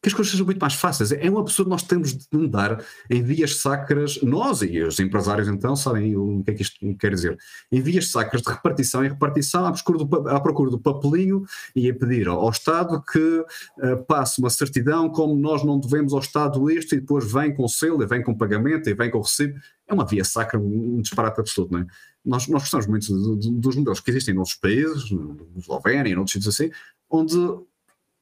que 0.01 0.07
as 0.07 0.13
coisas 0.13 0.31
sejam 0.31 0.45
muito 0.45 0.59
mais 0.59 0.73
fáceis. 0.73 1.11
É 1.11 1.29
um 1.29 1.37
absurdo 1.37 1.69
nós 1.69 1.83
temos 1.83 2.13
de 2.13 2.27
andar 2.33 2.83
em 3.09 3.21
vias 3.21 3.57
sacras, 3.57 4.21
nós 4.21 4.61
e 4.61 4.81
os 4.81 4.99
empresários 4.99 5.47
então 5.47 5.75
sabem 5.75 6.15
o 6.15 6.41
que 6.43 6.51
é 6.51 6.53
que 6.53 6.61
isto 6.61 6.95
quer 6.95 7.13
dizer, 7.13 7.37
em 7.71 7.81
vias 7.81 8.09
sacras 8.09 8.41
de 8.41 8.49
repartição 8.49 9.03
em 9.03 9.09
repartição 9.09 9.65
à 9.65 9.71
procura 9.71 9.97
do, 9.97 10.29
à 10.29 10.39
procura 10.39 10.71
do 10.71 10.79
papelinho 10.79 11.43
e 11.75 11.89
a 11.89 11.93
pedir 11.93 12.27
ao, 12.27 12.39
ao 12.39 12.49
Estado 12.49 13.01
que 13.01 13.19
uh, 13.19 14.03
passe 14.07 14.39
uma 14.39 14.49
certidão 14.49 15.09
como 15.09 15.35
nós 15.35 15.63
não 15.63 15.79
devemos 15.79 16.13
ao 16.13 16.19
Estado 16.19 16.69
isto 16.71 16.95
e 16.95 16.99
depois 16.99 17.31
vem 17.31 17.53
com 17.53 17.67
selo 17.67 18.01
e 18.01 18.07
vem 18.07 18.23
com 18.23 18.35
pagamento 18.35 18.89
e 18.89 18.93
vem 18.93 19.11
com 19.11 19.19
recibo. 19.19 19.59
É 19.87 19.93
uma 19.93 20.05
via 20.05 20.23
sacra, 20.23 20.59
um 20.59 21.01
disparate 21.01 21.39
absoluto, 21.39 21.73
não 21.73 21.79
é? 21.81 21.87
Nós, 22.23 22.47
nós 22.47 22.61
gostamos 22.63 22.85
muito 22.85 23.11
dos 23.51 23.75
modelos 23.75 23.99
que 23.99 24.11
existem 24.11 24.35
em 24.35 24.37
outros 24.37 24.55
países, 24.55 25.09
no 25.09 25.47
Eslovénia 25.57 26.09
e 26.09 26.13
em 26.13 26.17
outros 26.17 26.33
sítios 26.33 26.53
assim, 26.53 26.69
onde 27.09 27.35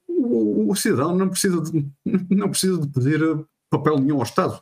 o, 0.07 0.75
cidadão 0.75 1.15
não 1.15 1.29
precisa, 1.29 1.61
de, 1.61 1.87
não 2.29 2.49
precisa 2.49 2.79
de 2.79 2.87
pedir 2.87 3.19
papel 3.69 3.99
nenhum 3.99 4.17
ao 4.17 4.23
Estado. 4.23 4.61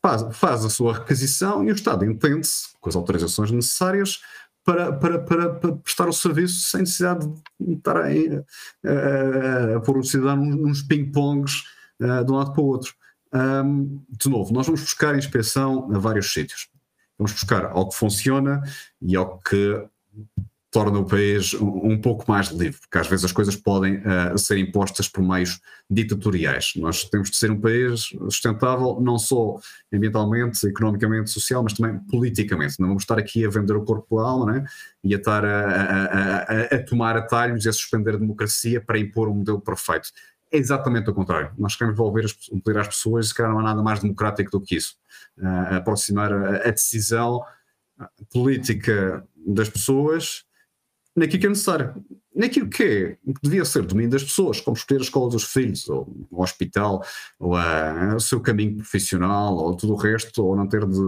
Faz, 0.00 0.36
faz 0.36 0.64
a 0.64 0.70
sua 0.70 0.94
requisição 0.94 1.64
e 1.64 1.70
o 1.70 1.74
Estado 1.74 2.04
entende-se, 2.04 2.68
com 2.80 2.88
as 2.88 2.96
autorizações 2.96 3.50
necessárias, 3.50 4.20
para, 4.64 4.92
para, 4.92 5.18
para, 5.18 5.54
para, 5.54 5.76
prestar 5.76 6.08
o 6.08 6.12
serviço 6.12 6.60
sem 6.70 6.80
necessidade 6.80 7.28
de 7.58 7.72
estar 7.72 7.96
a, 7.96 8.06
a, 8.06 9.76
a, 9.76 9.80
pôr 9.80 9.98
o 9.98 10.04
cidadão 10.04 10.36
nos 10.36 10.82
ping-pongs 10.82 11.64
uh, 12.00 12.24
de 12.24 12.32
um 12.32 12.36
lado 12.36 12.52
para 12.52 12.62
o 12.62 12.66
outro. 12.66 12.94
Um, 13.32 14.02
de 14.08 14.28
novo, 14.28 14.52
nós 14.52 14.66
vamos 14.66 14.82
buscar 14.82 15.16
inspeção 15.16 15.90
a 15.92 15.98
vários 15.98 16.32
sítios. 16.32 16.68
Vamos 17.18 17.32
buscar 17.32 17.64
algo 17.66 17.90
que 17.90 17.96
funciona 17.96 18.62
e 19.00 19.16
algo 19.16 19.40
que 19.40 19.84
torna 20.72 20.98
o 20.98 21.04
país 21.04 21.52
um, 21.52 21.92
um, 21.92 22.00
pouco 22.00 22.24
mais 22.26 22.48
livre, 22.48 22.80
porque 22.80 22.96
às 22.96 23.06
vezes 23.06 23.26
as 23.26 23.30
coisas 23.30 23.54
podem 23.54 23.98
uh, 23.98 24.38
ser 24.38 24.56
impostas 24.56 25.06
por 25.06 25.22
meios 25.22 25.60
ditatoriais. 25.88 26.72
Nós 26.76 27.04
temos 27.04 27.30
de 27.30 27.36
ser 27.36 27.50
um 27.50 27.60
país 27.60 28.08
sustentável, 28.30 28.98
não 28.98 29.18
só 29.18 29.60
ambientalmente, 29.92 30.66
economicamente, 30.66 31.28
social, 31.28 31.62
mas 31.62 31.74
também 31.74 32.00
politicamente. 32.10 32.80
Não 32.80 32.88
vamos 32.88 33.02
estar 33.02 33.18
aqui 33.18 33.44
a 33.44 33.50
vender 33.50 33.76
o 33.76 33.84
corpo 33.84 34.06
pela 34.08 34.26
alma 34.26 34.50
né? 34.50 34.64
e 35.04 35.14
a 35.14 35.18
estar 35.18 35.44
a, 35.44 35.66
a, 35.66 36.36
a, 36.38 36.62
a, 36.76 36.82
tomar 36.82 37.18
atalhos 37.18 37.66
e 37.66 37.68
a 37.68 37.72
suspender 37.72 38.14
a 38.14 38.18
democracia 38.18 38.80
para 38.80 38.98
impor 38.98 39.28
um 39.28 39.34
modelo 39.34 39.60
perfeito. 39.60 40.08
É 40.50 40.56
exatamente 40.56 41.10
o 41.10 41.14
contrário. 41.14 41.52
Nós 41.58 41.76
queremos 41.76 41.98
envolver 41.98 42.24
as, 42.24 42.34
envolver 42.50 42.80
as 42.80 42.88
pessoas 42.88 43.28
se 43.28 43.34
calhar 43.34 43.52
não 43.52 43.60
há 43.60 43.62
nada 43.62 43.82
mais 43.82 44.00
democrático 44.00 44.50
do 44.50 44.60
que 44.62 44.76
isso. 44.76 44.96
Uh, 45.36 45.76
aproximar 45.76 46.32
a, 46.32 46.70
decisão 46.70 47.42
política 48.32 49.22
das 49.46 49.68
pessoas 49.68 50.46
naquilo 51.14 51.40
que 51.40 51.46
é 51.46 51.48
necessário, 51.48 52.04
naquilo 52.34 52.68
que 52.68 52.82
é, 52.82 53.12
que 53.14 53.42
devia 53.42 53.64
ser 53.64 53.82
domínio 53.82 54.10
das 54.10 54.24
pessoas, 54.24 54.60
como 54.60 54.76
escolher 54.76 55.00
a 55.00 55.04
escola 55.04 55.30
dos 55.30 55.44
filhos, 55.44 55.88
ou 55.88 56.26
o 56.30 56.42
hospital, 56.42 57.04
ou 57.38 57.54
a, 57.54 58.14
o 58.16 58.20
seu 58.20 58.40
caminho 58.40 58.76
profissional, 58.76 59.54
ou 59.56 59.76
tudo 59.76 59.92
o 59.92 59.96
resto, 59.96 60.44
ou 60.44 60.56
não 60.56 60.66
ter 60.66 60.86
de 60.86 60.98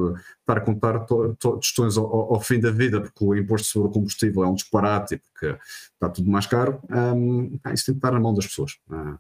estar 0.41 0.59
a 0.59 0.61
contar 0.61 1.07
questões 1.61 1.97
ao, 1.97 2.35
ao, 2.35 2.41
fim 2.41 2.61
da 2.61 2.71
vida, 2.71 3.01
porque 3.01 3.25
o 3.25 3.35
imposto 3.35 3.69
sobre 3.69 3.89
o 3.89 3.93
combustível 3.93 4.45
é 4.45 4.47
um 4.47 4.55
disparate, 4.55 5.21
porque 5.33 5.59
está 5.95 6.09
tudo 6.09 6.31
mais 6.31 6.47
caro, 6.47 6.81
um, 6.91 7.59
isso 7.73 7.87
tem 7.87 7.95
que 7.95 7.99
estar 7.99 8.13
na 8.13 8.21
mão 8.21 8.35
das 8.35 8.47
pessoas. 8.47 8.73
Uh, 8.91 9.19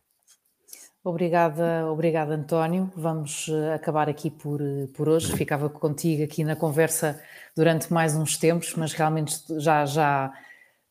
Obrigada, 1.06 1.84
obrigada 1.92 2.34
António. 2.34 2.90
Vamos 2.96 3.46
eh, 3.50 3.74
acabar 3.74 4.08
aqui 4.08 4.30
por, 4.30 4.62
eh, 4.62 4.88
por 4.94 5.06
hoje. 5.06 5.36
Ficava 5.36 5.68
contigo 5.68 6.24
aqui 6.24 6.42
na 6.42 6.56
conversa 6.56 7.20
durante 7.54 7.92
mais 7.92 8.16
uns 8.16 8.38
tempos, 8.38 8.74
mas 8.74 8.94
realmente 8.94 9.36
já, 9.58 9.84
já 9.84 10.32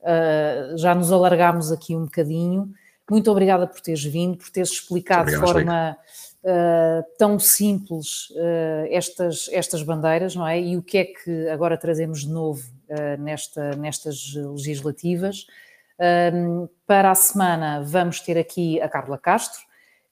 Uh, 0.03 0.77
já 0.77 0.93
nos 0.93 1.13
alargámos 1.13 1.71
aqui 1.71 1.95
um 1.95 2.03
bocadinho. 2.03 2.73
Muito 3.09 3.31
obrigada 3.31 3.65
por 3.65 3.79
teres 3.79 4.03
vindo, 4.03 4.37
por 4.37 4.49
teres 4.49 4.69
explicado 4.69 5.31
de 5.31 5.37
forma 5.37 5.97
uh, 6.43 7.17
tão 7.17 7.39
simples 7.39 8.29
uh, 8.31 8.87
estas, 8.89 9.49
estas 9.51 9.81
bandeiras, 9.81 10.35
não 10.35 10.45
é? 10.45 10.59
E 10.59 10.75
o 10.75 10.83
que 10.83 10.97
é 10.97 11.05
que 11.05 11.47
agora 11.47 11.77
trazemos 11.77 12.21
de 12.21 12.29
novo 12.29 12.61
nesta, 13.17 13.71
nestas 13.71 14.35
legislativas. 14.35 15.47
para 16.85 17.09
a 17.09 17.15
semana 17.15 17.81
vamos 17.83 18.19
ter 18.19 18.37
aqui 18.37 18.79
a 18.79 18.87
Carla 18.87 19.17
Castro, 19.17 19.61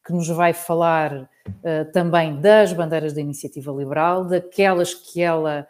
que 0.03 0.11
nos 0.11 0.27
vai 0.29 0.51
falar 0.51 1.29
também 1.93 2.41
das 2.41 2.73
bandeiras 2.73 3.13
da 3.13 3.21
iniciativa 3.21 3.71
liberal, 3.71 4.25
daquelas 4.25 4.95
que 4.95 5.21
ela 5.21 5.67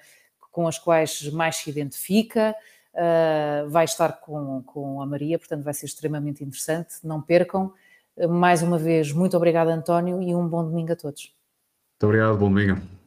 com 0.51 0.67
as 0.67 0.77
quais 0.77 1.29
mais 1.31 1.57
se 1.57 1.69
identifica, 1.69 2.55
uh, 2.93 3.69
vai 3.69 3.85
estar 3.85 4.19
com, 4.19 4.61
com 4.63 5.01
a 5.01 5.05
Maria, 5.05 5.37
portanto 5.39 5.63
vai 5.63 5.73
ser 5.73 5.85
extremamente 5.85 6.43
interessante. 6.43 6.95
Não 7.03 7.21
percam. 7.21 7.73
Mais 8.29 8.61
uma 8.61 8.77
vez, 8.77 9.11
muito 9.11 9.37
obrigada, 9.37 9.73
António, 9.73 10.21
e 10.21 10.35
um 10.35 10.47
bom 10.47 10.63
domingo 10.63 10.91
a 10.91 10.95
todos. 10.95 11.33
Muito 11.93 12.05
obrigado, 12.05 12.37
bom 12.37 12.49
domingo. 12.49 13.00